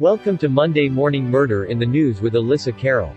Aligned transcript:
Welcome 0.00 0.38
to 0.38 0.48
Monday 0.48 0.88
Morning 0.88 1.28
Murder 1.28 1.64
in 1.64 1.80
the 1.80 1.86
News 1.86 2.20
with 2.20 2.36
Elissa 2.36 2.70
Kerrill. 2.70 3.16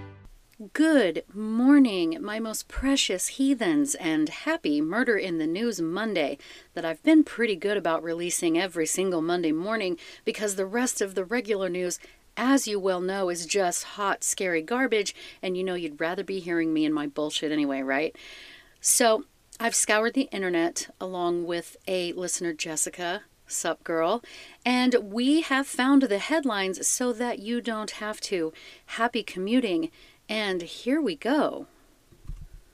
Good 0.74 1.24
morning, 1.32 2.18
my 2.20 2.40
most 2.40 2.68
precious 2.68 3.28
heathens, 3.28 3.94
and 3.94 4.28
happy 4.30 4.82
Murder 4.82 5.16
in 5.16 5.38
the 5.38 5.46
News 5.46 5.80
Monday 5.80 6.40
that 6.74 6.84
I've 6.84 7.04
been 7.04 7.24
pretty 7.24 7.56
good 7.56 7.78
about 7.78 8.02
releasing 8.02 8.58
every 8.58 8.88
single 8.88 9.22
Monday 9.22 9.52
morning 9.52 9.96
because 10.26 10.56
the 10.56 10.66
rest 10.66 11.02
of 11.02 11.14
the 11.14 11.24
regular 11.24 11.70
news, 11.70 12.00
as 12.36 12.68
you 12.68 12.80
well 12.80 13.00
know, 13.00 13.30
is 13.30 13.46
just 13.46 13.84
hot, 13.84 14.24
scary 14.24 14.64
garbage, 14.64 15.14
and 15.44 15.56
you 15.56 15.64
know 15.64 15.76
you'd 15.76 16.02
rather 16.02 16.24
be 16.24 16.40
hearing 16.40 16.74
me 16.74 16.84
and 16.84 16.96
my 16.96 17.06
bullshit 17.06 17.52
anyway, 17.52 17.84
right? 17.84 18.16
So, 18.80 19.26
I've 19.60 19.76
scoured 19.76 20.16
the 20.16 20.30
internet 20.32 20.90
along 21.00 21.46
with 21.46 21.78
a 21.88 22.14
listener, 22.14 22.54
Jessica, 22.54 23.22
Sup, 23.52 23.84
girl. 23.84 24.24
And 24.66 24.96
we 25.02 25.42
have 25.42 25.68
found 25.68 26.04
the 26.04 26.20
headlines 26.20 26.88
so 26.88 27.14
that 27.14 27.40
you 27.40 27.62
don't 27.62 27.92
have 27.92 28.22
to. 28.22 28.54
Happy 28.86 29.24
commuting. 29.24 29.92
And 30.28 30.62
here 30.62 31.02
we 31.02 31.16
go. 31.16 31.68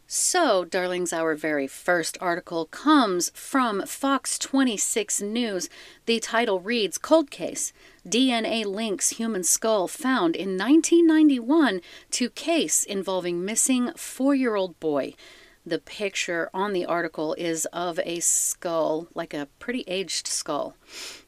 So, 0.09 0.63
darlings, 0.63 1.11
our 1.11 1.35
very 1.35 1.67
first 1.67 2.17
article 2.21 2.67
comes 2.67 3.29
from 3.33 3.85
Fox 3.85 4.39
26 4.39 5.21
News. 5.21 5.67
The 6.05 6.21
title 6.21 6.61
reads 6.61 6.97
Cold 6.97 7.29
Case 7.29 7.73
DNA 8.07 8.63
links 8.65 9.09
human 9.09 9.43
skull 9.43 9.89
found 9.89 10.37
in 10.37 10.57
1991 10.57 11.81
to 12.11 12.29
case 12.29 12.85
involving 12.85 13.43
missing 13.43 13.91
four 13.97 14.33
year 14.33 14.55
old 14.55 14.79
boy. 14.79 15.13
The 15.67 15.79
picture 15.79 16.49
on 16.53 16.71
the 16.71 16.85
article 16.85 17.33
is 17.33 17.65
of 17.73 17.99
a 18.05 18.21
skull, 18.21 19.09
like 19.13 19.33
a 19.33 19.49
pretty 19.59 19.83
aged 19.85 20.25
skull. 20.25 20.77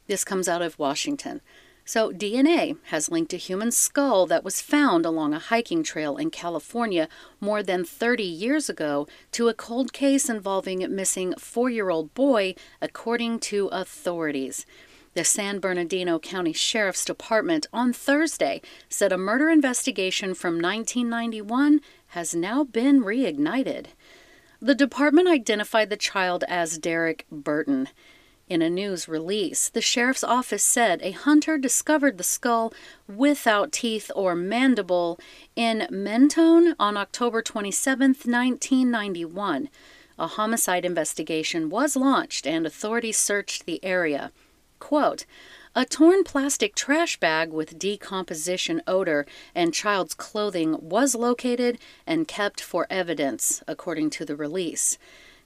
This 0.07 0.23
comes 0.23 0.47
out 0.47 0.61
of 0.61 0.79
Washington. 0.79 1.41
So, 1.83 2.13
DNA 2.13 2.77
has 2.83 3.11
linked 3.11 3.33
a 3.33 3.35
human 3.35 3.69
skull 3.71 4.25
that 4.27 4.45
was 4.45 4.61
found 4.61 5.05
along 5.05 5.33
a 5.33 5.39
hiking 5.39 5.83
trail 5.83 6.15
in 6.15 6.29
California 6.29 7.09
more 7.41 7.61
than 7.61 7.83
30 7.83 8.23
years 8.23 8.69
ago 8.69 9.09
to 9.33 9.49
a 9.49 9.53
cold 9.53 9.91
case 9.91 10.29
involving 10.29 10.85
a 10.85 10.87
missing 10.87 11.33
four 11.37 11.69
year 11.69 11.89
old 11.89 12.13
boy, 12.13 12.55
according 12.81 13.39
to 13.39 13.67
authorities. 13.73 14.65
The 15.15 15.25
San 15.25 15.59
Bernardino 15.59 16.17
County 16.17 16.53
Sheriff's 16.53 17.03
Department 17.03 17.67
on 17.73 17.91
Thursday 17.91 18.61
said 18.87 19.11
a 19.11 19.17
murder 19.17 19.49
investigation 19.49 20.33
from 20.33 20.61
1991 20.61 21.81
has 22.09 22.33
now 22.33 22.63
been 22.63 23.01
reignited. 23.01 23.87
The 24.61 24.75
department 24.75 25.29
identified 25.29 25.89
the 25.89 25.95
child 25.95 26.43
as 26.49 26.77
Derek 26.77 27.25
Burton. 27.31 27.87
In 28.49 28.61
a 28.61 28.69
news 28.69 29.07
release, 29.07 29.69
the 29.69 29.79
sheriff's 29.79 30.23
office 30.23 30.63
said 30.63 30.99
a 31.01 31.11
hunter 31.11 31.57
discovered 31.57 32.17
the 32.17 32.25
skull 32.25 32.73
without 33.07 33.71
teeth 33.71 34.11
or 34.15 34.35
mandible 34.35 35.17
in 35.55 35.87
Mentone 35.89 36.75
on 36.77 36.97
October 36.97 37.41
27, 37.41 38.09
1991. 38.09 39.69
A 40.17 40.27
homicide 40.27 40.83
investigation 40.83 41.69
was 41.69 41.95
launched 41.95 42.45
and 42.45 42.65
authorities 42.65 43.17
searched 43.17 43.65
the 43.65 43.81
area. 43.85 44.33
Quote, 44.79 45.25
a 45.75 45.85
torn 45.85 46.23
plastic 46.23 46.75
trash 46.75 47.19
bag 47.19 47.51
with 47.51 47.77
decomposition 47.77 48.81
odor 48.87 49.25
and 49.53 49.73
child's 49.73 50.13
clothing 50.13 50.75
was 50.81 51.15
located 51.15 51.77
and 52.07 52.27
kept 52.27 52.59
for 52.59 52.87
evidence, 52.89 53.61
according 53.67 54.09
to 54.09 54.25
the 54.25 54.35
release. 54.35 54.97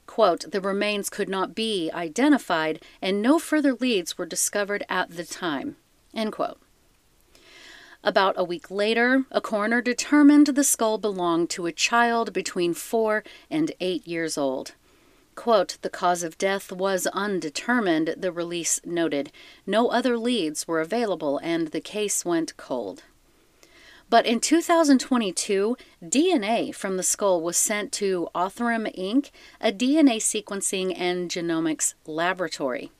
Quote, 0.06 0.52
the 0.52 0.62
remains 0.62 1.10
could 1.10 1.30
not 1.30 1.56
be 1.56 1.90
identified 1.94 2.84
and 3.02 3.22
no 3.22 3.40
further 3.40 3.74
leads 3.74 4.18
were 4.18 4.26
discovered 4.26 4.84
at 4.90 5.12
the 5.12 5.26
time. 5.26 5.76
End 6.14 6.32
quote. 6.32 6.60
About 8.04 8.36
a 8.38 8.44
week 8.44 8.70
later, 8.70 9.24
a 9.32 9.40
coroner 9.40 9.82
determined 9.82 10.48
the 10.48 10.64
skull 10.64 10.98
belonged 10.98 11.50
to 11.52 11.66
a 11.66 11.72
child 11.72 12.34
between 12.34 12.74
four 12.74 13.24
and 13.50 13.72
eight 13.80 14.06
years 14.06 14.38
old. 14.38 14.74
Quote, 15.36 15.78
the 15.82 15.90
cause 15.90 16.24
of 16.24 16.38
death 16.38 16.72
was 16.72 17.08
undetermined, 17.08 18.16
the 18.18 18.32
release 18.32 18.80
noted. 18.86 19.32
No 19.66 19.88
other 19.88 20.18
leads 20.18 20.68
were 20.68 20.80
available 20.80 21.40
and 21.44 21.70
the 21.70 21.82
case 21.82 22.24
went 22.24 22.56
cold. 22.58 23.04
But 24.10 24.26
in 24.26 24.40
2022, 24.40 25.76
DNA 26.04 26.74
from 26.76 26.98
the 26.98 27.04
skull 27.04 27.42
was 27.42 27.58
sent 27.58 27.92
to 27.94 28.28
Othram 28.36 28.94
Inc., 28.96 29.32
a 29.60 29.72
DNA 29.72 30.18
sequencing 30.18 30.94
and 30.96 31.32
genomics 31.32 31.96
laboratory. 32.06 32.92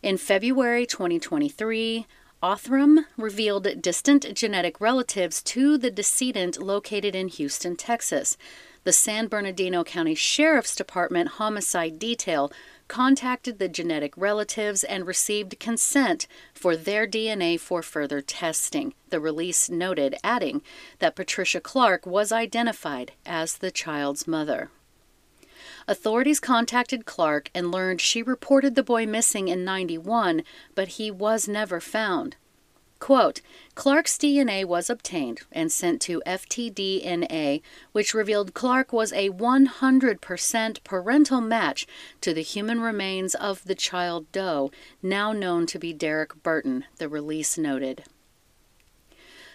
In 0.00 0.16
February 0.16 0.86
2023, 0.86 2.06
Othram 2.40 3.06
revealed 3.16 3.82
distant 3.82 4.32
genetic 4.32 4.80
relatives 4.80 5.42
to 5.42 5.76
the 5.76 5.90
decedent 5.90 6.62
located 6.62 7.16
in 7.16 7.26
Houston, 7.26 7.74
Texas. 7.74 8.36
The 8.88 8.94
San 8.94 9.26
Bernardino 9.26 9.84
County 9.84 10.14
Sheriff's 10.14 10.74
Department 10.74 11.32
Homicide 11.32 11.98
Detail 11.98 12.50
contacted 12.88 13.58
the 13.58 13.68
genetic 13.68 14.14
relatives 14.16 14.82
and 14.82 15.06
received 15.06 15.60
consent 15.60 16.26
for 16.54 16.74
their 16.74 17.06
DNA 17.06 17.60
for 17.60 17.82
further 17.82 18.22
testing. 18.22 18.94
The 19.10 19.20
release 19.20 19.68
noted, 19.68 20.16
adding 20.24 20.62
that 21.00 21.16
Patricia 21.16 21.60
Clark 21.60 22.06
was 22.06 22.32
identified 22.32 23.12
as 23.26 23.58
the 23.58 23.70
child's 23.70 24.26
mother. 24.26 24.70
Authorities 25.86 26.40
contacted 26.40 27.04
Clark 27.04 27.50
and 27.54 27.70
learned 27.70 28.00
she 28.00 28.22
reported 28.22 28.74
the 28.74 28.82
boy 28.82 29.04
missing 29.04 29.48
in 29.48 29.66
91, 29.66 30.42
but 30.74 30.88
he 30.96 31.10
was 31.10 31.46
never 31.46 31.78
found. 31.78 32.36
Quote, 32.98 33.40
Clark's 33.74 34.18
DNA 34.18 34.64
was 34.64 34.90
obtained 34.90 35.42
and 35.52 35.70
sent 35.70 36.00
to 36.02 36.22
FTDNA, 36.26 37.62
which 37.92 38.12
revealed 38.12 38.54
Clark 38.54 38.92
was 38.92 39.12
a 39.12 39.30
100% 39.30 40.84
parental 40.84 41.40
match 41.40 41.86
to 42.20 42.34
the 42.34 42.42
human 42.42 42.80
remains 42.80 43.34
of 43.36 43.64
the 43.64 43.76
child 43.76 44.30
Doe, 44.32 44.72
now 45.00 45.32
known 45.32 45.64
to 45.66 45.78
be 45.78 45.92
Derek 45.92 46.42
Burton, 46.42 46.84
the 46.96 47.08
release 47.08 47.56
noted. 47.56 48.04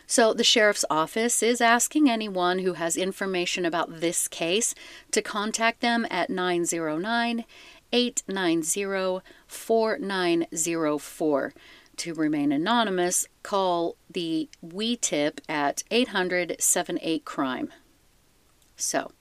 So, 0.05 0.33
the 0.33 0.43
sheriff's 0.43 0.85
office 0.89 1.41
is 1.41 1.61
asking 1.61 2.09
anyone 2.09 2.59
who 2.59 2.73
has 2.73 2.95
information 2.95 3.65
about 3.65 4.01
this 4.01 4.27
case 4.27 4.75
to 5.11 5.21
contact 5.21 5.81
them 5.81 6.05
at 6.09 6.29
909 6.29 7.45
890 7.93 9.21
4904. 9.47 11.53
To 11.97 12.13
remain 12.13 12.51
anonymous, 12.51 13.27
call 13.43 13.95
the 14.09 14.49
We 14.61 14.95
Tip 14.95 15.41
at 15.47 15.83
800 15.91 16.55
78 16.59 17.23
Crime. 17.23 17.71
So, 18.75 19.11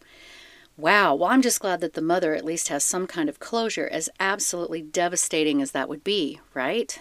wow, 0.77 1.15
well, 1.15 1.31
I'm 1.31 1.43
just 1.43 1.61
glad 1.61 1.81
that 1.81 1.93
the 1.93 2.01
mother 2.01 2.35
at 2.35 2.45
least 2.45 2.69
has 2.69 2.83
some 2.83 3.07
kind 3.07 3.29
of 3.29 3.39
closure, 3.39 3.89
as 3.93 4.09
absolutely 4.19 4.83
devastating 4.83 5.61
as 5.61 5.73
that 5.73 5.89
would 5.89 6.03
be, 6.03 6.41
right? 6.55 6.99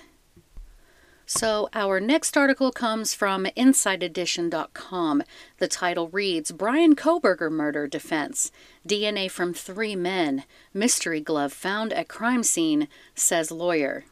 So, 1.26 1.70
our 1.74 2.02
next 2.02 2.36
article 2.36 2.74
comes 2.74 3.14
from 3.14 3.46
InsideEdition.com. 3.46 5.24
The 5.60 5.68
title 5.70 6.10
reads 6.10 6.52
Brian 6.52 6.94
Kohberger 6.94 7.50
Murder 7.50 7.88
Defense. 7.88 8.52
DNA 8.86 9.32
from 9.32 9.54
three 9.54 9.96
men. 9.96 10.44
Mystery 10.74 11.22
glove 11.22 11.54
found 11.54 11.94
at 11.94 12.10
crime 12.10 12.44
scene, 12.44 12.90
says 13.16 13.50
lawyer. 13.50 14.04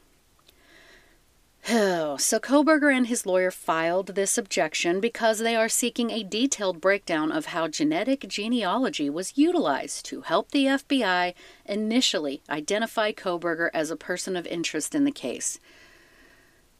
Oh, 1.71 2.17
so 2.17 2.39
Kohberger 2.39 2.91
and 2.91 3.05
his 3.05 3.27
lawyer 3.27 3.51
filed 3.51 4.15
this 4.15 4.39
objection 4.39 4.99
because 4.99 5.37
they 5.37 5.55
are 5.55 5.69
seeking 5.69 6.09
a 6.09 6.23
detailed 6.23 6.81
breakdown 6.81 7.31
of 7.31 7.47
how 7.47 7.67
genetic 7.67 8.27
genealogy 8.27 9.07
was 9.07 9.37
utilized 9.37 10.03
to 10.05 10.21
help 10.21 10.49
the 10.49 10.65
FBI 10.65 11.35
initially 11.67 12.41
identify 12.49 13.11
Kohberger 13.11 13.69
as 13.71 13.91
a 13.91 13.95
person 13.95 14.35
of 14.35 14.47
interest 14.47 14.95
in 14.95 15.03
the 15.03 15.11
case. 15.11 15.59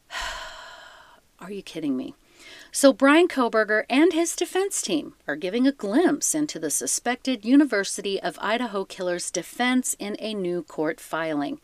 Are 1.40 1.52
you 1.52 1.62
kidding 1.62 1.96
me? 1.96 2.16
So, 2.72 2.92
Brian 2.92 3.28
Kohberger 3.28 3.84
and 3.90 4.14
his 4.14 4.36
defense 4.36 4.82
team 4.82 5.14
are 5.28 5.36
giving 5.36 5.68
a 5.68 5.72
glimpse 5.72 6.34
into 6.34 6.58
the 6.58 6.72
suspected 6.72 7.46
University 7.46 8.20
of 8.20 8.40
Idaho 8.42 8.86
killer's 8.86 9.30
defense 9.30 9.96
in 10.00 10.16
a 10.20 10.34
new 10.34 10.64
court 10.64 11.00
filing. 11.00 11.60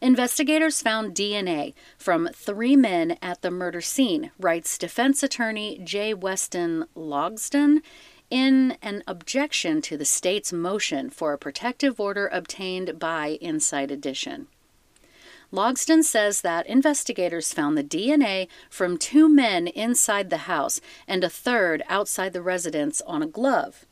Investigators 0.00 0.80
found 0.80 1.14
DNA 1.14 1.74
from 1.96 2.28
three 2.32 2.76
men 2.76 3.18
at 3.20 3.42
the 3.42 3.50
murder 3.50 3.80
scene, 3.80 4.30
writes 4.38 4.78
defense 4.78 5.22
attorney 5.22 5.80
J. 5.82 6.14
Weston 6.14 6.84
Logsdon 6.94 7.80
in 8.30 8.76
an 8.82 9.02
objection 9.06 9.82
to 9.82 9.96
the 9.96 10.04
state's 10.04 10.52
motion 10.52 11.10
for 11.10 11.32
a 11.32 11.38
protective 11.38 11.98
order 11.98 12.28
obtained 12.28 12.98
by 12.98 13.38
Inside 13.40 13.90
Edition. 13.90 14.46
Logsdon 15.50 16.04
says 16.04 16.42
that 16.42 16.66
investigators 16.66 17.54
found 17.54 17.76
the 17.76 17.82
DNA 17.82 18.48
from 18.68 18.98
two 18.98 19.28
men 19.28 19.66
inside 19.66 20.28
the 20.28 20.44
house 20.48 20.80
and 21.08 21.24
a 21.24 21.30
third 21.30 21.82
outside 21.88 22.34
the 22.34 22.42
residence 22.42 23.00
on 23.06 23.22
a 23.22 23.26
glove. 23.26 23.86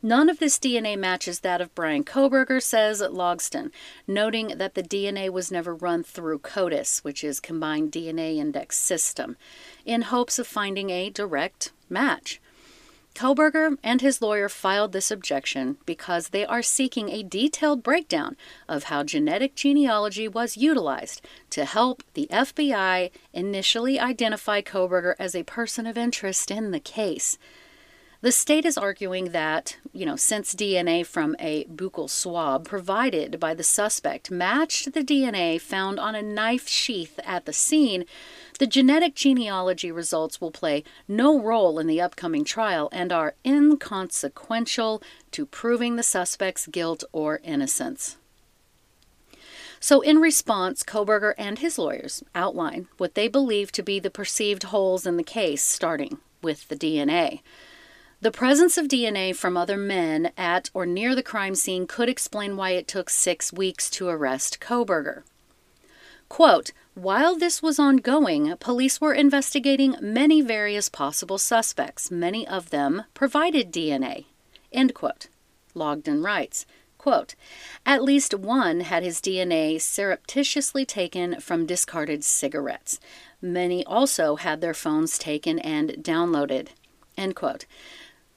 None 0.00 0.28
of 0.28 0.38
this 0.38 0.60
DNA 0.60 0.96
matches 0.96 1.40
that 1.40 1.60
of 1.60 1.74
Brian 1.74 2.04
Kohberger, 2.04 2.62
says 2.62 3.02
Logsdon, 3.02 3.72
noting 4.06 4.54
that 4.56 4.74
the 4.74 4.82
DNA 4.82 5.28
was 5.28 5.50
never 5.50 5.74
run 5.74 6.04
through 6.04 6.38
CODIS, 6.38 7.02
which 7.02 7.24
is 7.24 7.40
Combined 7.40 7.90
DNA 7.90 8.36
Index 8.36 8.78
System, 8.78 9.36
in 9.84 10.02
hopes 10.02 10.38
of 10.38 10.46
finding 10.46 10.90
a 10.90 11.10
direct 11.10 11.72
match. 11.88 12.40
Kohberger 13.16 13.76
and 13.82 14.00
his 14.00 14.22
lawyer 14.22 14.48
filed 14.48 14.92
this 14.92 15.10
objection 15.10 15.78
because 15.84 16.28
they 16.28 16.46
are 16.46 16.62
seeking 16.62 17.08
a 17.08 17.24
detailed 17.24 17.82
breakdown 17.82 18.36
of 18.68 18.84
how 18.84 19.02
genetic 19.02 19.56
genealogy 19.56 20.28
was 20.28 20.56
utilized 20.56 21.20
to 21.50 21.64
help 21.64 22.04
the 22.14 22.28
FBI 22.30 23.10
initially 23.32 23.98
identify 23.98 24.60
Kohberger 24.60 25.16
as 25.18 25.34
a 25.34 25.42
person 25.42 25.88
of 25.88 25.98
interest 25.98 26.52
in 26.52 26.70
the 26.70 26.78
case. 26.78 27.38
The 28.20 28.32
state 28.32 28.64
is 28.64 28.76
arguing 28.76 29.26
that, 29.26 29.76
you 29.92 30.04
know, 30.04 30.16
since 30.16 30.52
DNA 30.52 31.06
from 31.06 31.36
a 31.38 31.66
buccal 31.66 32.10
swab 32.10 32.66
provided 32.66 33.38
by 33.38 33.54
the 33.54 33.62
suspect 33.62 34.28
matched 34.28 34.92
the 34.92 35.04
DNA 35.04 35.60
found 35.60 36.00
on 36.00 36.16
a 36.16 36.22
knife 36.22 36.66
sheath 36.66 37.20
at 37.22 37.44
the 37.46 37.52
scene, 37.52 38.04
the 38.58 38.66
genetic 38.66 39.14
genealogy 39.14 39.92
results 39.92 40.40
will 40.40 40.50
play 40.50 40.82
no 41.06 41.40
role 41.40 41.78
in 41.78 41.86
the 41.86 42.00
upcoming 42.00 42.42
trial 42.42 42.88
and 42.90 43.12
are 43.12 43.36
inconsequential 43.46 45.00
to 45.30 45.46
proving 45.46 45.94
the 45.94 46.02
suspect's 46.02 46.66
guilt 46.66 47.04
or 47.12 47.40
innocence. 47.44 48.16
So, 49.78 50.00
in 50.00 50.18
response, 50.18 50.82
Kohberger 50.82 51.34
and 51.38 51.60
his 51.60 51.78
lawyers 51.78 52.24
outline 52.34 52.88
what 52.96 53.14
they 53.14 53.28
believe 53.28 53.70
to 53.70 53.82
be 53.84 54.00
the 54.00 54.10
perceived 54.10 54.64
holes 54.64 55.06
in 55.06 55.16
the 55.16 55.22
case, 55.22 55.62
starting 55.62 56.18
with 56.42 56.66
the 56.66 56.74
DNA. 56.74 57.42
The 58.20 58.32
presence 58.32 58.76
of 58.76 58.88
DNA 58.88 59.34
from 59.34 59.56
other 59.56 59.76
men 59.76 60.32
at 60.36 60.70
or 60.74 60.84
near 60.86 61.14
the 61.14 61.22
crime 61.22 61.54
scene 61.54 61.86
could 61.86 62.08
explain 62.08 62.56
why 62.56 62.70
it 62.70 62.88
took 62.88 63.10
six 63.10 63.52
weeks 63.52 63.88
to 63.90 64.08
arrest 64.08 64.58
Kohberger. 64.58 65.22
Quote, 66.28 66.72
while 66.94 67.36
this 67.36 67.62
was 67.62 67.78
ongoing, 67.78 68.56
police 68.58 69.00
were 69.00 69.14
investigating 69.14 69.94
many 70.00 70.40
various 70.42 70.88
possible 70.88 71.38
suspects. 71.38 72.10
Many 72.10 72.44
of 72.44 72.70
them 72.70 73.04
provided 73.14 73.72
DNA. 73.72 74.24
End 74.72 74.94
quote. 74.94 75.28
Logsdon 75.76 76.24
writes, 76.24 76.66
quote, 76.98 77.36
At 77.86 78.02
least 78.02 78.34
one 78.34 78.80
had 78.80 79.04
his 79.04 79.20
DNA 79.20 79.80
surreptitiously 79.80 80.84
taken 80.84 81.40
from 81.40 81.66
discarded 81.66 82.24
cigarettes. 82.24 82.98
Many 83.40 83.84
also 83.86 84.34
had 84.34 84.60
their 84.60 84.74
phones 84.74 85.18
taken 85.18 85.60
and 85.60 85.90
downloaded. 86.02 86.70
End 87.16 87.36
quote. 87.36 87.64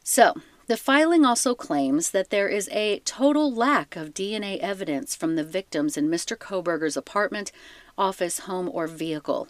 So, 0.03 0.35
the 0.67 0.77
filing 0.77 1.25
also 1.25 1.53
claims 1.53 2.11
that 2.11 2.29
there 2.29 2.47
is 2.47 2.69
a 2.71 2.99
total 2.99 3.53
lack 3.53 3.95
of 3.95 4.13
DNA 4.13 4.57
evidence 4.59 5.15
from 5.15 5.35
the 5.35 5.43
victims 5.43 5.97
in 5.97 6.09
Mr. 6.09 6.37
Kohberger's 6.37 6.95
apartment, 6.95 7.51
office, 7.97 8.39
home, 8.39 8.69
or 8.71 8.87
vehicle. 8.87 9.47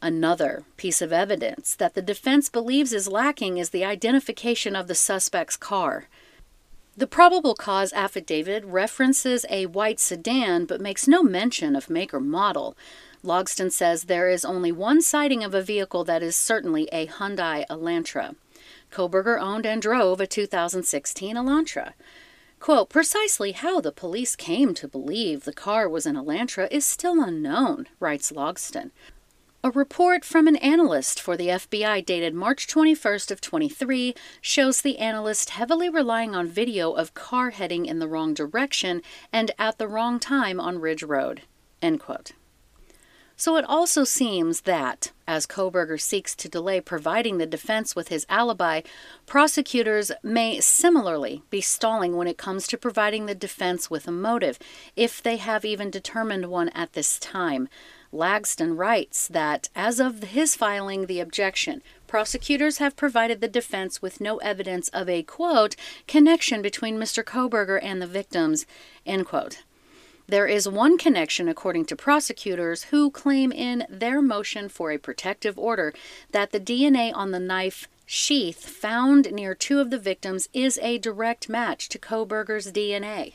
Another 0.00 0.64
piece 0.76 1.02
of 1.02 1.12
evidence 1.12 1.74
that 1.74 1.94
the 1.94 2.02
defense 2.02 2.48
believes 2.48 2.92
is 2.92 3.08
lacking 3.08 3.58
is 3.58 3.70
the 3.70 3.84
identification 3.84 4.74
of 4.74 4.88
the 4.88 4.94
suspect's 4.94 5.56
car. 5.56 6.08
The 6.96 7.06
probable 7.06 7.54
cause 7.54 7.92
affidavit 7.92 8.64
references 8.64 9.46
a 9.48 9.66
white 9.66 9.98
sedan 9.98 10.66
but 10.66 10.80
makes 10.80 11.08
no 11.08 11.22
mention 11.22 11.74
of 11.74 11.88
make 11.88 12.12
or 12.12 12.20
model. 12.20 12.76
Logsdon 13.24 13.72
says 13.72 14.04
there 14.04 14.28
is 14.28 14.44
only 14.44 14.72
one 14.72 15.00
sighting 15.00 15.42
of 15.42 15.54
a 15.54 15.62
vehicle 15.62 16.04
that 16.04 16.22
is 16.22 16.36
certainly 16.36 16.88
a 16.92 17.06
Hyundai 17.06 17.64
Elantra. 17.70 18.34
Kohberger 18.92 19.40
owned 19.40 19.66
and 19.66 19.82
drove 19.82 20.20
a 20.20 20.26
2016 20.26 21.36
Elantra. 21.36 21.94
Quote, 22.60 22.90
precisely 22.90 23.50
how 23.52 23.80
the 23.80 23.90
police 23.90 24.36
came 24.36 24.72
to 24.74 24.86
believe 24.86 25.42
the 25.42 25.52
car 25.52 25.88
was 25.88 26.06
an 26.06 26.14
Elantra 26.14 26.68
is 26.70 26.84
still 26.84 27.20
unknown, 27.20 27.88
writes 27.98 28.30
Logsdon. 28.30 28.92
A 29.64 29.70
report 29.70 30.24
from 30.24 30.48
an 30.48 30.56
analyst 30.56 31.20
for 31.20 31.36
the 31.36 31.48
FBI 31.48 32.04
dated 32.04 32.34
March 32.34 32.66
21st 32.66 33.30
of 33.30 33.40
23 33.40 34.14
shows 34.40 34.82
the 34.82 34.98
analyst 34.98 35.50
heavily 35.50 35.88
relying 35.88 36.34
on 36.34 36.48
video 36.48 36.92
of 36.92 37.14
car 37.14 37.50
heading 37.50 37.86
in 37.86 38.00
the 38.00 38.08
wrong 38.08 38.34
direction 38.34 39.02
and 39.32 39.52
at 39.58 39.78
the 39.78 39.88
wrong 39.88 40.18
time 40.18 40.58
on 40.58 40.80
Ridge 40.80 41.04
Road. 41.04 41.42
End 41.80 42.00
quote. 42.00 42.32
So 43.42 43.56
it 43.56 43.64
also 43.68 44.04
seems 44.04 44.60
that, 44.60 45.10
as 45.26 45.48
Kohberger 45.48 46.00
seeks 46.00 46.36
to 46.36 46.48
delay 46.48 46.80
providing 46.80 47.38
the 47.38 47.44
defense 47.44 47.96
with 47.96 48.06
his 48.06 48.24
alibi, 48.28 48.82
prosecutors 49.26 50.12
may 50.22 50.60
similarly 50.60 51.42
be 51.50 51.60
stalling 51.60 52.16
when 52.16 52.28
it 52.28 52.38
comes 52.38 52.68
to 52.68 52.78
providing 52.78 53.26
the 53.26 53.34
defense 53.34 53.90
with 53.90 54.06
a 54.06 54.12
motive, 54.12 54.60
if 54.94 55.20
they 55.20 55.38
have 55.38 55.64
even 55.64 55.90
determined 55.90 56.50
one 56.50 56.68
at 56.68 56.92
this 56.92 57.18
time. 57.18 57.68
Logsdon 58.12 58.78
writes 58.78 59.26
that, 59.26 59.70
as 59.74 59.98
of 59.98 60.22
his 60.22 60.54
filing 60.54 61.06
the 61.06 61.18
objection, 61.18 61.82
prosecutors 62.06 62.78
have 62.78 62.94
provided 62.94 63.40
the 63.40 63.48
defense 63.48 64.00
with 64.00 64.20
no 64.20 64.36
evidence 64.36 64.88
of 64.90 65.08
a, 65.08 65.24
quote, 65.24 65.74
connection 66.06 66.62
between 66.62 66.96
Mr. 66.96 67.24
Kohberger 67.24 67.80
and 67.82 68.00
the 68.00 68.06
victims, 68.06 68.66
end 69.04 69.26
quote. 69.26 69.64
There 70.28 70.46
is 70.46 70.68
one 70.68 70.98
connection, 70.98 71.48
according 71.48 71.86
to 71.86 71.96
prosecutors, 71.96 72.84
who 72.84 73.10
claim 73.10 73.52
in 73.52 73.84
their 73.88 74.22
motion 74.22 74.68
for 74.68 74.90
a 74.90 74.98
protective 74.98 75.58
order 75.58 75.92
that 76.30 76.52
the 76.52 76.60
DNA 76.60 77.12
on 77.14 77.32
the 77.32 77.40
knife 77.40 77.88
sheath 78.06 78.66
found 78.68 79.32
near 79.32 79.54
two 79.54 79.80
of 79.80 79.90
the 79.90 79.98
victims 79.98 80.48
is 80.52 80.78
a 80.82 80.98
direct 80.98 81.48
match 81.48 81.88
to 81.88 81.98
Kohberger's 81.98 82.70
DNA. 82.72 83.34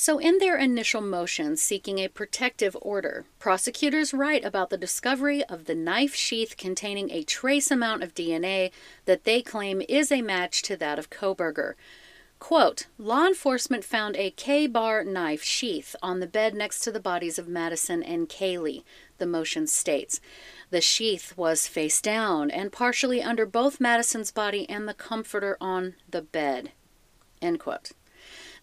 So, 0.00 0.18
in 0.18 0.38
their 0.38 0.56
initial 0.56 1.00
motion 1.00 1.56
seeking 1.56 1.98
a 1.98 2.06
protective 2.06 2.76
order, 2.80 3.24
prosecutors 3.40 4.14
write 4.14 4.44
about 4.44 4.70
the 4.70 4.76
discovery 4.76 5.42
of 5.46 5.64
the 5.64 5.74
knife 5.74 6.14
sheath 6.14 6.56
containing 6.56 7.10
a 7.10 7.24
trace 7.24 7.70
amount 7.70 8.04
of 8.04 8.14
DNA 8.14 8.70
that 9.06 9.24
they 9.24 9.42
claim 9.42 9.82
is 9.88 10.12
a 10.12 10.22
match 10.22 10.62
to 10.62 10.76
that 10.76 11.00
of 11.00 11.10
Kohberger. 11.10 11.74
Quote, 12.38 12.86
law 12.98 13.26
enforcement 13.26 13.84
found 13.84 14.16
a 14.16 14.30
Ka-Bar 14.30 15.04
knife 15.04 15.42
sheath 15.42 15.96
on 16.02 16.20
the 16.20 16.26
bed 16.26 16.54
next 16.54 16.80
to 16.80 16.92
the 16.92 17.00
bodies 17.00 17.38
of 17.38 17.48
Madison 17.48 18.02
and 18.02 18.28
Kaylee, 18.28 18.84
the 19.18 19.26
motion 19.26 19.66
states. 19.66 20.20
The 20.70 20.80
sheath 20.80 21.36
was 21.36 21.66
face 21.66 22.00
down 22.00 22.50
and 22.50 22.70
partially 22.70 23.20
under 23.22 23.44
both 23.44 23.80
Madison's 23.80 24.30
body 24.30 24.68
and 24.70 24.88
the 24.88 24.94
comforter 24.94 25.56
on 25.60 25.94
the 26.08 26.22
bed. 26.22 26.72
End 27.42 27.58
quote. 27.58 27.90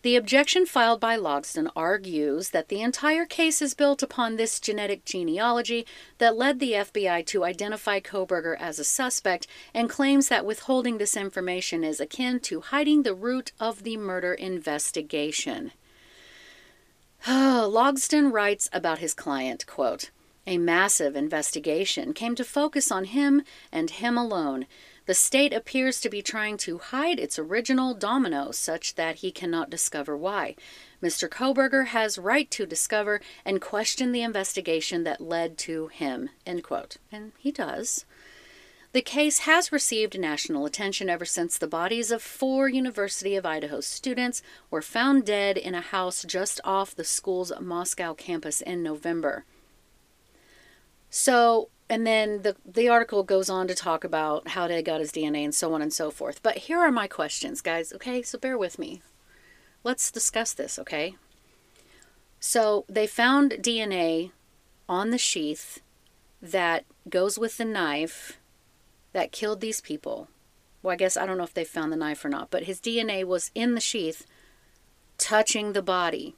The 0.05 0.17
objection 0.17 0.67
filed 0.67 0.99
by 0.99 1.17
Logsdon 1.17 1.67
argues 1.75 2.51
that 2.51 2.67
the 2.67 2.79
entire 2.79 3.25
case 3.25 3.59
is 3.59 3.73
built 3.73 4.03
upon 4.03 4.35
this 4.35 4.59
genetic 4.59 5.03
genealogy 5.03 5.87
that 6.19 6.37
led 6.37 6.59
the 6.59 6.73
FBI 6.73 7.25
to 7.25 7.43
identify 7.43 7.99
Kohberger 7.99 8.55
as 8.59 8.77
a 8.77 8.83
suspect 8.83 9.47
and 9.73 9.89
claims 9.89 10.27
that 10.27 10.45
withholding 10.45 10.99
this 10.99 11.17
information 11.17 11.83
is 11.83 11.99
akin 11.99 12.39
to 12.41 12.61
hiding 12.61 13.01
the 13.01 13.15
root 13.15 13.51
of 13.59 13.81
the 13.81 13.97
murder 13.97 14.35
investigation. 14.35 15.71
Logsdon 17.25 18.31
writes 18.31 18.69
about 18.71 18.99
his 18.99 19.15
client, 19.15 19.65
quote, 19.65 20.11
a 20.45 20.59
massive 20.59 21.15
investigation 21.15 22.13
came 22.13 22.35
to 22.35 22.43
focus 22.43 22.91
on 22.91 23.05
him 23.05 23.41
and 23.71 23.89
him 23.89 24.19
alone 24.19 24.67
the 25.05 25.13
state 25.13 25.53
appears 25.53 26.01
to 26.01 26.09
be 26.09 26.21
trying 26.21 26.57
to 26.57 26.77
hide 26.77 27.19
its 27.19 27.37
original 27.37 27.93
domino 27.93 28.51
such 28.51 28.95
that 28.95 29.17
he 29.17 29.31
cannot 29.31 29.69
discover 29.69 30.17
why. 30.17 30.55
Mr. 31.01 31.29
Kohberger 31.29 31.87
has 31.87 32.17
right 32.17 32.49
to 32.51 32.65
discover 32.65 33.21
and 33.45 33.61
question 33.61 34.11
the 34.11 34.23
investigation 34.23 35.03
that 35.03 35.21
led 35.21 35.57
to 35.59 35.87
him. 35.87 36.29
End 36.45 36.63
quote. 36.63 36.97
And 37.11 37.33
he 37.37 37.51
does. 37.51 38.05
The 38.95 39.01
case 39.01 39.39
has 39.39 39.73
received 39.73 40.17
national 40.17 40.65
attention 40.65 41.09
ever 41.09 41.25
since 41.25 41.57
the 41.57 41.67
bodies 41.67 42.11
of 42.11 42.21
four 42.21 42.69
University 42.69 43.35
of 43.35 43.45
Idaho 43.45 43.81
students 43.81 44.41
were 44.71 44.81
found 44.81 45.25
dead 45.25 45.57
in 45.57 45.75
a 45.75 45.81
house 45.81 46.23
just 46.23 46.61
off 46.63 46.95
the 46.95 47.03
school's 47.03 47.51
Moscow 47.59 48.13
campus 48.13 48.61
in 48.61 48.81
November. 48.81 49.43
So, 51.09 51.69
and 51.89 52.05
then 52.05 52.41
the 52.41 52.55
the 52.65 52.89
article 52.89 53.23
goes 53.23 53.49
on 53.49 53.67
to 53.67 53.75
talk 53.75 54.03
about 54.03 54.49
how 54.49 54.67
they 54.67 54.81
got 54.81 55.01
his 55.01 55.11
DNA 55.11 55.43
and 55.43 55.53
so 55.53 55.73
on 55.73 55.81
and 55.81 55.93
so 55.93 56.09
forth. 56.11 56.41
But 56.41 56.57
here 56.57 56.79
are 56.79 56.91
my 56.91 57.07
questions, 57.07 57.61
guys. 57.61 57.93
Okay, 57.93 58.21
so 58.21 58.37
bear 58.37 58.57
with 58.57 58.79
me. 58.79 59.01
Let's 59.83 60.11
discuss 60.11 60.53
this, 60.53 60.79
okay? 60.79 61.15
So 62.39 62.85
they 62.89 63.07
found 63.07 63.51
DNA 63.51 64.31
on 64.89 65.11
the 65.11 65.17
sheath 65.17 65.81
that 66.41 66.85
goes 67.09 67.37
with 67.37 67.57
the 67.57 67.65
knife 67.65 68.39
that 69.13 69.31
killed 69.31 69.61
these 69.61 69.81
people. 69.81 70.27
Well, 70.81 70.93
I 70.93 70.97
guess 70.97 71.17
I 71.17 71.25
don't 71.25 71.37
know 71.37 71.43
if 71.43 71.53
they 71.53 71.63
found 71.63 71.91
the 71.91 71.97
knife 71.97 72.23
or 72.25 72.29
not, 72.29 72.51
but 72.51 72.63
his 72.63 72.79
DNA 72.79 73.23
was 73.23 73.49
in 73.55 73.73
the 73.73 73.81
sheath 73.81 74.27
touching 75.17 75.73
the 75.73 75.81
body. 75.81 76.35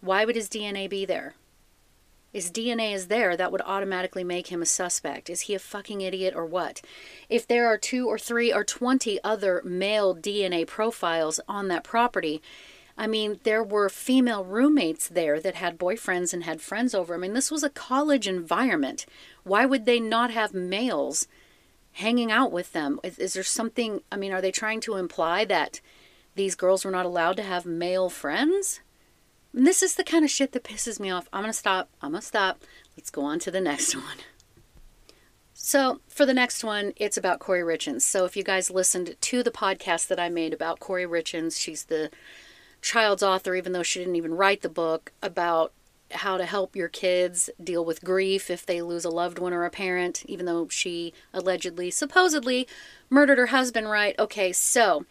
Why 0.00 0.24
would 0.24 0.36
his 0.36 0.48
DNA 0.48 0.88
be 0.88 1.04
there? 1.04 1.34
His 2.34 2.50
DNA 2.50 2.92
is 2.92 3.06
there, 3.06 3.36
that 3.36 3.52
would 3.52 3.62
automatically 3.64 4.24
make 4.24 4.48
him 4.48 4.60
a 4.60 4.66
suspect. 4.66 5.30
Is 5.30 5.42
he 5.42 5.54
a 5.54 5.60
fucking 5.60 6.00
idiot 6.00 6.34
or 6.34 6.44
what? 6.44 6.82
If 7.28 7.46
there 7.46 7.68
are 7.68 7.78
two 7.78 8.08
or 8.08 8.18
three 8.18 8.52
or 8.52 8.64
20 8.64 9.22
other 9.22 9.62
male 9.64 10.16
DNA 10.16 10.66
profiles 10.66 11.38
on 11.46 11.68
that 11.68 11.84
property, 11.84 12.42
I 12.98 13.06
mean, 13.06 13.38
there 13.44 13.62
were 13.62 13.88
female 13.88 14.44
roommates 14.44 15.06
there 15.06 15.38
that 15.38 15.54
had 15.54 15.78
boyfriends 15.78 16.34
and 16.34 16.42
had 16.42 16.60
friends 16.60 16.92
over. 16.92 17.14
I 17.14 17.18
mean, 17.18 17.34
this 17.34 17.52
was 17.52 17.62
a 17.62 17.70
college 17.70 18.26
environment. 18.26 19.06
Why 19.44 19.64
would 19.64 19.86
they 19.86 20.00
not 20.00 20.32
have 20.32 20.52
males 20.52 21.28
hanging 21.92 22.32
out 22.32 22.50
with 22.50 22.72
them? 22.72 22.98
Is, 23.04 23.16
is, 23.20 23.34
there 23.34 23.44
something, 23.44 24.00
I 24.10 24.16
mean, 24.16 24.32
are 24.32 24.40
they 24.40 24.50
trying 24.50 24.80
to 24.80 24.96
imply 24.96 25.44
that 25.44 25.80
these 26.34 26.56
girls 26.56 26.84
were 26.84 26.90
not 26.90 27.06
allowed 27.06 27.36
to 27.36 27.44
have 27.44 27.64
male 27.64 28.10
friends? 28.10 28.80
And 29.54 29.66
this 29.66 29.82
is 29.82 29.94
the 29.94 30.04
kind 30.04 30.24
of 30.24 30.30
shit 30.30 30.52
that 30.52 30.64
pisses 30.64 30.98
me 30.98 31.10
off. 31.10 31.28
I'm 31.32 31.42
going 31.42 31.52
to 31.52 31.58
stop. 31.58 31.88
I'm 32.02 32.10
going 32.10 32.20
to 32.20 32.26
stop. 32.26 32.64
Let's 32.96 33.10
go 33.10 33.22
on 33.22 33.38
to 33.40 33.50
the 33.50 33.60
next 33.60 33.94
one. 33.94 34.18
So, 35.52 36.00
for 36.08 36.26
the 36.26 36.34
next 36.34 36.64
one, 36.64 36.92
it's 36.96 37.16
about 37.16 37.38
Kouri 37.38 37.64
Richins. 37.64 38.02
So, 38.02 38.24
if 38.24 38.36
you 38.36 38.42
guys 38.42 38.68
listened 38.68 39.16
to 39.18 39.42
the 39.42 39.52
podcast 39.52 40.08
that 40.08 40.18
I 40.18 40.28
made 40.28 40.52
about 40.52 40.80
Kouri 40.80 41.06
Richins, 41.06 41.58
she's 41.58 41.84
the 41.84 42.10
child's 42.82 43.22
author, 43.22 43.54
even 43.54 43.72
though 43.72 43.84
she 43.84 44.00
didn't 44.00 44.16
even 44.16 44.34
write 44.34 44.62
the 44.62 44.68
book, 44.68 45.12
about 45.22 45.72
how 46.10 46.36
to 46.36 46.44
help 46.44 46.76
your 46.76 46.88
kids 46.88 47.48
deal 47.62 47.84
with 47.84 48.04
grief 48.04 48.50
if 48.50 48.66
they 48.66 48.82
lose 48.82 49.04
a 49.04 49.10
loved 49.10 49.38
one 49.38 49.54
or 49.54 49.64
a 49.64 49.70
parent, 49.70 50.22
even 50.26 50.44
though 50.44 50.68
she 50.68 51.14
allegedly, 51.32 51.90
supposedly 51.90 52.68
murdered 53.08 53.38
her 53.38 53.46
husband, 53.46 53.88
right? 53.88 54.18
Okay, 54.18 54.52
so. 54.52 55.06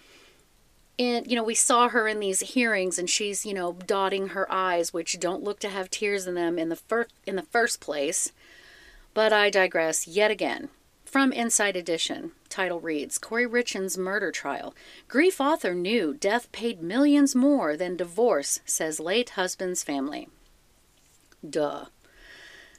And 1.00 1.26
you 1.26 1.36
know, 1.36 1.44
we 1.44 1.56
saw 1.56 1.90
her 1.90 2.08
in 2.08 2.20
these 2.20 2.42
hearings, 2.42 3.00
and 3.00 3.10
she's 3.10 3.46
you 3.46 3.54
know 3.54 3.74
dotting 3.74 4.30
her 4.30 4.52
eyes, 4.52 4.94
which 4.94 5.20
don't 5.20 5.44
look 5.44 5.60
to 5.62 5.70
have 5.70 5.90
tears 5.90 6.28
in 6.28 6.36
them 6.36 6.60
in 6.60 6.70
the 6.70 6.76
first 6.76 7.12
in 7.26 7.36
the 7.36 7.42
first 7.44 7.80
place. 7.80 8.32
But 9.14 9.34
I 9.34 9.50
digress 9.50 10.08
yet 10.08 10.32
again. 10.32 10.70
From 11.14 11.32
Inside 11.32 11.76
Edition, 11.76 12.32
title 12.50 12.80
reads 12.80 13.20
Kouri 13.20 13.48
Richins' 13.48 14.00
murder 14.00 14.32
trial. 14.32 14.74
Grief 15.08 15.40
author 15.40 15.76
knew 15.76 16.16
death 16.16 16.52
paid 16.52 16.82
millions 16.82 17.36
more 17.36 17.78
than 17.78 17.96
divorce, 17.96 18.62
says 18.66 19.00
late 19.00 19.32
husband's 19.32 19.84
family. 19.84 20.28
Duh. 21.48 21.86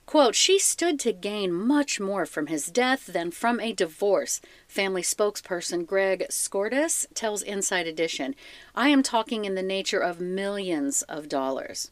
Quote, 0.07 0.35
she 0.35 0.59
stood 0.59 1.01
to 1.01 1.13
gain 1.13 1.53
much 1.53 1.99
more 1.99 2.27
from 2.27 2.49
his 2.49 2.67
death 2.67 3.07
than 3.07 3.31
from 3.31 3.59
a 3.59 3.73
divorce, 3.73 4.41
family 4.69 5.03
spokesperson 5.03 5.87
Greg 5.87 6.27
Skordas 6.29 7.07
tells 7.15 7.43
Inside 7.43 7.87
Edition. 7.87 8.35
I 8.75 8.91
am 8.91 9.03
talking 9.03 9.45
in 9.45 9.55
the 9.55 9.63
nature 9.63 10.01
of 10.01 10.21
millions 10.21 11.03
of 11.03 11.29
dollars. 11.29 11.91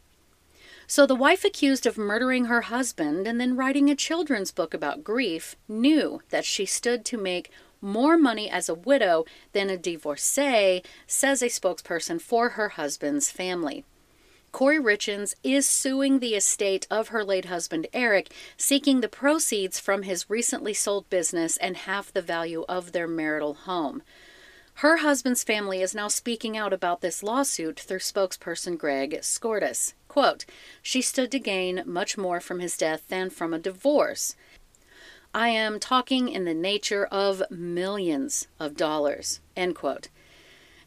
So 0.86 1.06
the 1.06 1.14
wife 1.14 1.42
accused 1.42 1.86
of 1.86 1.96
murdering 1.96 2.44
her 2.44 2.62
husband 2.62 3.26
and 3.26 3.40
then 3.40 3.56
writing 3.56 3.88
a 3.88 3.96
children's 3.96 4.52
book 4.52 4.74
about 4.74 5.02
grief 5.02 5.56
knew 5.66 6.20
that 6.28 6.44
she 6.44 6.66
stood 6.66 7.04
to 7.06 7.16
make 7.16 7.50
more 7.80 8.18
money 8.18 8.50
as 8.50 8.68
a 8.68 8.74
widow 8.74 9.24
than 9.52 9.70
a 9.70 9.78
divorcee, 9.78 10.82
says 11.06 11.42
a 11.42 11.46
spokesperson 11.46 12.20
for 12.20 12.50
her 12.50 12.70
husband's 12.70 13.30
family. 13.30 13.84
Kouri 14.52 14.78
Richins 14.78 15.34
is 15.42 15.66
suing 15.66 16.18
the 16.18 16.34
estate 16.34 16.86
of 16.90 17.08
her 17.08 17.24
late 17.24 17.46
husband 17.46 17.86
Eric, 17.94 18.30
seeking 18.58 19.00
the 19.00 19.08
proceeds 19.08 19.80
from 19.80 20.02
his 20.02 20.28
recently 20.28 20.74
sold 20.74 21.08
business 21.08 21.56
and 21.56 21.74
half 21.78 22.12
the 22.12 22.20
value 22.20 22.66
of 22.68 22.92
their 22.92 23.08
marital 23.08 23.54
home. 23.54 24.02
Her 24.76 24.98
husband's 24.98 25.42
family 25.42 25.80
is 25.80 25.94
now 25.94 26.08
speaking 26.08 26.56
out 26.56 26.72
about 26.72 27.00
this 27.00 27.22
lawsuit 27.22 27.80
through 27.80 28.00
spokesperson 28.00 28.76
Greg 28.76 29.18
Skordas. 29.22 29.94
Quote, 30.06 30.44
She 30.82 31.00
stood 31.00 31.30
to 31.30 31.38
gain 31.38 31.82
much 31.86 32.18
more 32.18 32.40
from 32.40 32.60
his 32.60 32.76
death 32.76 33.08
than 33.08 33.30
from 33.30 33.54
a 33.54 33.58
divorce. 33.58 34.36
I 35.34 35.48
am 35.48 35.80
talking 35.80 36.28
in 36.28 36.44
the 36.44 36.52
nature 36.52 37.06
of 37.06 37.42
millions 37.50 38.48
of 38.60 38.76
dollars. 38.76 39.40
End 39.56 39.74
quote. 39.74 40.08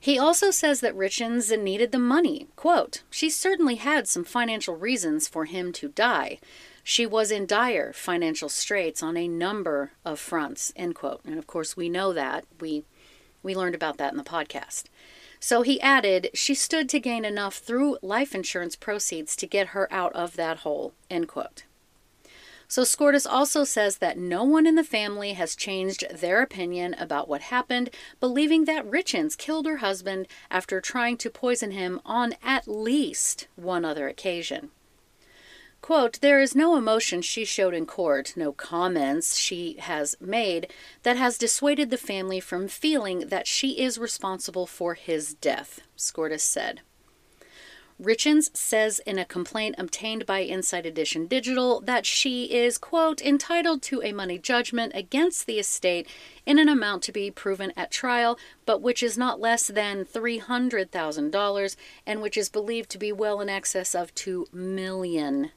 He 0.06 0.20
also 0.20 0.52
says 0.52 0.82
that 0.82 0.96
Richins 0.96 1.50
needed 1.60 1.92
the 1.92 1.98
money. 1.98 2.46
Quote, 2.56 3.02
She 3.10 3.28
certainly 3.28 3.74
had 3.74 4.08
some 4.08 4.24
financial 4.24 4.76
reasons 4.76 5.28
for 5.28 5.46
him 5.46 5.72
to 5.72 5.88
die. 5.88 6.38
She 6.84 7.08
was 7.08 7.32
in 7.32 7.48
dire 7.48 7.92
financial 7.92 8.48
straits 8.48 9.02
on 9.02 9.18
a 9.18 9.28
number 9.28 9.94
of 10.06 10.20
fronts. 10.20 10.72
End 10.76 10.94
quote. 10.94 11.22
And 11.26 11.40
of 11.40 11.48
course, 11.48 11.76
we 11.76 11.90
know 11.90 12.14
that. 12.14 12.46
We 12.62 12.84
we 13.42 13.56
learned 13.56 13.74
about 13.74 13.98
that 13.98 14.12
in 14.12 14.18
the 14.18 14.24
podcast. 14.24 14.84
So 15.40 15.64
he 15.64 15.82
added, 15.82 16.30
she 16.36 16.54
stood 16.54 16.88
to 16.90 17.00
gain 17.00 17.26
enough 17.26 17.56
through 17.56 17.98
life 18.04 18.36
insurance 18.36 18.76
proceeds 18.76 19.36
to 19.38 19.48
get 19.48 19.70
her 19.70 19.92
out 19.92 20.14
of 20.14 20.36
that 20.36 20.60
hole. 20.60 20.94
End 21.10 21.28
quote. 21.28 21.64
So 22.68 22.82
Skordas 22.82 23.28
also 23.30 23.64
says 23.64 23.98
that 23.98 24.18
no 24.18 24.44
one 24.44 24.66
in 24.66 24.76
the 24.76 24.84
family 24.84 25.34
has 25.34 25.56
changed 25.56 26.04
their 26.12 26.42
opinion 26.42 26.96
about 26.96 27.28
what 27.28 27.42
happened, 27.42 27.90
believing 28.20 28.66
that 28.66 28.90
Richins 28.90 29.38
killed 29.38 29.66
her 29.66 29.78
husband 29.78 30.28
after 30.50 30.82
trying 30.82 31.18
to 31.18 31.30
poison 31.30 31.72
him 31.72 32.02
on 32.06 32.34
at 32.44 32.68
least 32.68 33.48
one 33.56 33.86
other 33.86 34.08
occasion. 34.08 34.72
Quote, 35.86 36.20
there 36.22 36.42
is 36.42 36.56
no 36.56 36.76
emotion 36.76 37.22
she 37.22 37.46
showed 37.46 37.76
in 37.76 37.86
court, 37.86 38.34
no 38.36 38.52
comments 38.52 39.38
she 39.38 39.78
has 39.78 40.16
made 40.20 40.74
that 41.04 41.16
has 41.16 41.38
dissuaded 41.38 41.92
the 41.92 41.98
family 41.98 42.40
from 42.40 42.68
feeling 42.68 43.28
that 43.28 43.46
she 43.46 43.80
is 43.80 44.00
responsible 44.00 44.66
for 44.66 44.96
his 44.96 45.36
death, 45.36 45.82
Skordas 45.96 46.42
said. 46.42 46.82
Richins 48.02 48.56
says 48.56 49.00
in 49.06 49.18
a 49.18 49.24
complaint 49.24 49.76
obtained 49.78 50.26
by 50.26 50.40
Inside 50.40 50.86
Edition 50.86 51.28
Digital 51.28 51.80
that 51.82 52.06
she 52.06 52.52
is, 52.54 52.78
quote, 52.78 53.22
entitled 53.22 53.82
to 53.84 54.02
a 54.02 54.12
money 54.12 54.38
judgment 54.38 54.92
against 54.94 55.48
the 55.48 55.60
estate 55.60 56.06
in 56.46 56.60
an 56.60 56.68
amount 56.68 57.04
to 57.04 57.14
be 57.14 57.32
proven 57.32 57.72
at 57.78 57.92
trial, 57.92 58.38
but 58.66 58.82
which 58.82 59.02
is 59.02 59.18
not 59.18 59.40
less 59.40 59.68
than 59.68 60.04
$300,000 60.04 61.76
and 62.06 62.22
which 62.22 62.36
is 62.36 62.50
believed 62.50 62.90
to 62.90 62.98
be 62.98 63.14
well 63.14 63.40
in 63.40 63.48
excess 63.48 63.96
of 63.96 64.14
$2 64.14 64.54
million. 64.54 65.52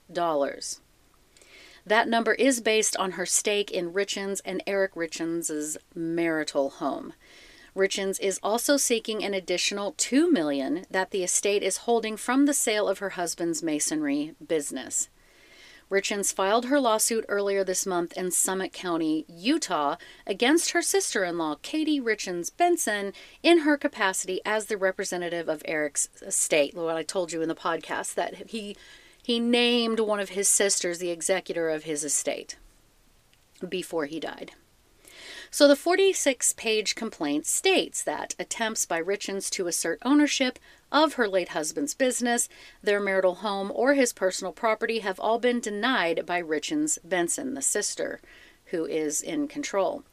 That 1.88 2.08
number 2.08 2.34
is 2.34 2.60
based 2.60 2.96
on 2.98 3.12
her 3.12 3.26
stake 3.26 3.72
in 3.72 3.92
Richins 3.92 4.40
and 4.44 4.62
Eric 4.64 4.94
Richins' 4.94 5.76
marital 5.92 6.70
home. 6.70 7.14
Richins 7.76 8.20
is 8.20 8.40
also 8.42 8.76
seeking 8.76 9.22
an 9.22 9.34
additional 9.34 9.92
2 9.96 10.30
million 10.30 10.86
that 10.90 11.10
the 11.10 11.22
estate 11.22 11.62
is 11.62 11.78
holding 11.78 12.16
from 12.16 12.46
the 12.46 12.54
sale 12.54 12.88
of 12.88 12.98
her 12.98 13.10
husband's 13.10 13.62
masonry 13.62 14.34
business. 14.46 15.08
Richins 15.90 16.34
filed 16.34 16.66
her 16.66 16.78
lawsuit 16.78 17.24
earlier 17.28 17.64
this 17.64 17.86
month 17.86 18.12
in 18.12 18.30
Summit 18.30 18.74
County, 18.74 19.24
Utah, 19.26 19.96
against 20.26 20.72
her 20.72 20.82
sister 20.82 21.24
in 21.24 21.38
law, 21.38 21.56
Katie 21.62 22.00
Richins 22.00 22.54
Benson, 22.54 23.14
in 23.42 23.60
her 23.60 23.78
capacity 23.78 24.40
as 24.44 24.66
the 24.66 24.76
representative 24.76 25.48
of 25.48 25.62
Eric's 25.64 26.10
estate. 26.20 26.74
What 26.74 26.96
I 26.96 27.02
told 27.02 27.32
you 27.32 27.40
in 27.40 27.48
the 27.48 27.54
podcast 27.54 28.14
that 28.14 28.50
he, 28.50 28.76
he 29.22 29.40
named 29.40 30.00
one 30.00 30.20
of 30.20 30.30
his 30.30 30.48
sisters 30.48 30.98
the 30.98 31.10
executor 31.10 31.70
of 31.70 31.84
his 31.84 32.04
estate 32.04 32.56
before 33.66 34.04
he 34.04 34.20
died. 34.20 34.52
So 35.50 35.66
the 35.66 35.76
46 35.76 36.52
page 36.54 36.94
complaint 36.94 37.46
states 37.46 38.02
that 38.02 38.34
attempts 38.38 38.84
by 38.84 39.00
Richins 39.00 39.50
to 39.50 39.66
assert 39.66 39.98
ownership 40.04 40.58
of 40.92 41.14
her 41.14 41.28
late 41.28 41.50
husband's 41.50 41.94
business, 41.94 42.48
their 42.82 43.00
marital 43.00 43.36
home, 43.36 43.72
or 43.74 43.94
his 43.94 44.12
personal 44.12 44.52
property 44.52 45.00
have 45.00 45.18
all 45.18 45.38
been 45.38 45.60
denied 45.60 46.26
by 46.26 46.42
Richins 46.42 46.98
Benson, 47.02 47.54
the 47.54 47.62
sister, 47.62 48.20
who 48.66 48.84
is 48.84 49.22
in 49.22 49.48
control. 49.48 50.04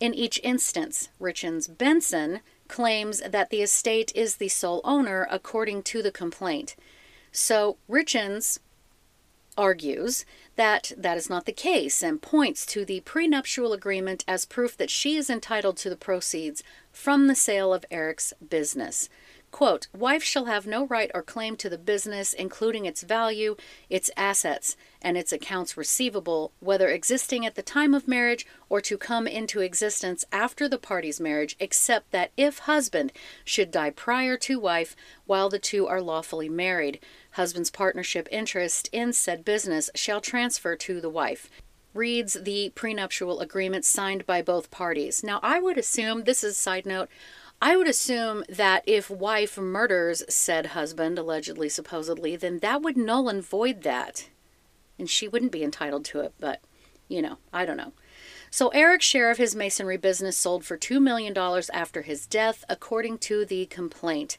In 0.00 0.14
each 0.14 0.40
instance, 0.44 1.08
Richins 1.20 1.76
Benson 1.76 2.40
claims 2.68 3.20
that 3.20 3.50
the 3.50 3.62
estate 3.62 4.12
is 4.14 4.36
the 4.36 4.48
sole 4.48 4.80
owner 4.84 5.26
according 5.30 5.82
to 5.84 6.02
the 6.02 6.12
complaint. 6.12 6.76
So 7.32 7.78
Richins 7.90 8.58
argues 9.56 10.24
that 10.58 10.90
that 10.98 11.16
is 11.16 11.30
not 11.30 11.46
the 11.46 11.52
case 11.52 12.02
and 12.02 12.20
points 12.20 12.66
to 12.66 12.84
the 12.84 13.00
prenuptial 13.00 13.72
agreement 13.72 14.24
as 14.26 14.44
proof 14.44 14.76
that 14.76 14.90
she 14.90 15.16
is 15.16 15.30
entitled 15.30 15.76
to 15.76 15.88
the 15.88 15.96
proceeds 15.96 16.64
from 16.90 17.28
the 17.28 17.36
sale 17.36 17.72
of 17.72 17.84
Eric's 17.92 18.32
business. 18.50 19.08
Quote, 19.50 19.86
wife 19.96 20.22
shall 20.22 20.44
have 20.44 20.66
no 20.66 20.86
right 20.86 21.10
or 21.14 21.22
claim 21.22 21.56
to 21.56 21.70
the 21.70 21.78
business, 21.78 22.32
including 22.32 22.84
its 22.84 23.02
value, 23.02 23.56
its 23.88 24.10
assets, 24.16 24.76
and 25.00 25.16
its 25.16 25.32
accounts 25.32 25.76
receivable, 25.76 26.52
whether 26.60 26.88
existing 26.88 27.46
at 27.46 27.54
the 27.54 27.62
time 27.62 27.94
of 27.94 28.06
marriage 28.06 28.46
or 28.68 28.80
to 28.82 28.98
come 28.98 29.26
into 29.26 29.60
existence 29.60 30.24
after 30.32 30.68
the 30.68 30.76
party's 30.76 31.20
marriage, 31.20 31.56
except 31.60 32.10
that 32.10 32.30
if 32.36 32.60
husband 32.60 33.12
should 33.44 33.70
die 33.70 33.90
prior 33.90 34.36
to 34.36 34.60
wife 34.60 34.94
while 35.24 35.48
the 35.48 35.58
two 35.58 35.86
are 35.86 36.02
lawfully 36.02 36.48
married, 36.48 37.00
husband's 37.38 37.70
partnership 37.70 38.28
interest 38.30 38.90
in 38.92 39.14
said 39.14 39.44
business 39.44 39.88
shall 39.94 40.20
transfer 40.20 40.76
to 40.76 41.00
the 41.00 41.08
wife 41.08 41.48
reads 41.94 42.34
the 42.34 42.70
prenuptial 42.74 43.40
agreement 43.40 43.84
signed 43.84 44.26
by 44.26 44.42
both 44.42 44.70
parties. 44.70 45.24
Now, 45.24 45.40
I 45.42 45.58
would 45.58 45.78
assume, 45.78 46.24
this 46.24 46.44
is 46.44 46.52
a 46.52 46.56
side 46.56 46.84
note, 46.84 47.08
I 47.60 47.76
would 47.76 47.88
assume 47.88 48.44
that 48.48 48.84
if 48.86 49.10
wife 49.10 49.58
murders 49.58 50.22
said 50.28 50.66
husband, 50.66 51.18
allegedly, 51.18 51.68
supposedly, 51.68 52.36
then 52.36 52.58
that 52.58 52.82
would 52.82 52.96
null 52.96 53.28
and 53.28 53.42
void 53.42 53.82
that. 53.82 54.28
and 54.98 55.08
she 55.08 55.28
wouldn't 55.28 55.52
be 55.52 55.62
entitled 55.62 56.04
to 56.06 56.20
it, 56.20 56.32
but 56.40 56.60
you 57.08 57.22
know, 57.22 57.38
I 57.52 57.64
don't 57.64 57.76
know. 57.76 57.92
So 58.50 58.68
Eric's 58.68 59.04
share 59.04 59.30
of 59.30 59.38
his 59.38 59.54
masonry 59.54 59.96
business 59.96 60.36
sold 60.36 60.64
for 60.64 60.76
$2 60.76 61.00
million 61.00 61.36
after 61.72 62.02
his 62.02 62.26
death, 62.26 62.64
according 62.68 63.18
to 63.18 63.44
the 63.44 63.66
complaint. 63.66 64.36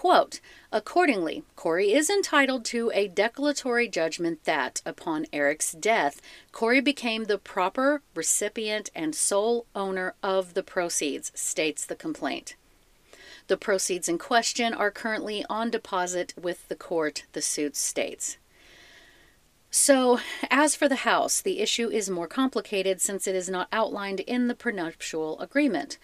Quote, 0.00 0.40
accordingly, 0.72 1.44
Kouri 1.58 1.94
is 1.94 2.08
entitled 2.08 2.64
to 2.64 2.90
a 2.94 3.06
declaratory 3.06 3.86
judgment 3.86 4.44
that, 4.44 4.80
upon 4.86 5.26
Eric's 5.30 5.72
death, 5.72 6.22
Kouri 6.52 6.82
became 6.82 7.24
the 7.24 7.36
proper 7.36 8.00
recipient 8.14 8.90
and 8.94 9.14
sole 9.14 9.66
owner 9.74 10.14
of 10.22 10.54
the 10.54 10.62
proceeds, 10.62 11.30
states 11.34 11.84
the 11.84 11.94
complaint. 11.94 12.56
The 13.48 13.58
proceeds 13.58 14.08
in 14.08 14.16
question 14.16 14.72
are 14.72 14.90
currently 14.90 15.44
on 15.50 15.68
deposit 15.68 16.32
with 16.34 16.66
the 16.68 16.76
court, 16.76 17.24
the 17.34 17.42
suit 17.42 17.76
states. 17.76 18.38
So, 19.70 20.20
as 20.50 20.74
for 20.74 20.88
the 20.88 21.04
house, 21.04 21.42
the 21.42 21.60
issue 21.60 21.90
is 21.90 22.08
more 22.08 22.26
complicated 22.26 23.02
since 23.02 23.26
it 23.26 23.34
is 23.34 23.50
not 23.50 23.68
outlined 23.70 24.20
in 24.20 24.48
the 24.48 24.54
prenuptial 24.54 25.38
agreement. 25.40 25.98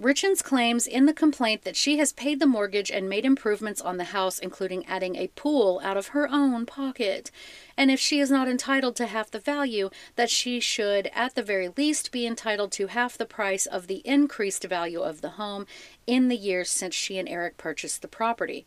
Richins 0.00 0.42
claims 0.42 0.88
in 0.88 1.06
the 1.06 1.12
complaint 1.12 1.62
that 1.62 1.76
she 1.76 1.98
has 1.98 2.12
paid 2.12 2.40
the 2.40 2.48
mortgage 2.48 2.90
and 2.90 3.08
made 3.08 3.24
improvements 3.24 3.80
on 3.80 3.96
the 3.96 4.04
house, 4.04 4.40
including 4.40 4.84
adding 4.86 5.14
a 5.14 5.28
pool 5.28 5.80
out 5.84 5.96
of 5.96 6.08
her 6.08 6.28
own 6.28 6.66
pocket. 6.66 7.30
And 7.76 7.92
if 7.92 8.00
she 8.00 8.18
is 8.18 8.28
not 8.28 8.48
entitled 8.48 8.96
to 8.96 9.06
half 9.06 9.30
the 9.30 9.38
value, 9.38 9.90
that 10.16 10.30
she 10.30 10.58
should, 10.58 11.08
at 11.14 11.36
the 11.36 11.44
very 11.44 11.68
least, 11.76 12.10
be 12.10 12.26
entitled 12.26 12.72
to 12.72 12.88
half 12.88 13.16
the 13.16 13.24
price 13.24 13.66
of 13.66 13.86
the 13.86 14.02
increased 14.04 14.64
value 14.64 15.00
of 15.00 15.20
the 15.20 15.30
home 15.30 15.64
in 16.08 16.26
the 16.26 16.36
years 16.36 16.70
since 16.70 16.92
she 16.92 17.16
and 17.16 17.28
Eric 17.28 17.56
purchased 17.56 18.02
the 18.02 18.08
property. 18.08 18.66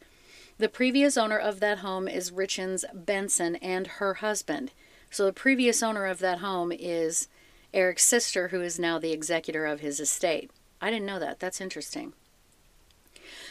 The 0.57 0.69
previous 0.69 1.17
owner 1.17 1.37
of 1.37 1.59
that 1.59 1.79
home 1.79 2.07
is 2.07 2.31
Richins 2.31 2.85
Benson 2.93 3.57
and 3.57 3.85
her 3.87 4.15
husband. 4.15 4.71
So 5.11 5.25
the 5.25 5.33
previous 5.33 5.83
owner 5.83 6.05
of 6.05 6.19
that 6.19 6.39
home 6.39 6.71
is 6.71 7.27
Eric's 7.73 8.05
sister, 8.05 8.47
who 8.47 8.61
is 8.61 8.79
now 8.79 8.97
the 8.97 9.11
executor 9.11 9.65
of 9.65 9.81
his 9.81 9.99
estate. 9.99 10.51
I 10.81 10.89
didn't 10.89 11.05
know 11.05 11.19
that. 11.19 11.39
That's 11.39 11.61
interesting. 11.61 12.13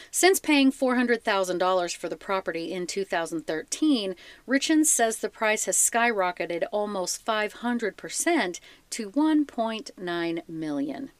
Since 0.09 0.39
paying 0.39 0.71
$400,000 0.71 1.95
for 1.95 2.09
the 2.09 2.15
property 2.15 2.71
in 2.73 2.87
2013, 2.87 4.15
Richins 4.47 4.85
says 4.85 5.17
the 5.17 5.29
price 5.29 5.65
has 5.65 5.77
skyrocketed 5.77 6.63
almost 6.71 7.25
500% 7.25 8.59
to 8.89 9.11
1.9 9.11 10.49
million. 10.49 11.11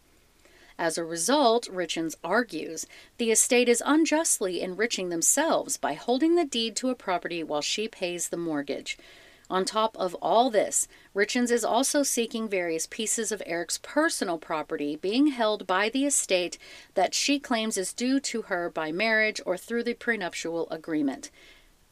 As 0.79 0.97
a 0.97 1.03
result, 1.03 1.67
Richins 1.71 2.15
argues, 2.23 2.85
the 3.17 3.31
estate 3.31 3.67
is 3.67 3.81
unjustly 3.85 4.61
enriching 4.61 5.09
themselves 5.09 5.75
by 5.75 5.93
holding 5.93 6.35
the 6.35 6.45
deed 6.45 6.75
to 6.77 6.89
a 6.89 6.95
property 6.95 7.43
while 7.43 7.61
she 7.61 7.87
pays 7.87 8.29
the 8.29 8.37
mortgage. 8.37 8.97
On 9.49 9.63
top 9.63 9.95
of 9.97 10.13
all 10.15 10.49
this, 10.49 10.87
Richins 11.15 11.51
is 11.51 11.63
also 11.63 12.03
seeking 12.03 12.49
various 12.49 12.85
pieces 12.85 13.31
of 13.31 13.41
Eric's 13.45 13.79
personal 13.81 14.37
property 14.37 14.97
being 14.97 15.27
held 15.27 15.65
by 15.65 15.89
the 15.89 16.05
estate 16.05 16.57
that 16.95 17.13
she 17.13 17.39
claims 17.39 17.77
is 17.77 17.93
due 17.93 18.19
to 18.19 18.43
her 18.43 18.69
by 18.69 18.91
marriage 18.91 19.39
or 19.45 19.55
through 19.55 19.83
the 19.83 19.93
prenuptial 19.93 20.67
agreement. 20.69 21.31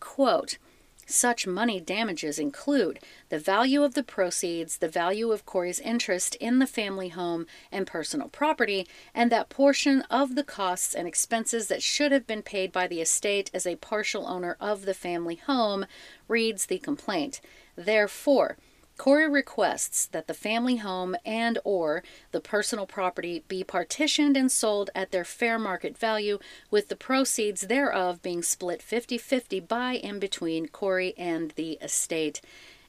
Quote, 0.01 0.57
such 1.05 1.45
money 1.45 1.79
damages 1.79 2.39
include 2.39 2.99
the 3.29 3.39
value 3.39 3.83
of 3.83 3.93
the 3.93 4.03
proceeds, 4.03 4.77
the 4.77 4.87
value 4.87 5.31
of 5.31 5.45
Kouri's 5.45 5.79
interest 5.79 6.35
in 6.35 6.59
the 6.59 6.67
family 6.67 7.09
home 7.09 7.45
and 7.71 7.87
personal 7.87 8.29
property, 8.29 8.87
and 9.13 9.31
that 9.31 9.49
portion 9.49 10.01
of 10.09 10.35
the 10.35 10.43
costs 10.43 10.93
and 10.95 11.07
expenses 11.07 11.67
that 11.67 11.83
should 11.83 12.11
have 12.11 12.25
been 12.25 12.41
paid 12.41 12.71
by 12.71 12.87
the 12.87 13.01
estate 13.01 13.51
as 13.53 13.65
a 13.65 13.75
partial 13.75 14.27
owner 14.27 14.57
of 14.59 14.85
the 14.85 14.93
family 14.93 15.35
home, 15.35 15.85
reads 16.27 16.65
the 16.65 16.79
complaint. 16.79 17.41
Therefore, 17.75 18.57
Kouri 18.97 19.31
requests 19.31 20.05
that 20.07 20.27
the 20.27 20.33
family 20.33 20.77
home 20.77 21.15
and 21.25 21.59
or 21.63 22.03
the 22.31 22.39
personal 22.39 22.85
property 22.85 23.43
be 23.47 23.63
partitioned 23.63 24.37
and 24.37 24.51
sold 24.51 24.89
at 24.95 25.11
their 25.11 25.25
fair 25.25 25.59
market 25.59 25.97
value 25.97 26.39
with 26.71 26.87
the 26.87 26.95
proceeds 26.95 27.61
thereof 27.61 28.21
being 28.21 28.41
split 28.41 28.81
50-50 28.81 29.67
by 29.67 29.95
and 29.95 30.21
between 30.21 30.67
Kouri 30.67 31.13
and 31.17 31.51
the 31.51 31.73
estate. 31.81 32.41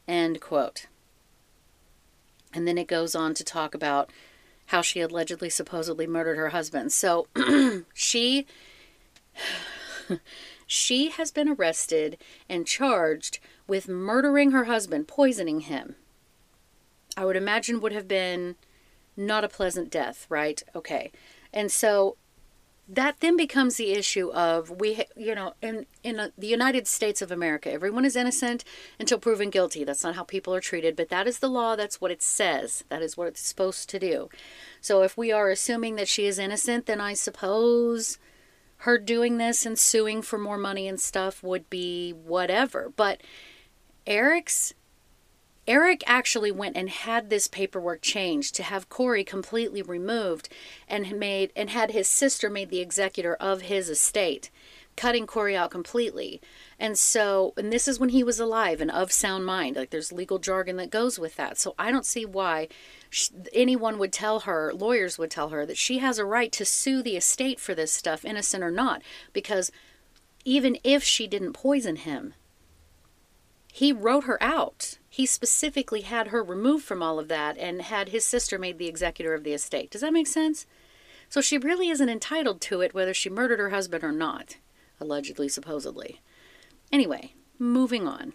End 0.06 0.40
quote. 0.40 0.86
And 2.54 2.66
then 2.66 2.78
it 2.78 2.86
goes 2.86 3.14
on 3.14 3.34
to 3.34 3.44
talk 3.44 3.74
about 3.74 4.10
how 4.66 4.82
she 4.82 5.00
allegedly 5.00 5.50
supposedly 5.50 6.06
murdered 6.06 6.38
her 6.38 6.50
husband. 6.50 6.92
So 6.92 7.26
she 7.94 8.46
she 10.66 11.10
has 11.10 11.30
been 11.30 11.48
arrested 11.48 12.18
and 12.48 12.66
charged 12.66 13.38
with 13.66 13.88
murdering 13.88 14.50
her 14.50 14.64
husband, 14.64 15.08
poisoning 15.08 15.60
him. 15.60 15.96
I 17.16 17.24
would 17.24 17.36
imagine 17.36 17.80
would 17.80 17.92
have 17.92 18.08
been 18.08 18.56
not 19.16 19.44
a 19.44 19.48
pleasant 19.48 19.90
death, 19.90 20.26
right? 20.28 20.62
Okay. 20.74 21.10
And 21.52 21.70
so 21.72 22.16
that 22.88 23.18
then 23.20 23.36
becomes 23.36 23.76
the 23.76 23.92
issue 23.92 24.30
of 24.32 24.70
we 24.70 25.04
you 25.16 25.34
know 25.34 25.54
in 25.60 25.86
in 26.04 26.20
uh, 26.20 26.28
the 26.38 26.46
United 26.46 26.86
States 26.86 27.20
of 27.20 27.32
America 27.32 27.72
everyone 27.72 28.04
is 28.04 28.14
innocent 28.14 28.62
until 29.00 29.18
proven 29.18 29.50
guilty 29.50 29.82
that's 29.82 30.04
not 30.04 30.14
how 30.14 30.22
people 30.22 30.54
are 30.54 30.60
treated 30.60 30.94
but 30.94 31.08
that 31.08 31.26
is 31.26 31.40
the 31.40 31.48
law 31.48 31.74
that's 31.74 32.00
what 32.00 32.12
it 32.12 32.22
says 32.22 32.84
that 32.88 33.02
is 33.02 33.16
what 33.16 33.26
it's 33.26 33.40
supposed 33.40 33.90
to 33.90 33.98
do 33.98 34.28
so 34.80 35.02
if 35.02 35.16
we 35.16 35.32
are 35.32 35.50
assuming 35.50 35.96
that 35.96 36.06
she 36.06 36.26
is 36.26 36.38
innocent 36.38 36.86
then 36.86 37.00
I 37.00 37.14
suppose 37.14 38.18
her 38.78 38.98
doing 38.98 39.38
this 39.38 39.64
and 39.64 39.78
suing 39.78 40.22
for 40.22 40.38
more 40.38 40.58
money 40.58 40.86
and 40.86 41.00
stuff 41.00 41.42
would 41.42 41.68
be 41.70 42.12
whatever. 42.12 42.92
But 42.96 43.22
Eric's 44.06 44.74
Eric 45.68 46.04
actually 46.06 46.52
went 46.52 46.76
and 46.76 46.88
had 46.88 47.28
this 47.28 47.48
paperwork 47.48 48.00
changed 48.00 48.54
to 48.54 48.62
have 48.62 48.88
Kouri 48.88 49.26
completely 49.26 49.82
removed 49.82 50.48
and 50.88 51.18
made 51.18 51.52
and 51.56 51.70
had 51.70 51.90
his 51.90 52.06
sister 52.06 52.48
made 52.48 52.70
the 52.70 52.80
executor 52.80 53.34
of 53.34 53.62
his 53.62 53.90
estate, 53.90 54.50
cutting 54.96 55.26
Kouri 55.26 55.54
out 55.54 55.70
completely. 55.70 56.40
And 56.78 56.98
so, 56.98 57.52
and 57.56 57.72
this 57.72 57.86
is 57.86 58.00
when 58.00 58.10
he 58.10 58.22
was 58.22 58.40
alive 58.40 58.80
and 58.80 58.90
of 58.90 59.12
sound 59.12 59.44
mind. 59.44 59.76
Like 59.76 59.90
there's 59.90 60.12
legal 60.12 60.38
jargon 60.38 60.76
that 60.76 60.90
goes 60.90 61.18
with 61.18 61.36
that. 61.36 61.58
So 61.58 61.74
I 61.78 61.90
don't 61.90 62.06
see 62.06 62.24
why 62.24 62.68
she, 63.10 63.30
anyone 63.52 63.98
would 63.98 64.12
tell 64.12 64.40
her, 64.40 64.72
lawyers 64.74 65.18
would 65.18 65.30
tell 65.30 65.50
her 65.50 65.66
that 65.66 65.76
she 65.76 65.98
has 65.98 66.18
a 66.18 66.24
right 66.24 66.52
to 66.52 66.64
sue 66.64 67.02
the 67.02 67.16
estate 67.16 67.60
for 67.60 67.74
this 67.74 67.92
stuff, 67.92 68.24
innocent 68.24 68.64
or 68.64 68.70
not, 68.70 69.02
because 69.32 69.70
even 70.44 70.78
if 70.84 71.02
she 71.02 71.26
didn't 71.26 71.52
poison 71.52 71.96
him, 71.96 72.34
he 73.72 73.92
wrote 73.92 74.24
her 74.24 74.42
out. 74.42 74.98
He 75.10 75.26
specifically 75.26 76.00
had 76.00 76.28
her 76.28 76.42
removed 76.42 76.84
from 76.84 77.02
all 77.02 77.18
of 77.18 77.28
that 77.28 77.58
and 77.58 77.82
had 77.82 78.08
his 78.08 78.24
sister 78.24 78.58
made 78.58 78.78
the 78.78 78.88
executor 78.88 79.34
of 79.34 79.44
the 79.44 79.52
estate. 79.52 79.90
Does 79.90 80.00
that 80.00 80.12
make 80.12 80.26
sense? 80.26 80.66
So 81.28 81.40
she 81.40 81.58
really 81.58 81.88
isn't 81.88 82.08
entitled 82.08 82.60
to 82.62 82.80
it 82.80 82.94
whether 82.94 83.12
she 83.12 83.28
murdered 83.28 83.58
her 83.58 83.70
husband 83.70 84.04
or 84.04 84.12
not, 84.12 84.56
allegedly, 85.00 85.48
supposedly. 85.48 86.20
Anyway, 86.92 87.34
moving 87.58 88.06
on. 88.06 88.32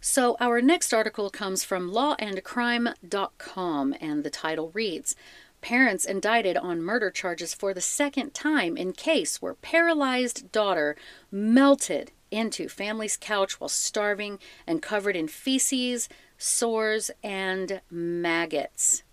So, 0.00 0.36
our 0.40 0.60
next 0.60 0.92
article 0.92 1.30
comes 1.30 1.62
from 1.62 1.92
lawandcrime.com, 1.92 3.94
and 4.00 4.24
the 4.24 4.30
title 4.30 4.70
reads 4.74 5.14
Parents 5.60 6.04
indicted 6.04 6.56
on 6.56 6.82
murder 6.82 7.10
charges 7.10 7.54
for 7.54 7.72
the 7.72 7.80
second 7.80 8.34
time 8.34 8.76
in 8.76 8.92
case 8.92 9.40
where 9.40 9.54
paralyzed 9.54 10.50
daughter 10.50 10.96
melted 11.30 12.10
into 12.32 12.68
family's 12.68 13.16
couch 13.16 13.60
while 13.60 13.68
starving 13.68 14.40
and 14.66 14.82
covered 14.82 15.14
in 15.14 15.28
feces, 15.28 16.08
sores, 16.36 17.12
and 17.22 17.80
maggots. 17.90 19.04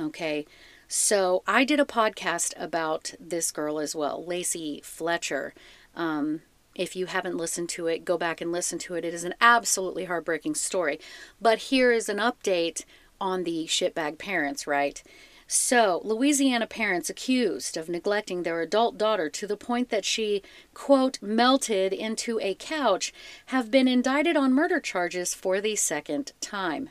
Okay, 0.00 0.46
so 0.88 1.42
I 1.46 1.64
did 1.64 1.78
a 1.78 1.84
podcast 1.84 2.54
about 2.56 3.14
this 3.20 3.50
girl 3.50 3.78
as 3.78 3.94
well, 3.94 4.24
Lacey 4.24 4.80
Fletcher. 4.82 5.54
Um, 5.94 6.40
if 6.74 6.96
you 6.96 7.06
haven't 7.06 7.36
listened 7.36 7.68
to 7.70 7.88
it, 7.88 8.04
go 8.04 8.16
back 8.16 8.40
and 8.40 8.50
listen 8.50 8.78
to 8.80 8.94
it. 8.94 9.04
It 9.04 9.12
is 9.12 9.24
an 9.24 9.34
absolutely 9.40 10.06
heartbreaking 10.06 10.54
story. 10.54 10.98
But 11.40 11.58
here 11.58 11.92
is 11.92 12.08
an 12.08 12.18
update 12.18 12.84
on 13.20 13.44
the 13.44 13.66
shitbag 13.66 14.16
parents, 14.18 14.66
right? 14.66 15.02
So, 15.50 16.02
Louisiana 16.04 16.66
parents 16.66 17.08
accused 17.08 17.76
of 17.76 17.88
neglecting 17.88 18.42
their 18.42 18.60
adult 18.60 18.98
daughter 18.98 19.30
to 19.30 19.46
the 19.46 19.56
point 19.56 19.88
that 19.88 20.04
she, 20.04 20.42
quote, 20.74 21.20
melted 21.22 21.92
into 21.92 22.38
a 22.40 22.54
couch, 22.54 23.14
have 23.46 23.70
been 23.70 23.88
indicted 23.88 24.36
on 24.36 24.52
murder 24.52 24.78
charges 24.78 25.34
for 25.34 25.60
the 25.60 25.74
second 25.74 26.32
time. 26.40 26.90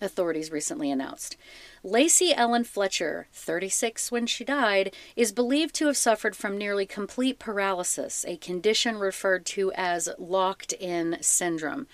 Authorities 0.00 0.52
recently 0.52 0.90
announced. 0.90 1.36
Lacey 1.82 2.34
Ellen 2.34 2.64
Fletcher, 2.64 3.28
36 3.32 4.10
when 4.10 4.26
she 4.26 4.44
died, 4.44 4.94
is 5.16 5.32
believed 5.32 5.74
to 5.76 5.86
have 5.86 5.96
suffered 5.96 6.34
from 6.34 6.58
nearly 6.58 6.86
complete 6.86 7.38
paralysis, 7.38 8.24
a 8.26 8.36
condition 8.36 8.98
referred 8.98 9.46
to 9.46 9.72
as 9.72 10.08
locked 10.18 10.72
in 10.72 11.18
syndrome. 11.20 11.86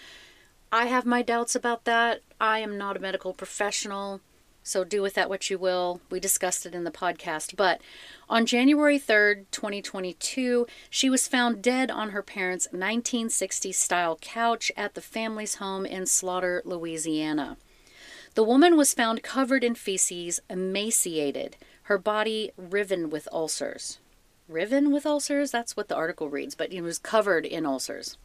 I 0.73 0.87
have 0.87 1.07
my 1.07 1.23
doubts 1.23 1.55
about 1.55 1.85
that. 1.85 2.23
I 2.41 2.59
am 2.59 2.77
not 2.77 2.97
a 2.97 3.01
medical 3.01 3.33
professional. 3.33 4.21
so 4.67 4.83
do 4.83 5.03
with 5.03 5.15
that 5.15 5.29
what 5.29 5.51
you 5.51 5.59
will. 5.59 6.01
We 6.11 6.19
discussed 6.19 6.65
it 6.65 6.75
in 6.75 6.85
the 6.85 6.91
podcast. 6.91 7.55
But 7.55 7.81
on 8.29 8.47
January 8.47 8.99
3rd, 8.99 9.45
2022, 9.51 10.67
she 10.89 11.11
was 11.11 11.29
found 11.29 11.63
dead 11.63 11.91
on 11.91 12.11
her 12.11 12.23
parents' 12.23 12.67
1960s 12.73 13.75
style 13.75 14.17
couch 14.21 14.73
at 14.77 14.95
the 14.95 15.03
family's 15.03 15.57
home 15.57 15.85
in 15.85 16.07
Slaughter, 16.07 16.63
Louisiana. 16.65 17.59
The 18.35 18.45
woman 18.45 18.77
was 18.77 18.95
found 18.95 19.23
covered 19.23 19.63
in 19.63 19.77
feces, 19.77 20.41
emaciated, 20.51 21.57
her 21.85 21.99
body 21.99 22.51
riven 22.57 23.09
with 23.09 23.29
ulcers. 23.31 23.99
Riven 24.49 24.91
with 24.91 25.07
ulcers? 25.07 25.53
That's 25.53 25.77
what 25.77 25.87
the 25.89 25.95
article 25.95 26.29
reads, 26.29 26.57
but 26.57 26.73
it 26.73 26.83
was 26.83 26.99
covered 26.99 27.47
in 27.47 27.65
ulcers. 27.65 28.17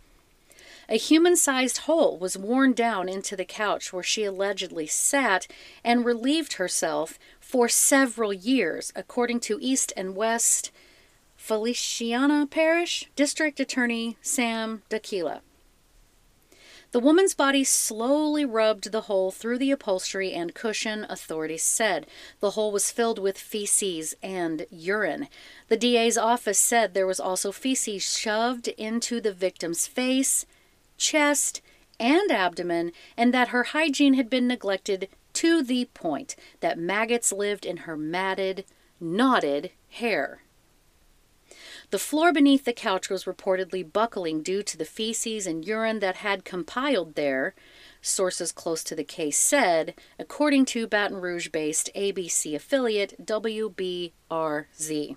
A 0.90 0.98
human 0.98 1.36
sized 1.36 1.80
hole 1.80 2.18
was 2.18 2.36
worn 2.36 2.74
down 2.74 3.08
into 3.08 3.36
the 3.36 3.46
couch 3.46 3.94
where 3.94 4.02
she 4.02 4.24
allegedly 4.24 4.88
sat 4.88 5.46
and 5.84 6.04
relieved 6.04 6.54
herself 6.54 7.20
for 7.40 7.70
several 7.70 8.34
years, 8.34 8.92
according 8.96 9.42
to 9.42 9.60
East 9.62 9.94
and 9.96 10.16
West 10.16 10.72
Feliciana 11.38 12.48
Parish 12.48 13.08
District 13.16 13.60
Attorney 13.60 14.18
Sam 14.24 14.82
D'Aquilla. 14.90 15.42
The 16.92 17.00
woman's 17.00 17.36
body 17.36 17.64
slowly 17.64 18.46
rubbed 18.46 18.92
the 18.92 19.02
hole 19.02 19.30
through 19.30 19.60
the 19.60 19.70
upholstery 19.70 20.34
and 20.34 20.56
cushion, 20.56 21.06
authorities 21.08 21.62
said. 21.62 22.08
The 22.40 22.52
hole 22.52 22.72
was 22.72 22.90
filled 22.90 23.20
with 23.20 23.38
feces 23.38 24.16
and 24.24 24.66
urine. 24.72 25.28
The 25.68 25.78
DA's 25.78 26.18
office 26.18 26.58
said 26.58 26.94
there 26.94 27.06
was 27.06 27.20
also 27.20 27.52
feces 27.52 28.02
shoved 28.02 28.70
into 28.70 29.22
the 29.22 29.34
victim's 29.34 29.86
face, 29.86 30.48
chest, 30.98 31.62
and 32.00 32.32
abdomen, 32.32 32.92
and 33.16 33.32
that 33.36 33.50
her 33.50 33.66
hygiene 33.66 34.16
had 34.16 34.30
been 34.30 34.48
neglected 34.48 35.10
to 35.34 35.62
the 35.62 35.86
point 35.94 36.36
that 36.60 36.80
maggots 36.80 37.32
lived 37.32 37.68
in 37.68 37.78
her 37.78 37.96
matted, 37.96 38.66
knotted 39.00 39.72
hair. 39.90 40.42
The 41.92 42.00
floor 42.00 42.32
beneath 42.32 42.66
the 42.66 42.74
couch 42.74 43.10
was 43.10 43.24
reportedly 43.24 43.92
buckling 43.92 44.44
due 44.44 44.62
to 44.62 44.78
the 44.78 44.86
feces 44.86 45.48
and 45.48 45.66
urine 45.66 46.00
that 46.00 46.18
had 46.18 46.46
compiled 46.46 47.16
there, 47.16 47.56
sources 48.00 48.52
close 48.52 48.84
to 48.84 48.96
the 48.96 49.04
case 49.04 49.40
said, 49.40 49.96
according 50.20 50.66
to 50.66 50.86
Baton 50.86 51.18
Rouge 51.18 51.50
based 51.50 51.90
ABC 51.96 52.54
affiliate 52.54 53.26
WBRZ. 53.26 55.16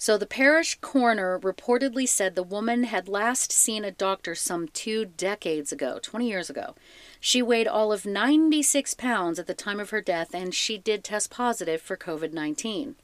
So 0.00 0.16
the 0.16 0.26
parish 0.26 0.78
coroner 0.80 1.40
reportedly 1.40 2.06
said 2.06 2.36
the 2.36 2.44
woman 2.44 2.84
had 2.84 3.08
last 3.08 3.50
seen 3.50 3.84
a 3.84 3.90
doctor 3.90 4.36
some 4.36 4.68
two 4.68 5.06
decades 5.06 5.72
ago, 5.72 5.98
20 6.00 6.28
years 6.28 6.48
ago. 6.48 6.76
She 7.18 7.42
weighed 7.42 7.66
all 7.66 7.92
of 7.92 8.06
96 8.06 8.94
pounds 8.94 9.40
at 9.40 9.48
the 9.48 9.54
time 9.54 9.80
of 9.80 9.90
her 9.90 10.00
death 10.00 10.32
and 10.32 10.54
she 10.54 10.78
did 10.78 11.02
test 11.02 11.32
positive 11.32 11.82
for 11.82 11.96
COVID 11.96 12.32
19. 12.32 12.94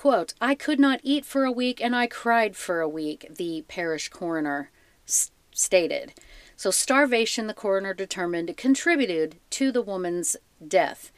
Quote, 0.00 0.32
I 0.40 0.54
could 0.54 0.80
not 0.80 1.00
eat 1.02 1.26
for 1.26 1.44
a 1.44 1.52
week 1.52 1.78
and 1.78 1.94
I 1.94 2.06
cried 2.06 2.56
for 2.56 2.80
a 2.80 2.88
week, 2.88 3.26
the 3.36 3.66
parish 3.68 4.08
coroner 4.08 4.70
s- 5.06 5.30
stated. 5.52 6.14
So, 6.56 6.70
starvation, 6.70 7.48
the 7.48 7.52
coroner 7.52 7.92
determined, 7.92 8.56
contributed 8.56 9.36
to 9.50 9.70
the 9.70 9.82
woman's 9.82 10.38
death. 10.66 11.12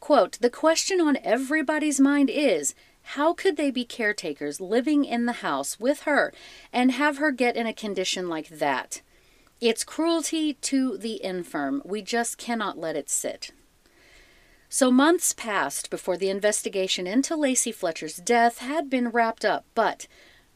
Quote, 0.00 0.38
the 0.40 0.48
question 0.48 0.98
on 0.98 1.18
everybody's 1.22 2.00
mind 2.00 2.30
is 2.30 2.74
how 3.02 3.34
could 3.34 3.58
they 3.58 3.70
be 3.70 3.84
caretakers 3.84 4.62
living 4.62 5.04
in 5.04 5.26
the 5.26 5.44
house 5.44 5.78
with 5.78 6.04
her 6.04 6.32
and 6.72 6.92
have 6.92 7.18
her 7.18 7.32
get 7.32 7.54
in 7.54 7.66
a 7.66 7.74
condition 7.74 8.30
like 8.30 8.48
that? 8.48 9.02
It's 9.60 9.84
cruelty 9.84 10.54
to 10.54 10.96
the 10.96 11.22
infirm. 11.22 11.82
We 11.84 12.00
just 12.00 12.38
cannot 12.38 12.78
let 12.78 12.96
it 12.96 13.10
sit. 13.10 13.50
So 14.74 14.90
months 14.90 15.34
passed 15.34 15.90
before 15.90 16.16
the 16.16 16.30
investigation 16.30 17.06
into 17.06 17.36
Lacey 17.36 17.72
Fletcher's 17.72 18.16
death 18.16 18.56
had 18.56 18.88
been 18.88 19.10
wrapped 19.10 19.44
up, 19.44 19.66
but 19.74 20.06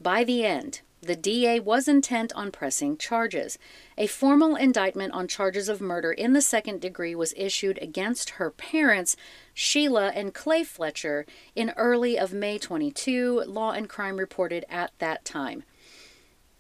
by 0.01 0.25
the 0.25 0.43
end, 0.43 0.81
the 1.03 1.15
DA 1.15 1.61
was 1.61 1.87
intent 1.87 2.33
on 2.33 2.51
pressing 2.51 2.97
charges. 2.97 3.59
A 3.99 4.07
formal 4.07 4.57
indictment 4.57 5.13
on 5.13 5.29
charges 5.29 5.69
of 5.69 5.83
murder 5.83 6.13
in 6.13 6.33
the 6.33 6.41
second 6.41 6.81
degree 6.81 7.15
was 7.15 7.35
issued 7.37 7.79
against 7.83 8.31
her 8.31 8.51
parents, 8.51 9.17
Sheila 9.53 10.13
and 10.15 10.33
Clay 10.33 10.65
Fletcher, 10.65 11.27
in 11.55 11.75
early 11.77 12.19
of 12.19 12.33
May 12.33 12.57
22, 12.57 13.43
Law 13.47 13.73
and 13.73 13.87
Crime 13.87 14.17
reported 14.17 14.65
at 14.71 14.93
that 14.99 15.27
time. 15.27 15.63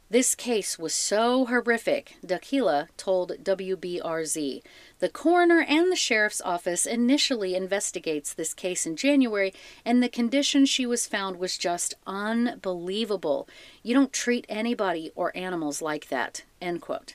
This 0.09 0.37
case 0.37 0.79
was 0.79 0.95
so 0.95 1.47
horrific, 1.47 2.15
D'Aquilla 2.25 2.89
told 2.97 3.43
WBRZ. 3.43 4.63
The 4.99 5.09
coroner 5.11 5.61
and 5.61 5.93
the 5.93 5.97
sheriff's 5.97 6.41
office 6.41 6.87
initially 6.87 7.55
investigates 7.55 8.33
this 8.33 8.55
case 8.55 8.87
in 8.87 8.97
January, 8.97 9.53
and 9.85 10.03
the 10.03 10.09
condition 10.09 10.65
she 10.65 10.87
was 10.87 11.07
found 11.07 11.37
was 11.37 11.59
just 11.59 11.95
unbelievable. 12.07 13.47
You 13.83 13.95
don't 13.95 14.13
treat 14.13 14.47
anybody 14.49 15.13
or 15.15 15.37
animals 15.37 15.83
like 15.83 16.09
that. 16.09 16.45
End 16.63 16.81
quote. 16.81 17.15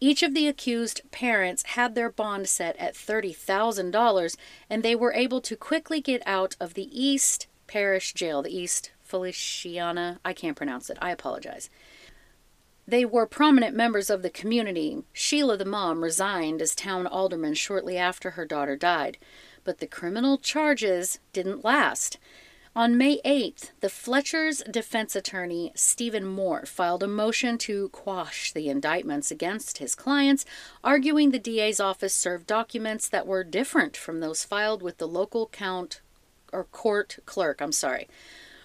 Each 0.00 0.22
of 0.22 0.34
the 0.34 0.48
accused 0.48 1.02
parents 1.12 1.62
had 1.62 1.94
their 1.94 2.10
bond 2.10 2.48
set 2.48 2.76
at 2.78 2.94
$30,000, 2.94 4.36
and 4.68 4.82
they 4.82 4.96
were 4.96 5.12
able 5.12 5.40
to 5.42 5.56
quickly 5.56 6.00
get 6.00 6.22
out 6.26 6.56
of 6.58 6.74
the 6.74 6.88
East 6.90 7.46
Parish 7.66 8.14
Jail, 8.14 8.42
the 8.42 8.56
East 8.56 8.90
Feliciana. 9.04 10.18
I 10.24 10.32
can't 10.32 10.56
pronounce 10.56 10.90
it. 10.90 10.98
I 11.00 11.10
apologize. 11.12 11.70
They 12.90 13.04
were 13.04 13.24
prominent 13.24 13.76
members 13.76 14.10
of 14.10 14.22
the 14.22 14.30
community. 14.30 15.04
Sheila, 15.12 15.56
the 15.56 15.64
mom, 15.64 16.02
resigned 16.02 16.60
as 16.60 16.74
town 16.74 17.06
alderman 17.06 17.54
shortly 17.54 17.96
after 17.96 18.30
her 18.30 18.44
daughter 18.44 18.74
died, 18.74 19.16
but 19.62 19.78
the 19.78 19.86
criminal 19.86 20.38
charges 20.38 21.20
didn't 21.32 21.64
last. 21.64 22.18
On 22.74 22.98
May 22.98 23.20
8th, 23.24 23.70
the 23.78 23.88
Fletcher's 23.88 24.64
defense 24.68 25.14
attorney, 25.14 25.70
Stephen 25.76 26.26
Moore, 26.26 26.66
filed 26.66 27.04
a 27.04 27.06
motion 27.06 27.58
to 27.58 27.90
quash 27.90 28.52
the 28.52 28.68
indictments 28.68 29.30
against 29.30 29.78
his 29.78 29.94
clients, 29.94 30.44
arguing 30.82 31.30
the 31.30 31.38
DA's 31.38 31.78
office 31.78 32.12
served 32.12 32.48
documents 32.48 33.08
that 33.08 33.24
were 33.24 33.44
different 33.44 33.96
from 33.96 34.18
those 34.18 34.42
filed 34.42 34.82
with 34.82 34.98
the 34.98 35.06
local 35.06 35.46
count 35.52 36.00
or 36.52 36.64
court 36.64 37.20
clerk, 37.24 37.62
I'm 37.62 37.70
sorry. 37.70 38.08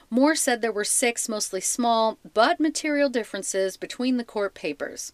Moore 0.09 0.35
said 0.35 0.61
there 0.61 0.71
were 0.71 0.83
six 0.83 1.27
mostly 1.27 1.61
small 1.61 2.17
but 2.33 2.59
material 2.59 3.09
differences 3.09 3.77
between 3.77 4.17
the 4.17 4.23
court 4.23 4.53
papers. 4.53 5.13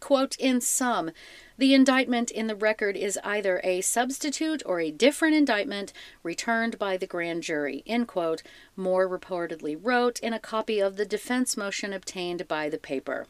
Quote, 0.00 0.34
in 0.38 0.60
sum, 0.62 1.10
the 1.58 1.74
indictment 1.74 2.30
in 2.30 2.46
the 2.46 2.56
record 2.56 2.96
is 2.96 3.18
either 3.22 3.60
a 3.62 3.82
substitute 3.82 4.62
or 4.64 4.80
a 4.80 4.90
different 4.90 5.34
indictment 5.34 5.92
returned 6.22 6.78
by 6.78 6.96
the 6.96 7.06
grand 7.06 7.42
jury, 7.42 7.82
end 7.86 8.08
quote, 8.08 8.42
Moore 8.76 9.06
reportedly 9.06 9.78
wrote 9.80 10.18
in 10.20 10.32
a 10.32 10.40
copy 10.40 10.80
of 10.80 10.96
the 10.96 11.04
defense 11.04 11.56
motion 11.56 11.92
obtained 11.92 12.48
by 12.48 12.70
the 12.70 12.78
paper. 12.78 13.26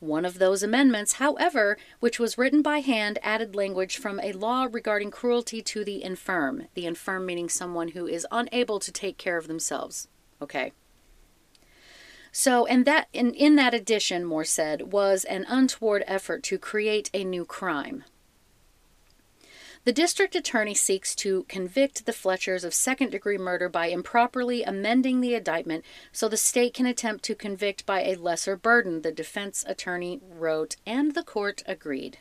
One 0.00 0.24
of 0.24 0.38
those 0.38 0.62
amendments, 0.62 1.14
however, 1.14 1.76
which 1.98 2.20
was 2.20 2.38
written 2.38 2.62
by 2.62 2.78
hand, 2.78 3.18
added 3.22 3.56
language 3.56 3.96
from 3.96 4.20
a 4.20 4.32
law 4.32 4.68
regarding 4.70 5.10
cruelty 5.10 5.60
to 5.62 5.84
the 5.84 6.02
infirm. 6.04 6.68
The 6.74 6.86
infirm 6.86 7.26
meaning 7.26 7.48
someone 7.48 7.88
who 7.88 8.06
is 8.06 8.26
unable 8.30 8.78
to 8.78 8.92
take 8.92 9.18
care 9.18 9.36
of 9.36 9.48
themselves. 9.48 10.06
Okay. 10.40 10.72
So, 12.30 12.66
and 12.66 12.84
that 12.84 13.08
in, 13.12 13.34
in 13.34 13.56
that 13.56 13.74
addition, 13.74 14.24
Moore 14.24 14.44
said, 14.44 14.92
was 14.92 15.24
an 15.24 15.44
untoward 15.48 16.04
effort 16.06 16.44
to 16.44 16.58
create 16.58 17.10
a 17.12 17.24
new 17.24 17.44
crime. 17.44 18.04
The 19.84 19.92
district 19.92 20.34
attorney 20.34 20.74
seeks 20.74 21.14
to 21.16 21.44
convict 21.44 22.04
the 22.04 22.12
Fletchers 22.12 22.64
of 22.64 22.74
second 22.74 23.10
degree 23.10 23.38
murder 23.38 23.68
by 23.68 23.86
improperly 23.86 24.62
amending 24.62 25.20
the 25.20 25.34
indictment 25.34 25.84
so 26.12 26.28
the 26.28 26.36
state 26.36 26.74
can 26.74 26.86
attempt 26.86 27.24
to 27.24 27.34
convict 27.34 27.86
by 27.86 28.02
a 28.02 28.16
lesser 28.16 28.56
burden, 28.56 29.02
the 29.02 29.12
defense 29.12 29.64
attorney 29.66 30.20
wrote, 30.28 30.76
and 30.84 31.14
the 31.14 31.22
court 31.22 31.62
agreed. 31.66 32.18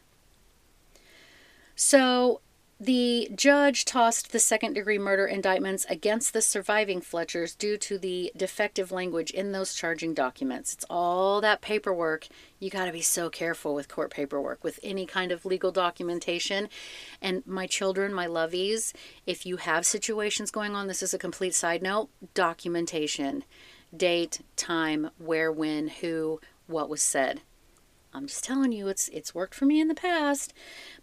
So, 1.75 2.41
the 2.79 3.29
judge 3.33 3.85
tossed 3.85 4.31
the 4.31 4.39
second 4.39 4.73
degree 4.73 4.99
murder 4.99 5.25
indictments 5.25 5.85
against 5.89 6.31
the 6.31 6.41
surviving 6.43 7.01
Fletchers 7.01 7.55
due 7.55 7.75
to 7.77 7.97
the 7.97 8.31
defective 8.37 8.91
language 8.91 9.31
in 9.31 9.51
those 9.51 9.73
charging 9.73 10.13
documents. 10.13 10.73
It's 10.73 10.85
all 10.87 11.41
that 11.41 11.61
paperwork. 11.61 12.27
You 12.59 12.69
got 12.69 12.85
to 12.85 12.91
be 12.91 13.01
so 13.01 13.29
careful 13.31 13.73
with 13.73 13.87
court 13.87 14.11
paperwork, 14.11 14.63
with 14.63 14.79
any 14.83 15.07
kind 15.07 15.31
of 15.31 15.45
legal 15.45 15.71
documentation. 15.71 16.69
And 17.19 17.41
my 17.47 17.65
children, 17.65 18.13
my 18.13 18.27
lovies, 18.27 18.93
if 19.25 19.43
you 19.45 19.57
have 19.57 19.85
situations 19.85 20.51
going 20.51 20.75
on, 20.75 20.85
this 20.85 21.01
is 21.01 21.15
a 21.15 21.19
complete 21.19 21.55
side 21.55 21.81
note 21.81 22.09
documentation 22.35 23.43
date, 23.95 24.41
time, 24.55 25.09
where, 25.17 25.51
when, 25.51 25.87
who, 25.87 26.41
what 26.67 26.89
was 26.89 27.01
said. 27.01 27.41
I'm 28.13 28.27
just 28.27 28.43
telling 28.43 28.71
you, 28.71 28.87
it's 28.87 29.09
it's 29.09 29.35
worked 29.35 29.53
for 29.53 29.65
me 29.65 29.79
in 29.79 29.87
the 29.87 29.95
past. 29.95 30.53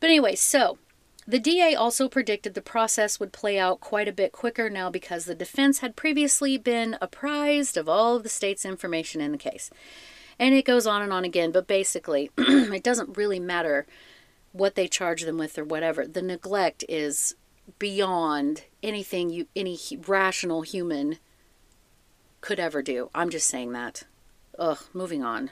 But 0.01 0.11
anyway, 0.11 0.35
so 0.35 0.79
the 1.27 1.39
DA 1.39 1.75
also 1.75 2.09
predicted 2.09 2.55
the 2.55 2.61
process 2.61 3.19
would 3.19 3.33
play 3.33 3.59
out 3.59 3.81
quite 3.81 4.09
a 4.09 4.13
bit 4.13 4.33
quicker 4.33 4.69
now 4.69 4.91
because 4.91 5.25
the 5.25 5.35
defense 5.35 5.79
had 5.79 5.97
previously 5.97 6.59
been 6.59 6.97
apprised 7.01 7.77
of 7.77 7.89
all 7.89 8.17
of 8.17 8.23
the 8.23 8.29
state's 8.29 8.65
information 8.65 9.21
in 9.21 9.33
the 9.33 9.39
case. 9.39 9.71
And 10.39 10.55
it 10.55 10.65
goes 10.65 10.87
on 10.87 11.01
and 11.01 11.13
on 11.13 11.25
again, 11.25 11.53
but 11.53 11.67
basically, 11.67 12.31
it 12.39 12.83
doesn't 12.83 13.17
really 13.17 13.41
matter 13.41 13.87
what 14.53 14.75
they 14.75 14.87
charge 14.87 15.23
them 15.23 15.39
with 15.39 15.59
or 15.59 15.65
whatever. 15.65 16.07
The 16.07 16.23
neglect 16.23 16.85
is 16.89 17.35
beyond 17.79 18.65
anything 18.83 19.31
you 19.31 19.47
any 19.57 19.79
rational 20.07 20.63
human 20.63 21.19
could 22.41 22.61
ever 22.61 22.83
do. 22.83 23.11
I'm 23.15 23.31
just 23.31 23.49
saying 23.49 23.73
that. 23.73 24.05
Ugh, 24.59 24.79
moving 24.93 25.25
on. 25.25 25.51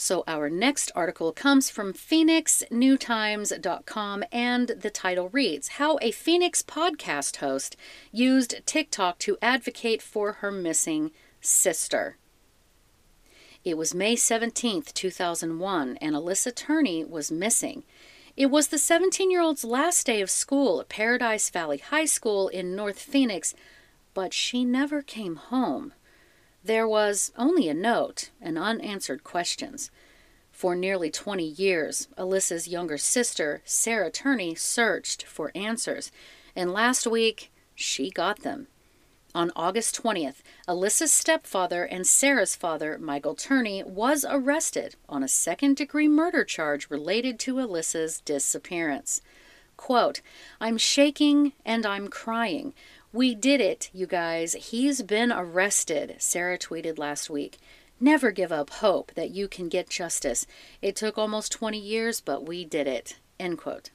So, 0.00 0.22
our 0.28 0.48
next 0.48 0.92
article 0.94 1.32
comes 1.32 1.70
from 1.70 1.92
PhoenixNewTimes.com, 1.92 4.24
and 4.30 4.68
the 4.68 4.90
title 4.90 5.28
reads 5.30 5.70
How 5.70 5.98
a 6.00 6.12
Phoenix 6.12 6.62
podcast 6.62 7.38
host 7.38 7.74
used 8.12 8.64
TikTok 8.64 9.18
to 9.18 9.36
advocate 9.42 10.00
for 10.00 10.34
her 10.34 10.52
missing 10.52 11.10
sister. 11.40 12.16
It 13.64 13.76
was 13.76 13.92
May 13.92 14.14
17th, 14.14 14.94
2001, 14.94 15.98
and 16.00 16.14
Alyssa 16.14 16.54
Turney 16.54 17.04
was 17.04 17.32
missing. 17.32 17.82
It 18.36 18.52
was 18.52 18.68
the 18.68 18.78
17 18.78 19.32
year 19.32 19.42
old's 19.42 19.64
last 19.64 20.06
day 20.06 20.20
of 20.20 20.30
school 20.30 20.80
at 20.80 20.88
Paradise 20.88 21.50
Valley 21.50 21.78
High 21.78 22.04
School 22.04 22.46
in 22.46 22.76
North 22.76 23.00
Phoenix, 23.00 23.52
but 24.14 24.32
she 24.32 24.64
never 24.64 25.02
came 25.02 25.34
home. 25.34 25.92
There 26.68 26.86
was 26.86 27.32
only 27.38 27.66
a 27.70 27.72
note 27.72 28.28
and 28.42 28.58
unanswered 28.58 29.24
questions. 29.24 29.90
For 30.52 30.76
nearly 30.76 31.10
20 31.10 31.42
years, 31.42 32.08
Alyssa's 32.18 32.68
younger 32.68 32.98
sister, 32.98 33.62
Sarah 33.64 34.10
Turney, 34.10 34.54
searched 34.54 35.22
for 35.22 35.50
answers, 35.54 36.12
and 36.54 36.70
last 36.70 37.06
week 37.06 37.50
she 37.74 38.10
got 38.10 38.40
them. 38.40 38.66
On 39.34 39.50
August 39.56 40.02
20th, 40.02 40.42
Alyssa's 40.68 41.10
stepfather 41.10 41.84
and 41.84 42.06
Sarah's 42.06 42.54
father, 42.54 42.98
Michael 42.98 43.34
Turney, 43.34 43.82
was 43.82 44.26
arrested 44.28 44.94
on 45.08 45.22
a 45.22 45.28
second 45.28 45.78
degree 45.78 46.06
murder 46.06 46.44
charge 46.44 46.90
related 46.90 47.38
to 47.38 47.54
Alyssa's 47.54 48.20
disappearance. 48.20 49.22
Quote, 49.78 50.20
I'm 50.60 50.76
shaking 50.76 51.52
and 51.64 51.86
I'm 51.86 52.08
crying. 52.08 52.74
We 53.12 53.34
did 53.34 53.62
it, 53.62 53.88
you 53.94 54.06
guys. 54.06 54.52
He's 54.52 55.00
been 55.02 55.32
arrested, 55.32 56.16
Sarah 56.18 56.58
tweeted 56.58 56.98
last 56.98 57.30
week. 57.30 57.58
Never 57.98 58.30
give 58.30 58.52
up 58.52 58.68
hope 58.68 59.12
that 59.14 59.30
you 59.30 59.48
can 59.48 59.70
get 59.70 59.88
justice. 59.88 60.46
It 60.82 60.94
took 60.94 61.16
almost 61.16 61.50
20 61.50 61.78
years, 61.78 62.20
but 62.20 62.46
we 62.46 62.66
did 62.66 62.86
it. 62.86 63.18
End 63.40 63.56
quote. 63.56 63.90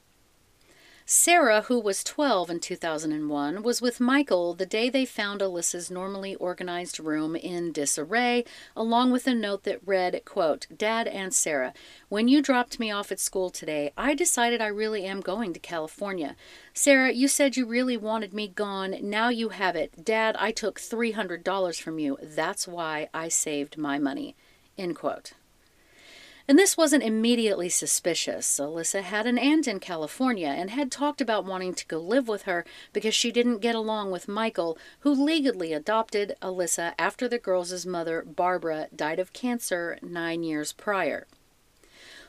Sarah, 1.06 1.60
who 1.60 1.78
was 1.78 2.02
12 2.02 2.48
in 2.48 2.60
2001, 2.60 3.62
was 3.62 3.82
with 3.82 4.00
Michael 4.00 4.54
the 4.54 4.64
day 4.64 4.88
they 4.88 5.04
found 5.04 5.42
Alyssa's 5.42 5.90
normally 5.90 6.34
organized 6.36 6.98
room 6.98 7.36
in 7.36 7.72
disarray, 7.72 8.42
along 8.74 9.12
with 9.12 9.26
a 9.26 9.34
note 9.34 9.64
that 9.64 9.86
read, 9.86 10.22
quote, 10.24 10.66
Dad 10.74 11.06
and 11.06 11.34
Sarah, 11.34 11.74
when 12.08 12.26
you 12.26 12.40
dropped 12.40 12.80
me 12.80 12.90
off 12.90 13.12
at 13.12 13.20
school 13.20 13.50
today, 13.50 13.92
I 13.98 14.14
decided 14.14 14.62
I 14.62 14.68
really 14.68 15.04
am 15.04 15.20
going 15.20 15.52
to 15.52 15.60
California. 15.60 16.36
Sarah, 16.72 17.12
you 17.12 17.28
said 17.28 17.54
you 17.54 17.66
really 17.66 17.98
wanted 17.98 18.32
me 18.32 18.48
gone. 18.48 18.96
Now 19.02 19.28
you 19.28 19.50
have 19.50 19.76
it. 19.76 20.06
Dad, 20.06 20.36
I 20.38 20.52
took 20.52 20.80
$300 20.80 21.78
from 21.82 21.98
you. 21.98 22.16
That's 22.22 22.66
why 22.66 23.10
I 23.12 23.28
saved 23.28 23.76
my 23.76 23.98
money. 23.98 24.36
End 24.78 24.96
quote. 24.96 25.34
And 26.46 26.58
this 26.58 26.76
wasn't 26.76 27.02
immediately 27.02 27.70
suspicious. 27.70 28.60
Alyssa 28.60 29.00
had 29.00 29.26
an 29.26 29.38
aunt 29.38 29.66
in 29.66 29.80
California 29.80 30.48
and 30.48 30.70
had 30.70 30.92
talked 30.92 31.22
about 31.22 31.46
wanting 31.46 31.72
to 31.72 31.86
go 31.86 31.98
live 31.98 32.28
with 32.28 32.42
her 32.42 32.66
because 32.92 33.14
she 33.14 33.32
didn't 33.32 33.62
get 33.62 33.74
along 33.74 34.10
with 34.10 34.28
Michael, 34.28 34.76
who 35.00 35.10
legally 35.10 35.72
adopted 35.72 36.36
Alyssa 36.42 36.92
after 36.98 37.28
the 37.28 37.38
girls' 37.38 37.86
mother, 37.86 38.22
Barbara, 38.22 38.88
died 38.94 39.18
of 39.18 39.32
cancer 39.32 39.98
nine 40.02 40.42
years 40.42 40.74
prior. 40.74 41.26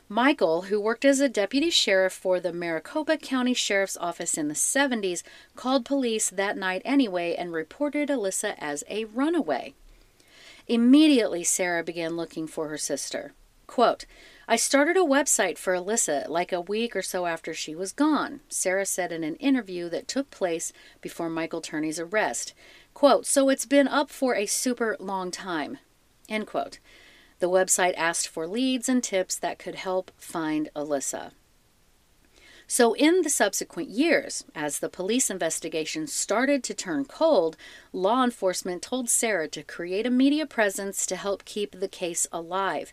Michael, 0.08 0.62
who 0.62 0.80
worked 0.80 1.04
as 1.04 1.20
a 1.20 1.28
deputy 1.28 1.68
sheriff 1.68 2.12
for 2.12 2.40
the 2.40 2.52
Maricopa 2.52 3.18
County 3.18 3.54
Sheriff's 3.54 3.98
Office 3.98 4.38
in 4.38 4.48
the 4.48 4.54
70s, 4.54 5.24
called 5.56 5.84
police 5.84 6.30
that 6.30 6.56
night 6.56 6.80
anyway 6.84 7.34
and 7.34 7.52
reported 7.52 8.08
Alyssa 8.08 8.54
as 8.58 8.82
a 8.88 9.04
runaway. 9.06 9.74
Immediately, 10.68 11.44
Sarah 11.44 11.82
began 11.82 12.16
looking 12.16 12.46
for 12.46 12.68
her 12.68 12.78
sister. 12.78 13.32
Quote, 13.66 14.06
I 14.48 14.56
started 14.56 14.96
a 14.96 15.00
website 15.00 15.58
for 15.58 15.74
Alyssa 15.74 16.28
like 16.28 16.52
a 16.52 16.60
week 16.60 16.94
or 16.94 17.02
so 17.02 17.26
after 17.26 17.52
she 17.52 17.74
was 17.74 17.92
gone, 17.92 18.40
Sarah 18.48 18.86
said 18.86 19.10
in 19.10 19.24
an 19.24 19.34
interview 19.36 19.88
that 19.88 20.06
took 20.06 20.30
place 20.30 20.72
before 21.00 21.28
Michael 21.28 21.60
Turney's 21.60 21.98
arrest. 21.98 22.54
Quote, 22.94 23.26
so 23.26 23.48
it's 23.48 23.66
been 23.66 23.88
up 23.88 24.08
for 24.08 24.34
a 24.34 24.46
super 24.46 24.96
long 25.00 25.30
time. 25.30 25.78
End 26.28 26.46
quote. 26.46 26.78
The 27.38 27.50
website 27.50 27.94
asked 27.96 28.28
for 28.28 28.46
leads 28.46 28.88
and 28.88 29.02
tips 29.02 29.36
that 29.36 29.58
could 29.58 29.74
help 29.74 30.10
find 30.16 30.70
Alyssa. 30.74 31.32
So, 32.68 32.94
in 32.94 33.22
the 33.22 33.30
subsequent 33.30 33.90
years, 33.90 34.44
as 34.54 34.80
the 34.80 34.88
police 34.88 35.30
investigation 35.30 36.08
started 36.08 36.64
to 36.64 36.74
turn 36.74 37.04
cold, 37.04 37.56
law 37.92 38.24
enforcement 38.24 38.82
told 38.82 39.08
Sarah 39.08 39.46
to 39.48 39.62
create 39.62 40.04
a 40.04 40.10
media 40.10 40.46
presence 40.46 41.06
to 41.06 41.16
help 41.16 41.44
keep 41.44 41.78
the 41.78 41.86
case 41.86 42.26
alive. 42.32 42.92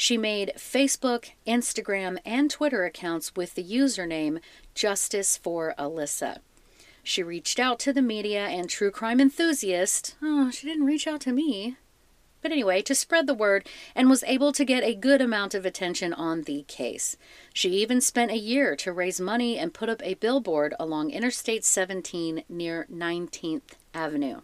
She 0.00 0.16
made 0.16 0.52
Facebook, 0.56 1.30
Instagram, 1.44 2.18
and 2.24 2.48
Twitter 2.48 2.84
accounts 2.84 3.34
with 3.34 3.56
the 3.56 3.64
username 3.64 4.38
Justice 4.72 5.36
for 5.36 5.74
Alyssa. 5.76 6.38
She 7.02 7.20
reached 7.20 7.58
out 7.58 7.80
to 7.80 7.92
the 7.92 8.00
media 8.00 8.46
and 8.46 8.70
true 8.70 8.92
crime 8.92 9.20
enthusiasts. 9.20 10.14
Oh, 10.22 10.52
she 10.52 10.68
didn't 10.68 10.86
reach 10.86 11.08
out 11.08 11.20
to 11.22 11.32
me. 11.32 11.78
But 12.40 12.52
anyway, 12.52 12.80
to 12.82 12.94
spread 12.94 13.26
the 13.26 13.34
word 13.34 13.66
and 13.96 14.08
was 14.08 14.22
able 14.22 14.52
to 14.52 14.64
get 14.64 14.84
a 14.84 14.94
good 14.94 15.20
amount 15.20 15.52
of 15.56 15.66
attention 15.66 16.12
on 16.12 16.42
the 16.42 16.64
case. 16.68 17.16
She 17.52 17.70
even 17.70 18.00
spent 18.00 18.30
a 18.30 18.38
year 18.38 18.76
to 18.76 18.92
raise 18.92 19.20
money 19.20 19.58
and 19.58 19.74
put 19.74 19.88
up 19.88 20.00
a 20.04 20.14
billboard 20.14 20.74
along 20.78 21.10
Interstate 21.10 21.64
17 21.64 22.44
near 22.48 22.86
19th 22.88 23.74
Avenue. 23.92 24.42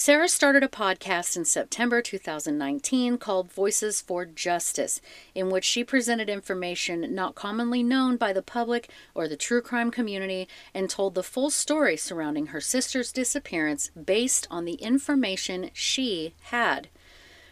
Sarah 0.00 0.28
started 0.28 0.62
a 0.62 0.68
podcast 0.68 1.36
in 1.36 1.44
September 1.44 2.00
2019 2.00 3.18
called 3.18 3.50
Voices 3.50 4.00
for 4.00 4.24
Justice, 4.24 5.00
in 5.34 5.50
which 5.50 5.64
she 5.64 5.82
presented 5.82 6.30
information 6.30 7.12
not 7.16 7.34
commonly 7.34 7.82
known 7.82 8.16
by 8.16 8.32
the 8.32 8.40
public 8.40 8.88
or 9.12 9.26
the 9.26 9.36
true 9.36 9.60
crime 9.60 9.90
community 9.90 10.46
and 10.72 10.88
told 10.88 11.16
the 11.16 11.24
full 11.24 11.50
story 11.50 11.96
surrounding 11.96 12.46
her 12.46 12.60
sister's 12.60 13.10
disappearance 13.10 13.90
based 13.90 14.46
on 14.52 14.66
the 14.66 14.74
information 14.74 15.68
she 15.72 16.32
had. 16.42 16.86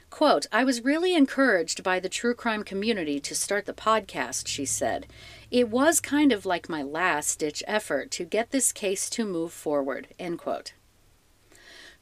Quote, 0.08 0.46
I 0.52 0.62
was 0.62 0.84
really 0.84 1.16
encouraged 1.16 1.82
by 1.82 1.98
the 1.98 2.08
true 2.08 2.32
crime 2.32 2.62
community 2.62 3.18
to 3.18 3.34
start 3.34 3.66
the 3.66 3.72
podcast, 3.72 4.46
she 4.46 4.64
said. 4.64 5.08
It 5.50 5.68
was 5.68 5.98
kind 5.98 6.30
of 6.30 6.46
like 6.46 6.68
my 6.68 6.84
last 6.84 7.40
ditch 7.40 7.64
effort 7.66 8.12
to 8.12 8.24
get 8.24 8.52
this 8.52 8.70
case 8.70 9.10
to 9.10 9.24
move 9.24 9.52
forward, 9.52 10.06
end 10.16 10.38
quote. 10.38 10.74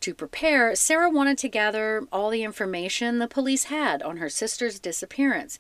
To 0.05 0.13
prepare, 0.13 0.75
Sarah 0.75 1.09
wanted 1.09 1.39
to 1.39 1.49
gather 1.49 2.07
all 2.13 2.29
the 2.29 2.43
information 2.43 3.21
the 3.21 3.27
police 3.27 3.65
had 3.65 4.03
on 4.03 4.19
her 4.19 4.29
sister's 4.29 4.79
disappearance. 4.79 5.59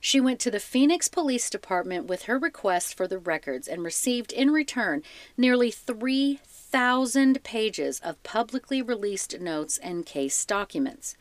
She 0.00 0.20
went 0.20 0.40
to 0.40 0.50
the 0.50 0.58
Phoenix 0.58 1.06
Police 1.06 1.48
Department 1.48 2.06
with 2.06 2.24
her 2.24 2.36
request 2.36 2.96
for 2.96 3.06
the 3.06 3.20
records 3.20 3.68
and 3.68 3.84
received 3.84 4.32
in 4.32 4.50
return 4.50 5.04
nearly 5.36 5.70
3,000 5.70 7.44
pages 7.44 8.00
of 8.00 8.20
publicly 8.24 8.82
released 8.82 9.38
notes 9.38 9.78
and 9.78 10.04
case 10.04 10.44
documents. 10.44 11.16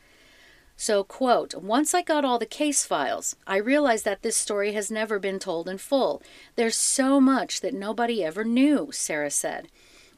So, 0.76 1.04
quote, 1.04 1.54
once 1.54 1.94
I 1.94 2.02
got 2.02 2.26
all 2.26 2.40
the 2.40 2.48
case 2.48 2.86
files, 2.88 3.36
I 3.46 3.58
realized 3.58 4.04
that 4.06 4.24
this 4.24 4.36
story 4.36 4.74
has 4.74 4.90
never 4.90 5.20
been 5.20 5.38
told 5.38 5.70
in 5.70 5.78
full. 5.78 6.24
There's 6.56 6.76
so 6.76 7.22
much 7.22 7.62
that 7.62 7.76
nobody 7.76 8.24
ever 8.24 8.44
knew, 8.44 8.90
Sarah 8.92 9.30
said. 9.30 9.68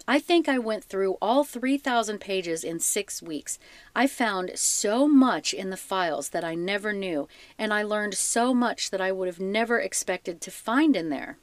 I 0.08 0.20
think 0.20 0.48
I 0.48 0.60
went 0.60 0.84
through 0.84 1.18
all 1.22 1.44
3,000 1.44 2.20
pages 2.20 2.64
in 2.64 2.80
six 2.80 3.24
weeks. 3.24 3.58
I 3.96 4.06
found 4.06 4.52
so 4.56 5.08
much 5.08 5.54
in 5.54 5.72
the 5.72 5.78
files 5.78 6.30
that 6.30 6.44
I 6.44 6.54
never 6.54 6.94
knew, 6.94 7.28
and 7.58 7.74
I 7.74 7.82
learned 7.82 8.14
so 8.14 8.54
much 8.54 8.92
that 8.92 9.02
I 9.02 9.12
would 9.12 9.28
have 9.28 9.40
never 9.40 9.80
expected 9.80 10.42
to 10.42 10.52
find 10.52 10.96
in 10.96 11.10
there. 11.10 11.38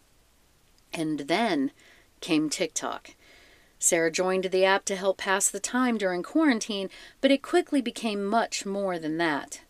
And 0.93 1.21
then 1.21 1.73
came 2.21 2.49
TikTok. 2.49 3.17
Sarah 3.81 4.13
joined 4.13 4.45
the 4.45 4.65
app 4.65 4.85
to 4.85 4.95
help 4.95 5.19
pass 5.19 5.51
the 5.51 5.59
time 5.59 5.99
during 5.99 6.23
quarantine, 6.23 6.89
but 7.21 7.33
it 7.33 7.43
quickly 7.43 7.83
became 7.83 8.25
much 8.25 8.65
more 8.65 8.97
than 8.97 9.19
that. 9.19 9.63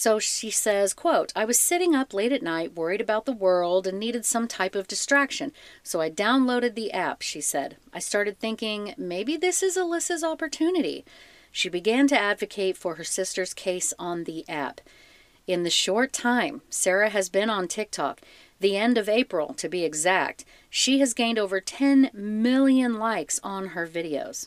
So 0.00 0.20
she 0.20 0.52
says, 0.52 0.94
quote, 0.94 1.32
I 1.34 1.44
was 1.44 1.58
sitting 1.58 1.92
up 1.92 2.14
late 2.14 2.30
at 2.30 2.40
night, 2.40 2.76
worried 2.76 3.00
about 3.00 3.24
the 3.24 3.32
world, 3.32 3.84
and 3.84 3.98
needed 3.98 4.24
some 4.24 4.46
type 4.46 4.76
of 4.76 4.86
distraction. 4.86 5.52
So 5.82 6.00
I 6.00 6.08
downloaded 6.08 6.76
the 6.76 6.92
app, 6.92 7.20
she 7.20 7.40
said. 7.40 7.78
I 7.92 7.98
started 7.98 8.38
thinking, 8.38 8.94
maybe 8.96 9.36
this 9.36 9.60
is 9.60 9.76
Alyssa's 9.76 10.22
opportunity. 10.22 11.04
She 11.50 11.68
began 11.68 12.06
to 12.06 12.16
advocate 12.16 12.76
for 12.76 12.94
her 12.94 13.02
sister's 13.02 13.52
case 13.52 13.92
on 13.98 14.22
the 14.22 14.48
app. 14.48 14.80
In 15.48 15.64
the 15.64 15.68
short 15.68 16.12
time 16.12 16.62
Sarah 16.70 17.10
has 17.10 17.28
been 17.28 17.50
on 17.50 17.66
TikTok, 17.66 18.20
the 18.60 18.76
end 18.76 18.98
of 18.98 19.08
April 19.08 19.52
to 19.54 19.68
be 19.68 19.84
exact, 19.84 20.44
she 20.70 21.00
has 21.00 21.12
gained 21.12 21.40
over 21.40 21.60
10 21.60 22.10
million 22.14 23.00
likes 23.00 23.40
on 23.42 23.70
her 23.70 23.84
videos. 23.84 24.46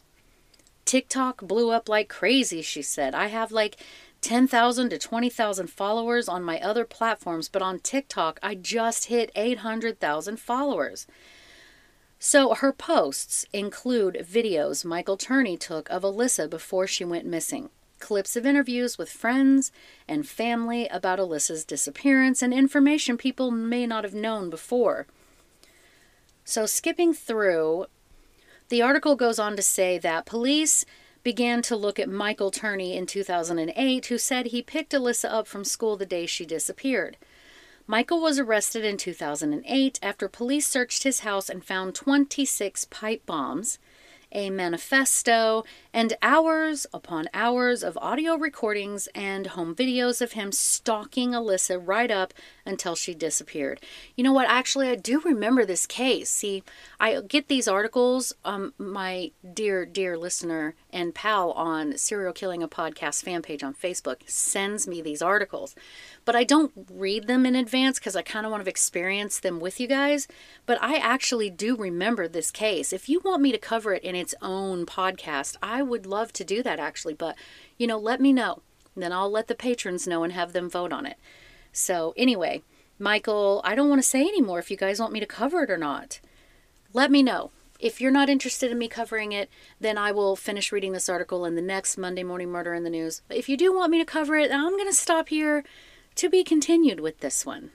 TikTok 0.86 1.42
blew 1.42 1.72
up 1.72 1.88
like 1.88 2.10
crazy, 2.10 2.62
she 2.62 2.82
said. 2.82 3.14
I 3.14 3.28
have 3.28 3.52
like 3.52 3.78
10,000 4.22 4.90
to 4.90 4.98
20,000 4.98 5.68
followers 5.68 6.30
on 6.30 6.44
my 6.44 6.60
other 6.60 6.86
platforms, 6.86 7.50
but 7.50 7.62
on 7.62 7.80
TikTok, 7.80 8.40
I 8.44 8.56
just 8.56 9.06
hit 9.06 9.32
800,000 9.36 10.40
followers. 10.40 11.08
So 12.20 12.54
her 12.54 12.72
posts 12.72 13.46
include 13.52 14.26
videos 14.32 14.86
Michael 14.86 15.18
Turney 15.18 15.58
took 15.58 15.90
of 15.90 16.04
Alyssa 16.04 16.48
before 16.48 16.86
she 16.86 17.04
went 17.04 17.26
missing, 17.26 17.72
clips 17.98 18.36
of 18.36 18.46
interviews 18.46 19.00
with 19.00 19.10
friends 19.10 19.72
and 20.08 20.28
family 20.28 20.88
about 20.90 21.18
Alyssa's 21.18 21.66
disappearance, 21.66 22.44
and 22.44 22.54
information 22.54 23.18
people 23.18 23.50
may 23.50 23.88
not 23.88 24.04
have 24.04 24.14
known 24.14 24.52
before. 24.52 25.08
So, 26.46 26.68
skipping 26.68 27.14
through, 27.16 27.88
the 28.70 28.84
article 28.84 29.16
goes 29.16 29.40
on 29.40 29.56
to 29.56 29.64
say 29.64 29.98
that 29.98 30.28
police 30.28 30.86
began 31.24 31.62
to 31.64 31.76
look 31.76 32.00
at 32.00 32.10
Michael 32.10 32.52
Turney 32.52 32.96
in 32.96 33.06
2008, 33.06 34.06
who 34.08 34.18
said 34.18 34.48
he 34.48 34.62
picked 34.62 34.94
Alyssa 34.94 35.32
up 35.32 35.48
from 35.48 35.64
school 35.64 35.98
the 35.98 36.06
day 36.06 36.26
she 36.26 36.46
disappeared. 36.46 37.18
Michael 37.88 38.22
was 38.22 38.40
arrested 38.40 38.86
in 38.86 38.98
2008 38.98 40.00
after 40.02 40.28
police 40.28 40.68
searched 40.68 41.04
his 41.04 41.22
house 41.22 41.50
and 41.50 41.64
found 41.64 41.96
26 41.96 42.86
pipe 42.86 43.26
bombs, 43.26 43.80
a 44.32 44.50
manifesto, 44.50 45.64
and 45.94 46.14
hours 46.22 46.86
upon 46.94 47.28
hours 47.34 47.84
of 47.84 47.98
audio 48.02 48.36
recordings 48.36 49.08
and 49.14 49.48
home 49.48 49.76
videos 49.76 50.22
of 50.22 50.34
him 50.34 50.52
stalking 50.52 51.32
Alyssa 51.32 51.82
right 51.84 52.10
up 52.10 52.34
until 52.66 52.96
she 52.96 53.14
disappeared. 53.14 53.82
You 54.16 54.24
know 54.24 54.34
what? 54.34 54.48
Actually, 54.48 54.90
I 54.90 54.96
do 54.96 55.20
remember 55.22 55.66
this 55.66 55.86
case. 55.86 56.30
See, 56.30 56.64
I 57.00 57.22
get 57.22 57.48
these 57.48 57.68
articles. 57.68 58.34
Um, 58.46 58.74
my 58.78 59.32
dear, 59.54 59.86
dear 59.86 60.18
listener 60.18 60.76
and 60.92 61.14
pal 61.14 61.52
on 61.52 61.98
Serial 61.98 62.34
Killing 62.34 62.64
a 62.64 62.68
Podcast 62.68 63.24
fan 63.24 63.42
page 63.42 63.64
on 63.64 63.74
Facebook 63.74 64.30
sends 64.30 64.88
me 64.88 65.02
these 65.02 65.22
articles, 65.22 65.76
but 66.26 66.36
I 66.36 66.44
don't 66.44 66.72
read 66.92 67.28
them 67.28 67.46
in 67.46 67.56
advance 67.56 68.00
because 68.00 68.16
I 68.16 68.22
kind 68.22 68.46
of 68.46 68.52
want 68.52 68.64
to 68.64 68.70
experience 68.70 69.40
them 69.40 69.60
with 69.60 69.80
you 69.80 69.88
guys. 69.88 70.28
But 70.66 70.82
I 70.82 70.96
actually 70.98 71.50
do 71.50 71.76
remember 71.76 72.28
this 72.28 72.52
case. 72.52 72.94
If 72.94 73.10
you 73.10 73.20
want 73.24 73.42
me 73.42 73.52
to 73.52 73.58
cover 73.58 73.94
it 73.94 74.04
in 74.04 74.16
its 74.16 74.36
own 74.42 74.86
podcast, 74.86 75.58
I 75.62 75.81
would 75.82 76.06
love 76.06 76.34
to 76.34 76.44
do 76.44 76.64
that 76.64 76.80
actually. 76.80 77.14
But, 77.14 77.36
you 77.78 77.88
know, 77.88 77.98
let 77.98 78.22
me 78.22 78.34
know. 78.34 78.62
Then 78.96 79.14
I'll 79.14 79.32
let 79.32 79.48
the 79.48 79.56
patrons 79.56 80.08
know 80.08 80.24
and 80.24 80.34
have 80.34 80.54
them 80.54 80.70
vote 80.70 80.92
on 80.92 81.06
it. 81.06 81.18
So, 81.72 82.14
anyway, 82.18 82.64
Michael, 83.00 83.62
I 83.64 83.76
don't 83.76 83.90
want 83.90 84.02
to 84.02 84.08
say 84.08 84.22
anymore 84.22 84.60
if 84.60 84.70
you 84.70 84.78
guys 84.78 85.00
want 85.00 85.14
me 85.14 85.20
to 85.20 85.26
cover 85.26 85.64
it 85.64 85.72
or 85.72 85.78
not. 85.78 86.20
Let 86.94 87.10
me 87.10 87.24
know. 87.24 87.52
If 87.80 88.00
you're 88.00 88.12
not 88.12 88.30
interested 88.30 88.70
in 88.70 88.78
me 88.78 88.88
covering 88.88 89.32
it, 89.32 89.50
then 89.80 89.98
I 89.98 90.12
will 90.12 90.36
finish 90.36 90.72
reading 90.72 90.92
this 90.92 91.10
article 91.10 91.46
in 91.46 91.56
the 91.56 91.62
next 91.64 91.98
Monday 91.98 92.22
Morning 92.22 92.50
Murder 92.50 92.76
in 92.76 92.84
the 92.84 92.92
News. 92.92 93.24
But 93.28 93.38
if 93.38 93.50
you 93.50 93.58
do 93.58 93.74
want 93.74 93.92
me 93.92 93.98
to 93.98 94.06
cover 94.06 94.36
it, 94.36 94.52
I'm 94.52 94.78
going 94.78 94.86
to 94.86 94.94
stop 94.94 95.30
here 95.30 95.64
to 96.16 96.30
be 96.30 96.44
continued 96.44 97.00
with 97.00 97.22
this 97.22 97.44
one. 97.44 97.72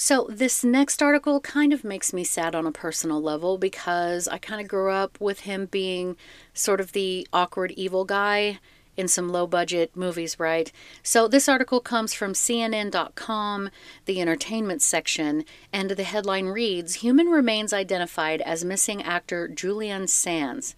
So, 0.00 0.28
this 0.30 0.62
next 0.62 1.02
article 1.02 1.40
kind 1.40 1.72
of 1.72 1.82
makes 1.82 2.12
me 2.12 2.22
sad 2.22 2.54
on 2.54 2.68
a 2.68 2.70
personal 2.70 3.20
level 3.20 3.58
because 3.58 4.28
I 4.28 4.38
kind 4.38 4.60
of 4.60 4.68
grew 4.68 4.92
up 4.92 5.20
with 5.20 5.40
him 5.40 5.66
being 5.66 6.16
sort 6.54 6.80
of 6.80 6.92
the 6.92 7.26
awkward 7.32 7.72
evil 7.72 8.04
guy 8.04 8.60
in 8.96 9.08
some 9.08 9.28
low 9.28 9.44
budget 9.44 9.96
movies, 9.96 10.38
right? 10.38 10.70
So 11.02 11.26
this 11.26 11.48
article 11.48 11.80
comes 11.80 12.14
from 12.14 12.32
CNN.com, 12.32 13.70
the 14.04 14.20
entertainment 14.20 14.82
section, 14.82 15.44
and 15.72 15.90
the 15.90 16.04
headline 16.04 16.46
reads 16.46 16.94
Human 17.02 17.26
remains 17.26 17.72
identified 17.72 18.40
as 18.42 18.64
missing 18.64 19.02
actor 19.02 19.48
Julian 19.48 20.06
Sands. 20.06 20.76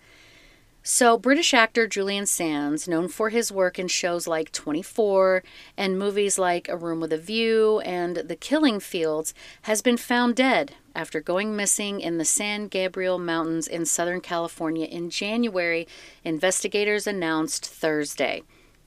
So, 0.83 1.19
British 1.19 1.53
actor 1.53 1.87
Julian 1.87 2.25
Sands, 2.25 2.89
known 2.89 3.09
for 3.09 3.29
his 3.29 3.53
work 3.53 3.79
in 3.79 3.87
shows 3.87 4.27
like 4.27 4.51
24 4.51 5.43
and 5.77 5.99
movies 5.99 6.39
like 6.39 6.71
A 6.71 6.77
Room 6.77 7.01
with 7.01 7.13
a 7.13 7.19
View 7.19 7.81
and 7.81 8.17
The 8.17 8.37
Killing 8.37 8.81
Fields, 8.81 9.35
has 9.63 9.83
been 9.83 9.99
found 9.99 10.37
dead 10.37 10.77
after 10.95 11.21
going 11.21 11.55
missing 11.55 12.01
in 12.01 12.17
the 12.17 12.25
San 12.25 12.67
Gabriel 12.67 13.19
Mountains 13.19 13.69
in 13.69 13.85
Southern 13.85 14.23
California 14.23 14.87
in 14.87 15.11
January, 15.11 15.87
investigators 16.25 17.07
announced 17.07 17.67
Thursday. 17.67 18.43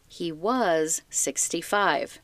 He 0.08 0.32
was 0.32 1.04
65. 1.12 2.20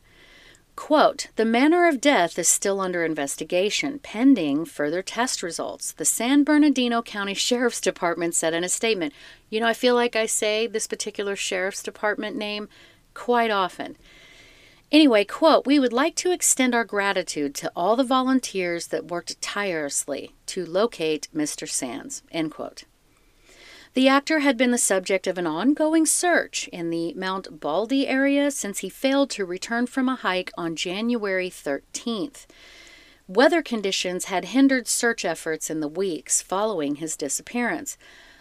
Quote, 0.79 1.27
the 1.35 1.43
manner 1.43 1.89
of 1.89 1.99
death 1.99 2.39
is 2.39 2.47
still 2.47 2.79
under 2.79 3.03
investigation, 3.03 3.99
pending 3.99 4.63
further 4.63 5.03
test 5.03 5.43
results, 5.43 5.91
the 5.91 6.05
San 6.05 6.45
Bernardino 6.45 7.01
County 7.01 7.33
Sheriff's 7.33 7.81
Department 7.81 8.33
said 8.33 8.53
in 8.53 8.63
a 8.63 8.69
statement. 8.69 9.13
You 9.49 9.59
know, 9.59 9.67
I 9.67 9.73
feel 9.73 9.93
like 9.93 10.15
I 10.15 10.25
say 10.25 10.67
this 10.67 10.87
particular 10.87 11.35
Sheriff's 11.35 11.83
Department 11.83 12.37
name 12.37 12.69
quite 13.13 13.51
often. 13.51 13.97
Anyway, 14.89 15.25
quote, 15.25 15.67
we 15.67 15.79
would 15.79 15.91
like 15.91 16.15
to 16.15 16.31
extend 16.31 16.73
our 16.73 16.85
gratitude 16.85 17.53
to 17.55 17.69
all 17.75 17.97
the 17.97 18.03
volunteers 18.05 18.87
that 18.87 19.11
worked 19.11 19.39
tirelessly 19.41 20.33
to 20.45 20.65
locate 20.65 21.27
Mr. 21.35 21.69
Sands, 21.69 22.23
end 22.31 22.51
quote. 22.51 22.85
The 23.95 24.07
actor 24.07 24.39
had 24.39 24.55
been 24.55 24.71
the 24.71 24.77
subject 24.77 25.25
of 25.25 25.37
an 25.37 25.47
ongoing 25.47 26.05
search 26.05 26.67
in 26.67 26.91
the 26.91 27.13
Mount 27.15 27.59
Baldy 27.59 28.07
area 28.07 28.51
since 28.51 28.79
he 28.79 28.89
failed 28.89 29.31
to 29.31 29.45
return 29.45 29.87
from 29.87 30.07
a 30.07 30.15
hike 30.15 30.51
on 30.55 30.75
January 30.75 31.49
13th. 31.49 32.45
Weather 33.27 33.61
conditions 33.63 34.25
had 34.25 34.45
hindered 34.45 34.87
search 34.87 35.25
efforts 35.25 35.69
in 35.69 35.79
the 35.79 35.87
weeks 35.87 36.41
following 36.41 36.95
his 36.95 37.17
disappearance. 37.17 37.97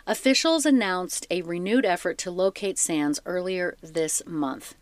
Officials 0.07 0.67
announced 0.67 1.27
a 1.31 1.43
renewed 1.43 1.85
effort 1.85 2.19
to 2.19 2.31
locate 2.31 2.79
Sands 2.79 3.21
earlier 3.25 3.77
this 3.83 4.23
month. 4.27 4.75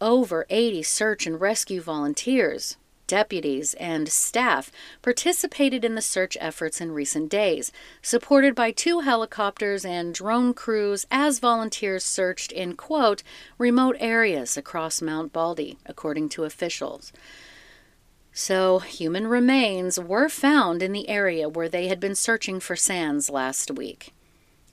Over 0.00 0.46
80 0.50 0.82
search 0.82 1.26
and 1.26 1.40
rescue 1.40 1.80
volunteers, 1.80 2.76
deputies, 3.06 3.74
and 3.74 4.08
staff 4.08 4.70
participated 5.02 5.84
in 5.84 5.94
the 5.94 6.02
search 6.02 6.36
efforts 6.40 6.80
in 6.80 6.92
recent 6.92 7.30
days, 7.30 7.72
supported 8.02 8.54
by 8.54 8.70
two 8.70 9.00
helicopters 9.00 9.84
and 9.84 10.14
drone 10.14 10.54
crews 10.54 11.06
as 11.10 11.38
volunteers 11.38 12.04
searched 12.04 12.52
in, 12.52 12.74
quote, 12.74 13.22
remote 13.58 13.96
areas 14.00 14.56
across 14.56 15.02
Mount 15.02 15.32
Baldy, 15.32 15.78
according 15.86 16.28
to 16.30 16.44
officials. 16.44 17.12
So, 18.32 18.80
human 18.80 19.28
remains 19.28 19.98
were 19.98 20.28
found 20.28 20.82
in 20.82 20.92
the 20.92 21.08
area 21.08 21.48
where 21.48 21.70
they 21.70 21.88
had 21.88 22.00
been 22.00 22.14
searching 22.14 22.60
for 22.60 22.76
Sands 22.76 23.30
last 23.30 23.70
week. 23.70 24.12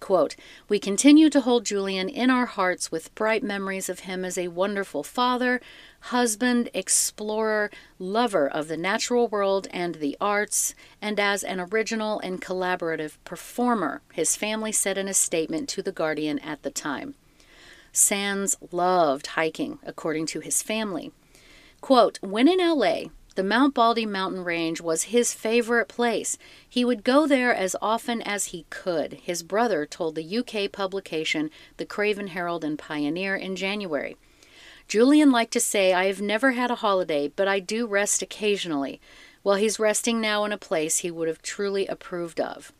Quote, 0.03 0.35
We 0.67 0.79
continue 0.79 1.29
to 1.29 1.39
hold 1.39 1.65
Julian 1.65 2.09
in 2.09 2.29
our 2.29 2.45
hearts 2.45 2.91
with 2.91 3.15
bright 3.15 3.41
memories 3.41 3.87
of 3.87 3.99
him 3.99 4.25
as 4.25 4.37
a 4.37 4.49
wonderful 4.49 5.01
father, 5.01 5.61
husband, 6.01 6.69
explorer, 6.73 7.71
lover 7.97 8.45
of 8.45 8.67
the 8.67 8.75
natural 8.75 9.29
world 9.29 9.69
and 9.71 9.95
the 9.95 10.17
arts, 10.19 10.75
and 11.01 11.21
as 11.21 11.41
an 11.41 11.61
original 11.61 12.19
and 12.19 12.41
collaborative 12.41 13.13
performer, 13.23 14.01
his 14.11 14.35
family 14.35 14.73
said 14.73 14.97
in 14.97 15.07
a 15.07 15.13
statement 15.13 15.69
to 15.69 15.81
The 15.81 15.93
Guardian 15.93 16.37
at 16.39 16.63
the 16.63 16.69
time. 16.69 17.15
Sands 17.93 18.57
loved 18.73 19.27
hiking, 19.27 19.79
according 19.85 20.25
to 20.25 20.41
his 20.41 20.61
family. 20.61 21.13
Quote, 21.79 22.19
When 22.21 22.49
in 22.49 22.57
LA, 22.59 23.03
the 23.35 23.43
Mount 23.43 23.73
Baldy 23.73 24.05
mountain 24.05 24.43
range 24.43 24.79
was 24.79 25.03
his 25.03 25.33
favorite 25.33 25.87
place. 25.87 26.37
He 26.69 26.85
would 26.85 27.03
go 27.03 27.25
there 27.25 27.53
as 27.53 27.75
often 27.81 28.21
as 28.21 28.45
he 28.45 28.65
could, 28.69 29.13
his 29.13 29.41
brother 29.41 29.85
told 29.85 30.15
the 30.15 30.37
UK 30.37 30.71
publication 30.71 31.49
The 31.77 31.85
Craven 31.85 32.27
Herald 32.27 32.63
and 32.63 32.77
Pioneer 32.77 33.35
in 33.35 33.55
January. 33.55 34.17
Julian 34.87 35.31
liked 35.31 35.53
to 35.53 35.59
say, 35.59 35.93
I 35.93 36.05
have 36.05 36.21
never 36.21 36.51
had 36.51 36.69
a 36.69 36.75
holiday, 36.75 37.27
but 37.27 37.47
I 37.47 37.59
do 37.59 37.87
rest 37.87 38.21
occasionally. 38.21 39.01
Well, 39.43 39.55
he's 39.55 39.79
resting 39.79 40.21
now 40.21 40.45
in 40.45 40.51
a 40.51 40.57
place 40.57 40.99
he 40.99 41.09
would 41.09 41.27
have 41.27 41.41
truly 41.41 41.87
approved 41.87 42.39
of. 42.39 42.71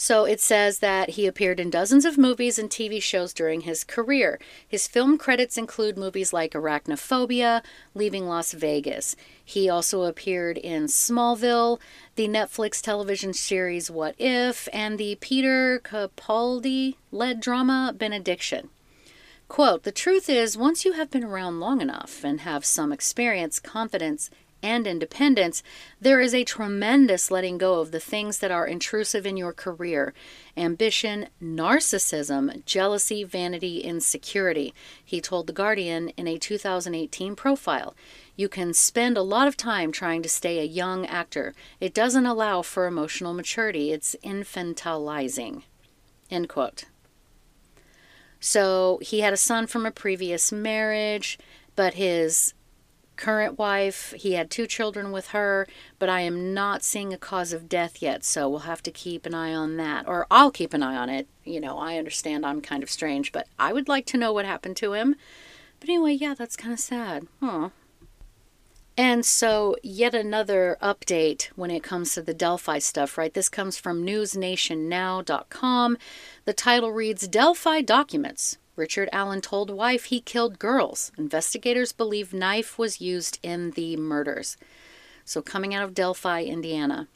So 0.00 0.26
it 0.26 0.40
says 0.40 0.78
that 0.78 1.10
he 1.10 1.26
appeared 1.26 1.58
in 1.58 1.70
dozens 1.70 2.04
of 2.04 2.16
movies 2.16 2.56
and 2.56 2.70
TV 2.70 3.02
shows 3.02 3.32
during 3.32 3.62
his 3.62 3.82
career. 3.82 4.38
His 4.66 4.86
film 4.86 5.18
credits 5.18 5.58
include 5.58 5.98
movies 5.98 6.32
like 6.32 6.52
Arachnophobia, 6.52 7.62
Leaving 7.96 8.28
Las 8.28 8.52
Vegas. 8.52 9.16
He 9.44 9.68
also 9.68 10.04
appeared 10.04 10.56
in 10.56 10.84
Smallville, 10.84 11.80
the 12.14 12.28
Netflix 12.28 12.80
television 12.80 13.32
series 13.32 13.90
What 13.90 14.14
If, 14.18 14.68
and 14.72 14.98
the 14.98 15.16
Peter 15.16 15.80
Capaldi 15.82 16.94
led 17.10 17.40
drama 17.40 17.92
Benediction. 17.94 18.68
Quote, 19.48 19.82
the 19.82 19.90
truth 19.90 20.28
is, 20.28 20.56
once 20.56 20.84
you 20.84 20.92
have 20.92 21.10
been 21.10 21.24
around 21.24 21.58
long 21.58 21.80
enough 21.80 22.22
and 22.22 22.42
have 22.42 22.64
some 22.64 22.92
experience, 22.92 23.58
confidence, 23.58 24.30
and 24.62 24.86
independence, 24.86 25.62
there 26.00 26.20
is 26.20 26.34
a 26.34 26.44
tremendous 26.44 27.30
letting 27.30 27.58
go 27.58 27.80
of 27.80 27.90
the 27.90 28.00
things 28.00 28.38
that 28.38 28.50
are 28.50 28.66
intrusive 28.66 29.26
in 29.26 29.36
your 29.36 29.52
career 29.52 30.14
ambition, 30.56 31.28
narcissism, 31.40 32.64
jealousy, 32.64 33.22
vanity, 33.22 33.78
insecurity, 33.78 34.74
he 35.04 35.20
told 35.20 35.46
The 35.46 35.52
Guardian 35.52 36.08
in 36.10 36.26
a 36.26 36.36
2018 36.36 37.36
profile. 37.36 37.94
You 38.34 38.48
can 38.48 38.74
spend 38.74 39.16
a 39.16 39.22
lot 39.22 39.46
of 39.46 39.56
time 39.56 39.92
trying 39.92 40.22
to 40.22 40.28
stay 40.28 40.58
a 40.58 40.64
young 40.64 41.06
actor. 41.06 41.54
It 41.80 41.94
doesn't 41.94 42.26
allow 42.26 42.62
for 42.62 42.86
emotional 42.86 43.34
maturity, 43.34 43.92
it's 43.92 44.16
infantilizing. 44.24 45.62
End 46.30 46.48
quote. 46.48 46.84
So 48.40 48.98
he 49.02 49.20
had 49.20 49.32
a 49.32 49.36
son 49.36 49.66
from 49.66 49.86
a 49.86 49.90
previous 49.90 50.52
marriage, 50.52 51.38
but 51.74 51.94
his 51.94 52.54
current 53.18 53.58
wife, 53.58 54.14
he 54.16 54.32
had 54.32 54.50
two 54.50 54.66
children 54.66 55.12
with 55.12 55.28
her, 55.28 55.66
but 55.98 56.08
I 56.08 56.22
am 56.22 56.54
not 56.54 56.82
seeing 56.82 57.12
a 57.12 57.18
cause 57.18 57.52
of 57.52 57.68
death 57.68 58.00
yet, 58.00 58.24
so 58.24 58.48
we'll 58.48 58.60
have 58.60 58.82
to 58.84 58.90
keep 58.90 59.26
an 59.26 59.34
eye 59.34 59.52
on 59.52 59.76
that. 59.76 60.08
Or 60.08 60.26
I'll 60.30 60.50
keep 60.50 60.72
an 60.72 60.82
eye 60.82 60.96
on 60.96 61.10
it. 61.10 61.28
You 61.44 61.60
know, 61.60 61.78
I 61.78 61.98
understand 61.98 62.46
I'm 62.46 62.62
kind 62.62 62.82
of 62.82 62.90
strange, 62.90 63.32
but 63.32 63.46
I 63.58 63.74
would 63.74 63.88
like 63.88 64.06
to 64.06 64.16
know 64.16 64.32
what 64.32 64.46
happened 64.46 64.78
to 64.78 64.94
him. 64.94 65.16
But 65.80 65.90
anyway, 65.90 66.14
yeah, 66.14 66.32
that's 66.34 66.56
kind 66.56 66.72
of 66.72 66.80
sad. 66.80 67.26
Huh. 67.40 67.70
And 68.96 69.24
so, 69.24 69.76
yet 69.82 70.14
another 70.14 70.76
update 70.82 71.50
when 71.54 71.70
it 71.70 71.84
comes 71.84 72.14
to 72.14 72.22
the 72.22 72.34
Delphi 72.34 72.80
stuff, 72.80 73.16
right? 73.16 73.32
This 73.32 73.48
comes 73.48 73.78
from 73.78 74.04
newsnationnow.com. 74.04 75.98
The 76.46 76.52
title 76.52 76.90
reads 76.90 77.28
Delphi 77.28 77.80
Documents. 77.82 78.58
Richard 78.78 79.08
Allen 79.10 79.40
told 79.40 79.70
wife 79.70 80.04
he 80.04 80.20
killed 80.20 80.60
girls. 80.60 81.10
Investigators 81.18 81.90
believe 81.90 82.32
knife 82.32 82.78
was 82.78 83.00
used 83.00 83.40
in 83.42 83.72
the 83.72 83.96
murders. 83.96 84.56
So, 85.24 85.42
coming 85.42 85.74
out 85.74 85.82
of 85.82 85.94
Delphi, 85.94 86.44
Indiana. 86.44 87.08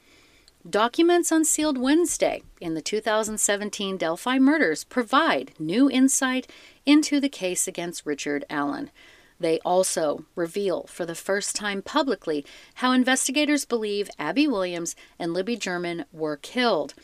Documents 0.69 1.31
unsealed 1.31 1.79
Wednesday 1.79 2.43
in 2.61 2.75
the 2.75 2.83
2017 2.83 3.97
Delphi 3.97 4.39
murders 4.41 4.83
provide 4.83 5.53
new 5.59 5.89
insight 5.89 6.51
into 6.85 7.21
the 7.21 7.29
case 7.29 7.69
against 7.69 8.05
Richard 8.05 8.45
Allen. 8.51 8.91
They 9.39 9.61
also 9.61 10.25
reveal 10.35 10.85
for 10.89 11.07
the 11.07 11.15
first 11.15 11.55
time 11.55 11.81
publicly 11.81 12.45
how 12.75 12.91
investigators 12.91 13.65
believe 13.65 14.11
Abby 14.19 14.49
Williams 14.49 14.97
and 15.17 15.33
Libby 15.33 15.57
German 15.57 16.07
were 16.13 16.37
killed. 16.37 16.95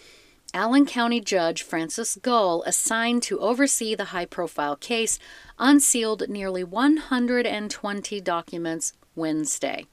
Allen 0.55 0.86
County 0.86 1.20
Judge 1.20 1.62
Francis 1.62 2.16
Gull, 2.22 2.62
assigned 2.64 3.22
to 3.24 3.38
oversee 3.38 3.94
the 3.94 4.07
high 4.07 4.24
profile 4.24 4.76
case, 4.76 5.18
unsealed 5.59 6.28
nearly 6.28 6.64
120 6.64 8.20
documents 8.22 8.92
Wednesday. 9.14 9.84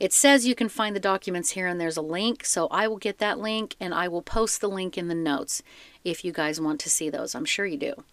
It 0.00 0.12
says 0.12 0.46
you 0.46 0.54
can 0.54 0.68
find 0.68 0.94
the 0.94 1.00
documents 1.00 1.50
here, 1.50 1.68
and 1.68 1.80
there's 1.80 1.96
a 1.96 2.02
link, 2.02 2.44
so 2.44 2.66
I 2.66 2.88
will 2.88 2.98
get 2.98 3.18
that 3.18 3.38
link 3.38 3.76
and 3.80 3.94
I 3.94 4.08
will 4.08 4.22
post 4.22 4.60
the 4.60 4.68
link 4.68 4.98
in 4.98 5.08
the 5.08 5.14
notes 5.14 5.62
if 6.04 6.24
you 6.24 6.32
guys 6.32 6.60
want 6.60 6.80
to 6.80 6.90
see 6.90 7.08
those. 7.08 7.34
I'm 7.34 7.44
sure 7.44 7.64
you 7.64 7.78
do. 7.78 8.04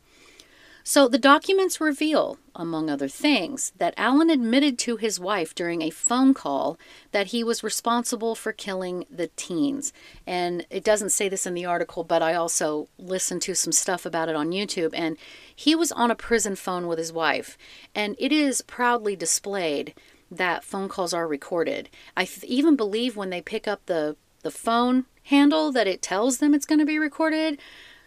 So 0.86 1.08
the 1.08 1.18
documents 1.18 1.80
reveal, 1.80 2.38
among 2.54 2.90
other 2.90 3.08
things, 3.08 3.72
that 3.78 3.94
Allen 3.96 4.30
admitted 4.30 4.78
to 4.80 4.98
his 4.98 5.18
wife 5.18 5.56
during 5.56 5.82
a 5.82 5.90
phone 5.90 6.34
call 6.34 6.78
that 7.14 7.28
he 7.28 7.42
was 7.42 7.64
responsible 7.64 8.36
for 8.36 8.52
killing 8.52 9.06
the 9.10 9.28
teens. 9.38 9.94
And 10.28 10.66
it 10.70 10.84
doesn't 10.84 11.12
say 11.12 11.30
this 11.30 11.46
in 11.46 11.54
the 11.54 11.66
article, 11.66 12.04
but 12.04 12.22
I 12.22 12.34
also 12.34 12.90
listened 12.98 13.42
to 13.44 13.56
some 13.56 13.72
stuff 13.72 14.06
about 14.06 14.28
it 14.28 14.36
on 14.36 14.52
YouTube. 14.52 14.92
And 14.94 15.18
he 15.56 15.74
was 15.74 15.94
on 15.94 16.12
a 16.12 16.16
prison 16.16 16.58
phone 16.58 16.88
with 16.88 17.00
his 17.00 17.14
wife. 17.14 17.58
And 17.96 18.18
it 18.20 18.34
is 18.34 18.62
proudly 18.62 19.16
displayed 19.16 19.94
that 20.30 20.66
phone 20.66 20.90
calls 20.90 21.14
are 21.14 21.28
recorded. 21.28 21.90
I 22.18 22.28
even 22.44 22.76
believe 22.76 23.16
when 23.16 23.30
they 23.30 23.42
pick 23.42 23.70
up 23.70 23.86
the, 23.86 24.18
the 24.42 24.52
phone 24.52 25.06
handle 25.24 25.72
that 25.72 25.88
it 25.88 26.02
tells 26.02 26.40
them 26.40 26.54
it's 26.54 26.66
going 26.66 26.80
to 26.80 26.86
be 26.86 27.00
recorded. 27.00 27.58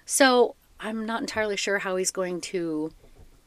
So 0.04 0.56
I'm 0.80 1.06
not 1.06 1.20
entirely 1.20 1.56
sure 1.56 1.78
how 1.78 1.96
he's 1.96 2.10
going 2.10 2.40
to 2.42 2.92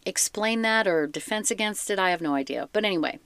explain 0.05 0.61
that 0.63 0.87
or 0.87 1.07
defense 1.07 1.51
against 1.51 1.89
it. 1.89 1.99
I 1.99 2.09
have 2.11 2.21
no 2.21 2.33
idea. 2.33 2.69
But 2.73 2.85
anyway, 2.85 3.19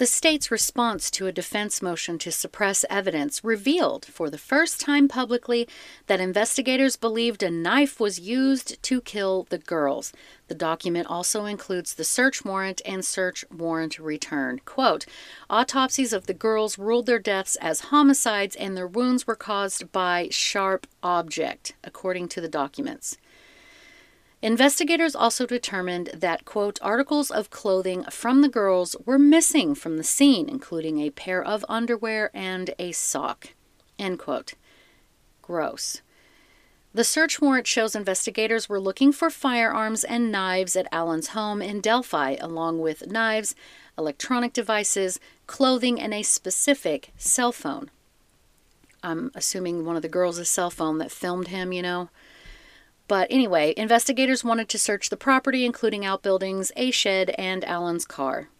the 0.00 0.06
state's 0.06 0.50
response 0.50 1.10
to 1.10 1.26
a 1.26 1.32
defense 1.32 1.82
motion 1.82 2.16
to 2.16 2.32
suppress 2.32 2.86
evidence 2.88 3.44
revealed 3.44 4.06
for 4.06 4.30
the 4.30 4.38
first 4.38 4.80
time 4.80 5.06
publicly 5.06 5.68
that 6.06 6.22
investigators 6.22 6.96
believed 6.96 7.42
a 7.42 7.50
knife 7.50 8.00
was 8.00 8.18
used 8.18 8.82
to 8.82 9.02
kill 9.02 9.46
the 9.50 9.58
girls. 9.58 10.10
The 10.48 10.54
document 10.54 11.06
also 11.10 11.44
includes 11.44 11.92
the 11.92 12.04
search 12.04 12.46
warrant 12.46 12.80
and 12.86 13.04
search 13.04 13.44
warrant 13.54 13.98
return. 13.98 14.62
Quote 14.64 15.04
Autopsies 15.50 16.14
of 16.14 16.26
the 16.26 16.32
girls 16.32 16.78
ruled 16.78 17.04
their 17.04 17.18
deaths 17.18 17.56
as 17.56 17.90
homicides 17.92 18.56
and 18.56 18.74
their 18.74 18.86
wounds 18.86 19.26
were 19.26 19.36
caused 19.36 19.92
by 19.92 20.28
sharp 20.30 20.86
object, 21.02 21.74
according 21.84 22.28
to 22.28 22.40
the 22.40 22.48
documents. 22.48 23.18
Investigators 24.42 25.14
also 25.14 25.44
determined 25.44 26.08
that, 26.14 26.46
quote, 26.46 26.78
articles 26.80 27.30
of 27.30 27.50
clothing 27.50 28.04
from 28.04 28.40
the 28.40 28.48
girls 28.48 28.96
were 29.04 29.18
missing 29.18 29.74
from 29.74 29.98
the 29.98 30.04
scene, 30.04 30.48
including 30.48 30.98
a 30.98 31.10
pair 31.10 31.42
of 31.42 31.64
underwear 31.68 32.30
and 32.32 32.74
a 32.78 32.92
sock, 32.92 33.54
end 33.98 34.18
quote. 34.18 34.54
Gross. 35.42 36.00
The 36.92 37.04
search 37.04 37.40
warrant 37.40 37.66
shows 37.66 37.94
investigators 37.94 38.68
were 38.68 38.80
looking 38.80 39.12
for 39.12 39.30
firearms 39.30 40.04
and 40.04 40.32
knives 40.32 40.74
at 40.74 40.88
Allen's 40.90 41.28
home 41.28 41.60
in 41.60 41.80
Delphi, 41.80 42.36
along 42.40 42.80
with 42.80 43.06
knives, 43.06 43.54
electronic 43.96 44.52
devices, 44.52 45.20
clothing, 45.46 46.00
and 46.00 46.14
a 46.14 46.22
specific 46.22 47.12
cell 47.16 47.52
phone. 47.52 47.90
I'm 49.02 49.30
assuming 49.34 49.84
one 49.84 49.96
of 49.96 50.02
the 50.02 50.08
girls' 50.08 50.48
cell 50.48 50.70
phone 50.70 50.98
that 50.98 51.12
filmed 51.12 51.48
him, 51.48 51.72
you 51.72 51.82
know. 51.82 52.08
But 53.10 53.26
anyway, 53.28 53.74
investigators 53.76 54.44
wanted 54.44 54.68
to 54.68 54.78
search 54.78 55.08
the 55.08 55.16
property, 55.16 55.64
including 55.64 56.04
outbuildings, 56.04 56.70
a 56.76 56.92
shed, 56.92 57.30
and 57.30 57.64
Allen's 57.64 58.04
car. 58.04 58.50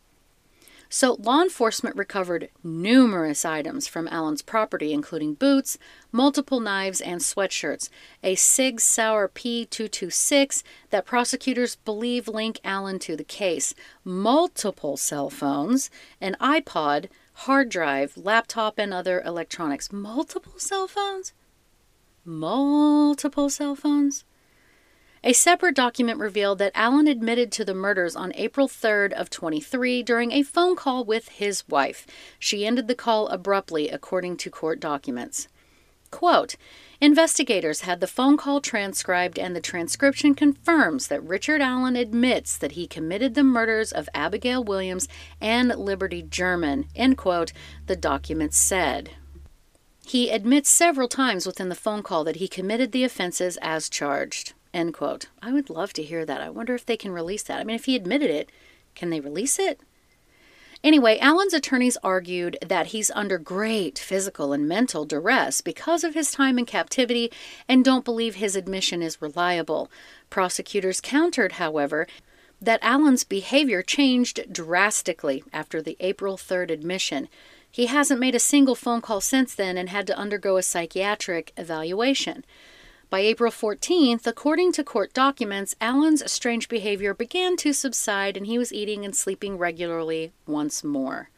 So, 0.88 1.16
law 1.20 1.40
enforcement 1.40 1.94
recovered 1.94 2.48
numerous 2.64 3.44
items 3.44 3.86
from 3.86 4.08
Allen's 4.08 4.42
property, 4.42 4.92
including 4.92 5.34
boots, 5.34 5.78
multiple 6.10 6.58
knives, 6.58 7.00
and 7.00 7.20
sweatshirts. 7.20 7.90
A 8.24 8.34
Sig 8.34 8.80
Sauer 8.80 9.28
P226 9.28 10.64
that 10.90 11.06
prosecutors 11.06 11.76
believe 11.76 12.26
link 12.26 12.58
Allen 12.64 12.98
to 12.98 13.14
the 13.14 13.22
case, 13.22 13.72
multiple 14.02 14.96
cell 14.96 15.30
phones, 15.30 15.90
an 16.20 16.34
iPod, 16.40 17.06
hard 17.46 17.68
drive, 17.68 18.16
laptop, 18.16 18.80
and 18.80 18.92
other 18.92 19.22
electronics. 19.24 19.92
Multiple 19.92 20.58
cell 20.58 20.88
phones? 20.88 21.34
Multiple 22.24 23.48
cell 23.48 23.76
phones? 23.76 24.24
A 25.22 25.34
separate 25.34 25.76
document 25.76 26.18
revealed 26.18 26.58
that 26.58 26.72
Allen 26.74 27.06
admitted 27.06 27.52
to 27.52 27.64
the 27.64 27.74
murders 27.74 28.16
on 28.16 28.32
April 28.36 28.66
3rd 28.66 29.12
of 29.12 29.28
23 29.28 30.02
during 30.02 30.32
a 30.32 30.42
phone 30.42 30.74
call 30.74 31.04
with 31.04 31.28
his 31.28 31.62
wife. 31.68 32.06
She 32.38 32.64
ended 32.64 32.88
the 32.88 32.94
call 32.94 33.28
abruptly, 33.28 33.90
according 33.90 34.38
to 34.38 34.50
court 34.50 34.80
documents. 34.80 35.46
Quote, 36.10 36.56
Investigators 37.02 37.82
had 37.82 38.00
the 38.00 38.06
phone 38.06 38.38
call 38.38 38.62
transcribed, 38.62 39.38
and 39.38 39.54
the 39.54 39.60
transcription 39.60 40.34
confirms 40.34 41.08
that 41.08 41.22
Richard 41.22 41.60
Allen 41.60 41.96
admits 41.96 42.56
that 42.56 42.72
he 42.72 42.86
committed 42.86 43.34
the 43.34 43.44
murders 43.44 43.92
of 43.92 44.08
Abigail 44.14 44.64
Williams 44.64 45.06
and 45.38 45.68
Liberty 45.68 46.22
German. 46.22 46.86
End 46.96 47.18
quote, 47.18 47.52
the 47.86 47.96
document 47.96 48.54
said. 48.54 49.10
He 50.06 50.30
admits 50.30 50.70
several 50.70 51.08
times 51.08 51.46
within 51.46 51.68
the 51.68 51.74
phone 51.74 52.02
call 52.02 52.24
that 52.24 52.36
he 52.36 52.48
committed 52.48 52.92
the 52.92 53.04
offenses 53.04 53.58
as 53.60 53.90
charged. 53.90 54.54
End 54.72 54.94
quote. 54.94 55.26
I 55.42 55.52
would 55.52 55.70
love 55.70 55.92
to 55.94 56.02
hear 56.02 56.24
that. 56.24 56.40
I 56.40 56.50
wonder 56.50 56.74
if 56.74 56.86
they 56.86 56.96
can 56.96 57.12
release 57.12 57.42
that. 57.44 57.60
I 57.60 57.64
mean, 57.64 57.76
if 57.76 57.86
he 57.86 57.96
admitted 57.96 58.30
it, 58.30 58.50
can 58.94 59.10
they 59.10 59.20
release 59.20 59.58
it? 59.58 59.80
Anyway, 60.82 61.18
Allen's 61.18 61.52
attorneys 61.52 61.98
argued 62.02 62.56
that 62.66 62.88
he's 62.88 63.10
under 63.10 63.36
great 63.36 63.98
physical 63.98 64.54
and 64.54 64.66
mental 64.66 65.04
duress 65.04 65.60
because 65.60 66.04
of 66.04 66.14
his 66.14 66.32
time 66.32 66.58
in 66.58 66.64
captivity 66.64 67.30
and 67.68 67.84
don't 67.84 68.04
believe 68.04 68.36
his 68.36 68.56
admission 68.56 69.02
is 69.02 69.20
reliable. 69.20 69.90
Prosecutors 70.30 71.02
countered, 71.02 71.52
however, 71.52 72.06
that 72.62 72.82
Allen's 72.82 73.24
behavior 73.24 73.82
changed 73.82 74.50
drastically 74.50 75.44
after 75.52 75.82
the 75.82 75.98
April 76.00 76.38
3rd 76.38 76.70
admission. 76.70 77.28
He 77.70 77.86
hasn't 77.86 78.20
made 78.20 78.34
a 78.34 78.40
single 78.40 78.74
phone 78.74 79.02
call 79.02 79.20
since 79.20 79.54
then 79.54 79.76
and 79.76 79.90
had 79.90 80.06
to 80.06 80.16
undergo 80.16 80.56
a 80.56 80.62
psychiatric 80.62 81.52
evaluation. 81.58 82.44
By 83.10 83.18
April 83.20 83.50
14th, 83.50 84.24
according 84.24 84.70
to 84.72 84.84
court 84.84 85.12
documents, 85.12 85.74
Allen's 85.80 86.30
strange 86.30 86.68
behavior 86.68 87.12
began 87.12 87.56
to 87.56 87.72
subside 87.72 88.36
and 88.36 88.46
he 88.46 88.56
was 88.56 88.72
eating 88.72 89.04
and 89.04 89.16
sleeping 89.16 89.58
regularly 89.58 90.32
once 90.46 90.84
more. 90.84 91.28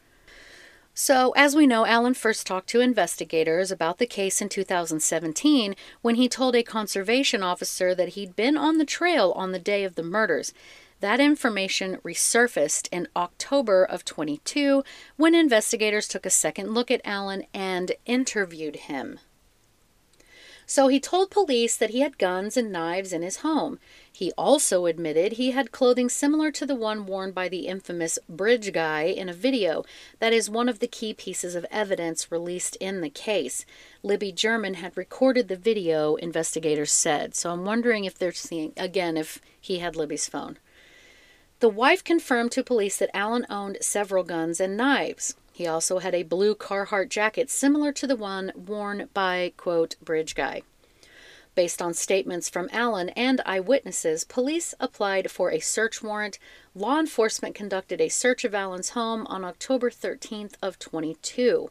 So, 0.93 1.31
as 1.35 1.55
we 1.55 1.65
know, 1.65 1.87
Allen 1.87 2.13
first 2.13 2.45
talked 2.45 2.69
to 2.69 2.79
investigators 2.79 3.71
about 3.71 3.97
the 3.97 4.05
case 4.05 4.39
in 4.39 4.49
2017 4.49 5.75
when 6.03 6.13
he 6.13 6.29
told 6.29 6.55
a 6.55 6.61
conservation 6.61 7.41
officer 7.41 7.95
that 7.95 8.09
he'd 8.09 8.35
been 8.35 8.55
on 8.55 8.77
the 8.77 8.85
trail 8.85 9.31
on 9.35 9.51
the 9.51 9.57
day 9.57 9.83
of 9.83 9.95
the 9.95 10.03
murders. 10.03 10.53
That 10.99 11.19
information 11.19 11.97
resurfaced 12.03 12.87
in 12.91 13.07
October 13.15 13.83
of 13.83 14.05
22 14.05 14.83
when 15.17 15.33
investigators 15.33 16.07
took 16.07 16.27
a 16.27 16.29
second 16.29 16.75
look 16.75 16.91
at 16.91 17.01
Allen 17.03 17.45
and 17.51 17.93
interviewed 18.05 18.75
him. 18.75 19.17
So 20.65 20.87
he 20.87 20.99
told 20.99 21.29
police 21.29 21.75
that 21.75 21.89
he 21.89 21.99
had 21.99 22.17
guns 22.17 22.55
and 22.55 22.71
knives 22.71 23.11
in 23.13 23.21
his 23.21 23.37
home. 23.37 23.79
He 24.11 24.31
also 24.37 24.85
admitted 24.85 25.33
he 25.33 25.51
had 25.51 25.71
clothing 25.71 26.09
similar 26.09 26.51
to 26.51 26.65
the 26.65 26.75
one 26.75 27.05
worn 27.05 27.31
by 27.31 27.49
the 27.49 27.67
infamous 27.67 28.19
bridge 28.29 28.71
guy 28.71 29.03
in 29.03 29.27
a 29.27 29.33
video 29.33 29.83
that 30.19 30.33
is 30.33 30.49
one 30.49 30.69
of 30.69 30.79
the 30.79 30.87
key 30.87 31.13
pieces 31.13 31.55
of 31.55 31.65
evidence 31.69 32.31
released 32.31 32.75
in 32.77 33.01
the 33.01 33.09
case. 33.09 33.65
Libby 34.03 34.31
German 34.31 34.75
had 34.75 34.95
recorded 34.95 35.47
the 35.47 35.55
video, 35.55 36.15
investigators 36.15 36.91
said. 36.91 37.35
So 37.35 37.51
I'm 37.51 37.65
wondering 37.65 38.05
if 38.05 38.17
they're 38.17 38.31
seeing, 38.31 38.73
again, 38.77 39.17
if 39.17 39.41
he 39.59 39.79
had 39.79 39.95
Libby's 39.95 40.29
phone. 40.29 40.57
The 41.59 41.69
wife 41.69 42.03
confirmed 42.03 42.51
to 42.53 42.63
police 42.63 42.97
that 42.97 43.15
Allen 43.15 43.45
owned 43.49 43.77
several 43.81 44.23
guns 44.23 44.59
and 44.59 44.75
knives. 44.75 45.35
He 45.53 45.67
also 45.67 45.99
had 45.99 46.15
a 46.15 46.23
blue 46.23 46.55
Carhartt 46.55 47.09
jacket 47.09 47.49
similar 47.49 47.91
to 47.93 48.07
the 48.07 48.15
one 48.15 48.51
worn 48.55 49.07
by, 49.13 49.53
quote, 49.55 49.95
Bridge 50.03 50.33
Guy. 50.33 50.63
Based 51.53 51.79
on 51.79 51.93
statements 51.93 52.49
from 52.49 52.69
Allen 52.71 53.09
and 53.09 53.39
eyewitnesses, 53.45 54.23
police 54.23 54.73
applied 54.79 55.29
for 55.29 55.51
a 55.51 55.59
search 55.59 56.01
warrant. 56.01 56.39
Law 56.73 56.99
enforcement 56.99 57.53
conducted 57.53 58.01
a 58.01 58.09
search 58.09 58.43
of 58.43 58.55
Allen's 58.55 58.89
home 58.89 59.27
on 59.27 59.45
October 59.45 59.91
13th 59.91 60.55
of 60.63 60.79
22. 60.79 61.69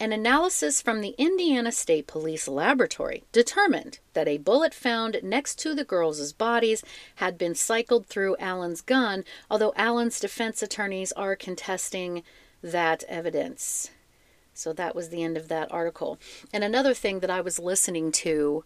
An 0.00 0.12
analysis 0.12 0.80
from 0.80 1.02
the 1.02 1.14
Indiana 1.18 1.70
State 1.70 2.06
Police 2.06 2.48
Laboratory 2.48 3.24
determined 3.30 3.98
that 4.14 4.26
a 4.26 4.38
bullet 4.38 4.72
found 4.72 5.20
next 5.22 5.58
to 5.58 5.74
the 5.74 5.84
girls' 5.84 6.32
bodies 6.32 6.82
had 7.16 7.36
been 7.36 7.54
cycled 7.54 8.06
through 8.06 8.36
Allen's 8.38 8.80
gun, 8.80 9.22
although 9.50 9.74
Allen's 9.76 10.18
defense 10.18 10.62
attorneys 10.62 11.12
are 11.12 11.36
contesting 11.36 12.22
that 12.62 13.04
evidence. 13.08 13.90
So 14.54 14.72
that 14.72 14.94
was 14.94 15.08
the 15.08 15.22
end 15.22 15.36
of 15.36 15.48
that 15.48 15.72
article. 15.72 16.18
And 16.52 16.62
another 16.62 16.94
thing 16.94 17.20
that 17.20 17.30
I 17.30 17.40
was 17.40 17.58
listening 17.58 18.12
to 18.12 18.64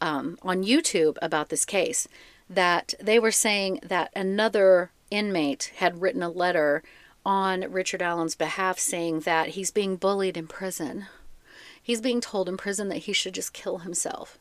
um, 0.00 0.38
on 0.42 0.64
YouTube 0.64 1.16
about 1.20 1.48
this 1.48 1.64
case, 1.64 2.08
that 2.48 2.94
they 3.00 3.18
were 3.18 3.30
saying 3.30 3.80
that 3.82 4.10
another 4.14 4.90
inmate 5.10 5.72
had 5.76 6.00
written 6.00 6.22
a 6.22 6.30
letter 6.30 6.82
on 7.24 7.70
Richard 7.70 8.00
Allen's 8.00 8.34
behalf 8.34 8.78
saying 8.78 9.20
that 9.20 9.50
he's 9.50 9.70
being 9.70 9.96
bullied 9.96 10.36
in 10.36 10.46
prison. 10.46 11.06
He's 11.82 12.00
being 12.00 12.20
told 12.20 12.48
in 12.48 12.56
prison 12.56 12.88
that 12.88 12.98
he 12.98 13.12
should 13.12 13.34
just 13.34 13.52
kill 13.52 13.78
himself. 13.78 14.38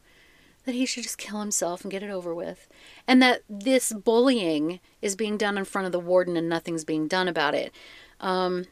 That 0.65 0.75
he 0.75 0.85
should 0.85 1.03
just 1.03 1.17
kill 1.17 1.39
himself 1.39 1.81
and 1.81 1.91
get 1.91 2.03
it 2.03 2.09
over 2.09 2.33
with. 2.33 2.67
And 3.07 3.21
that 3.21 3.41
this 3.49 3.93
bullying 3.93 4.79
is 5.01 5.15
being 5.15 5.37
done 5.37 5.57
in 5.57 5.65
front 5.65 5.85
of 5.85 5.91
the 5.91 5.99
warden 5.99 6.37
and 6.37 6.49
nothing's 6.49 6.83
being 6.83 7.07
done 7.07 7.27
about 7.27 7.55
it. 7.55 7.73
Um, 8.19 8.65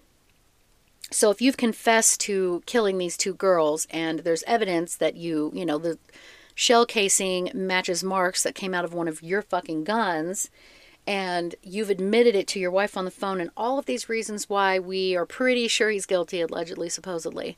so 1.12 1.30
if 1.30 1.42
you've 1.42 1.58
confessed 1.58 2.20
to 2.22 2.64
killing 2.66 2.98
these 2.98 3.18
two 3.18 3.34
girls 3.34 3.88
and 3.90 4.20
there's 4.20 4.44
evidence 4.44 4.96
that 4.96 5.16
you, 5.16 5.52
you 5.54 5.66
know, 5.66 5.78
the 5.78 5.98
shell 6.56 6.86
casing 6.86 7.52
matches 7.54 8.04
marks 8.04 8.44
that 8.44 8.56
came 8.56 8.74
out 8.74 8.86
of 8.86 8.94
one 8.94 9.08
of 9.08 9.22
your 9.22 9.42
fucking 9.42 9.84
guns 9.84 10.50
and 11.06 11.54
you've 11.62 11.92
admitted 11.92 12.36
it 12.36 12.48
to 12.48 12.60
your 12.60 12.72
wife 12.72 12.98
on 12.98 13.06
the 13.06 13.12
phone 13.12 13.40
and 13.40 13.52
all 13.56 13.78
of 13.78 13.86
these 13.86 14.10
reasons 14.10 14.50
why 14.50 14.80
we 14.80 15.16
are 15.16 15.26
pretty 15.26 15.68
sure 15.68 15.90
he's 15.90 16.06
guilty 16.06 16.42
allegedly 16.42 16.90
supposedly 16.90 17.56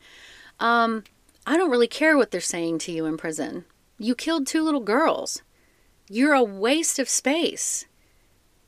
um, 0.60 1.04
i 1.46 1.56
don't 1.56 1.70
really 1.70 1.88
care 1.88 2.18
what 2.18 2.32
they're 2.32 2.42
saying 2.42 2.78
to 2.78 2.92
you 2.92 3.06
in 3.06 3.16
prison. 3.18 3.64
You 4.00 4.14
killed 4.14 4.46
two 4.46 4.64
little 4.64 4.82
girls. 4.82 5.42
You're 6.10 6.34
a 6.34 6.44
waste 6.44 7.00
of 7.00 7.10
space. 7.10 7.86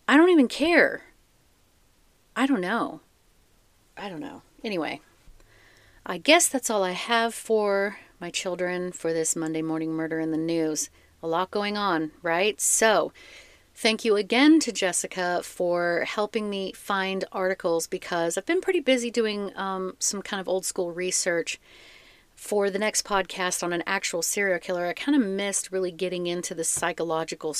I 0.07 0.17
don't 0.17 0.29
even 0.29 0.47
care. 0.47 1.03
I 2.35 2.45
don't 2.47 2.61
know. 2.61 3.01
I 3.95 4.09
don't 4.09 4.21
know 4.21 4.41
Anyway, 4.63 4.99
I 6.05 6.17
guess 6.17 6.47
that's 6.47 6.69
all 6.69 6.83
I 6.83 6.91
have 6.91 7.33
for 7.33 7.97
my 8.19 8.29
children 8.29 8.91
for 8.91 9.13
this 9.13 9.35
Monday 9.35 9.61
morning 9.61 9.93
murder 9.93 10.19
in 10.19 10.31
the 10.31 10.37
news. 10.37 10.89
A 11.23 11.27
lot 11.27 11.51
going 11.51 11.77
on, 11.77 12.11
right? 12.21 12.59
So, 12.59 13.13
thank 13.73 14.03
you 14.03 14.17
again 14.17 14.59
to 14.61 14.71
Jessica 14.71 15.41
for 15.43 16.03
helping 16.05 16.49
me 16.49 16.73
find 16.73 17.23
articles 17.31 17.87
because 17.87 18.37
I've 18.37 18.45
been 18.45 18.61
pretty 18.61 18.81
busy 18.81 19.09
doing 19.09 19.55
um, 19.57 19.95
some 19.99 20.21
kind 20.21 20.41
of 20.41 20.49
old 20.49 20.65
school 20.65 20.91
research 20.91 21.59
for 22.35 22.69
the 22.69 22.79
next 22.79 23.05
podcast 23.05 23.63
on 23.63 23.71
an 23.71 23.83
actual 23.85 24.21
serial 24.21 24.59
killer. 24.59 24.87
I 24.87 24.93
kind 24.93 25.21
of 25.21 25.27
missed 25.27 25.71
really 25.71 25.91
getting 25.91 26.27
into 26.27 26.53
the 26.53 26.63
psychological 26.63 27.55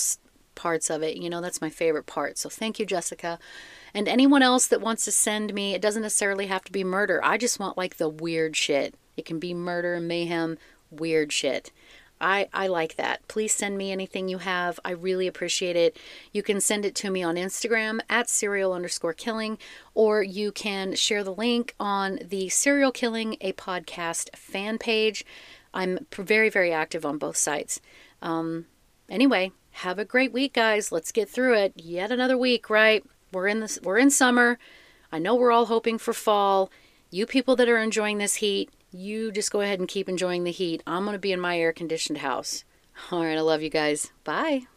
parts 0.56 0.90
of 0.90 1.02
it. 1.04 1.18
You 1.18 1.30
know, 1.30 1.40
that's 1.40 1.62
my 1.62 1.70
favorite 1.70 2.06
part. 2.06 2.38
So, 2.38 2.50
thank 2.50 2.80
you, 2.80 2.86
Jessica. 2.86 3.40
And 3.94 4.08
anyone 4.08 4.42
else 4.44 4.68
that 4.68 4.82
wants 4.82 5.06
to 5.06 5.12
send 5.12 5.54
me, 5.54 5.74
it 5.74 5.82
doesn't 5.82 6.02
necessarily 6.02 6.48
have 6.48 6.64
to 6.66 6.72
be 6.72 6.84
murder. 6.84 7.20
I 7.24 7.38
just 7.38 7.60
want 7.60 7.78
like 7.78 7.98
the 7.98 8.10
weird 8.10 8.56
shit. 8.56 8.96
It 9.18 9.26
can 9.26 9.40
be 9.40 9.54
murder 9.54 9.96
and 9.96 10.08
mayhem, 10.08 10.58
weird 10.92 11.34
shit. 11.34 11.72
I, 12.22 12.50
I 12.54 12.68
like 12.68 12.98
that. 12.98 13.26
Please 13.28 13.54
send 13.54 13.78
me 13.78 13.92
anything 13.92 14.28
you 14.28 14.40
have. 14.40 14.80
I 14.84 14.92
really 14.92 15.28
appreciate 15.28 15.76
it. 15.76 15.98
You 16.34 16.44
can 16.44 16.60
send 16.60 16.86
it 16.86 16.96
to 16.96 17.10
me 17.10 17.24
on 17.24 17.36
Instagram 17.36 18.00
at 18.10 18.30
serial 18.30 18.74
underscore 18.74 19.14
killing, 19.14 19.58
or 19.94 20.22
you 20.22 20.52
can 20.52 20.96
share 20.96 21.24
the 21.24 21.34
link 21.34 21.76
on 21.80 22.20
the 22.22 22.50
Serial 22.50 22.92
Killing 22.92 23.38
a 23.40 23.54
Podcast 23.54 24.36
fan 24.36 24.78
page. 24.78 25.26
I'm 25.74 26.06
very, 26.12 26.50
very 26.50 26.74
active 26.74 27.06
on 27.06 27.18
both 27.18 27.38
sites. 27.38 27.80
Um, 28.22 28.66
anyway, 29.10 29.54
have 29.72 29.98
a 29.98 30.06
great 30.06 30.34
week, 30.34 30.54
guys. 30.54 30.92
Let's 30.92 31.14
get 31.14 31.30
through 31.30 31.56
it. 31.56 31.74
Yet 31.78 32.12
another 32.12 32.38
week, 32.38 32.70
right? 32.70 33.06
We're 33.32 33.48
in 33.48 33.60
this 33.60 33.80
we're 33.84 33.98
in 33.98 34.10
summer. 34.10 34.58
I 35.12 35.20
know 35.20 35.36
we're 35.36 35.52
all 35.52 35.66
hoping 35.66 35.98
for 35.98 36.14
fall. 36.14 36.70
You 37.12 37.26
people 37.26 37.56
that 37.56 37.70
are 37.70 37.80
enjoying 37.80 38.20
this 38.20 38.36
heat, 38.36 38.70
you 38.92 39.32
just 39.32 39.52
go 39.52 39.62
ahead 39.62 39.80
and 39.80 39.88
keep 39.88 40.08
enjoying 40.08 40.44
the 40.44 40.52
heat. 40.52 40.84
I'm 40.86 41.04
going 41.04 41.14
to 41.14 41.20
be 41.20 41.32
in 41.32 41.40
my 41.40 41.60
air 41.60 41.74
conditioned 41.74 42.20
house. 42.20 42.64
All 43.12 43.24
right, 43.24 43.38
I 43.38 43.42
love 43.42 43.62
you 43.62 43.70
guys. 43.70 44.12
Bye. 44.24 44.68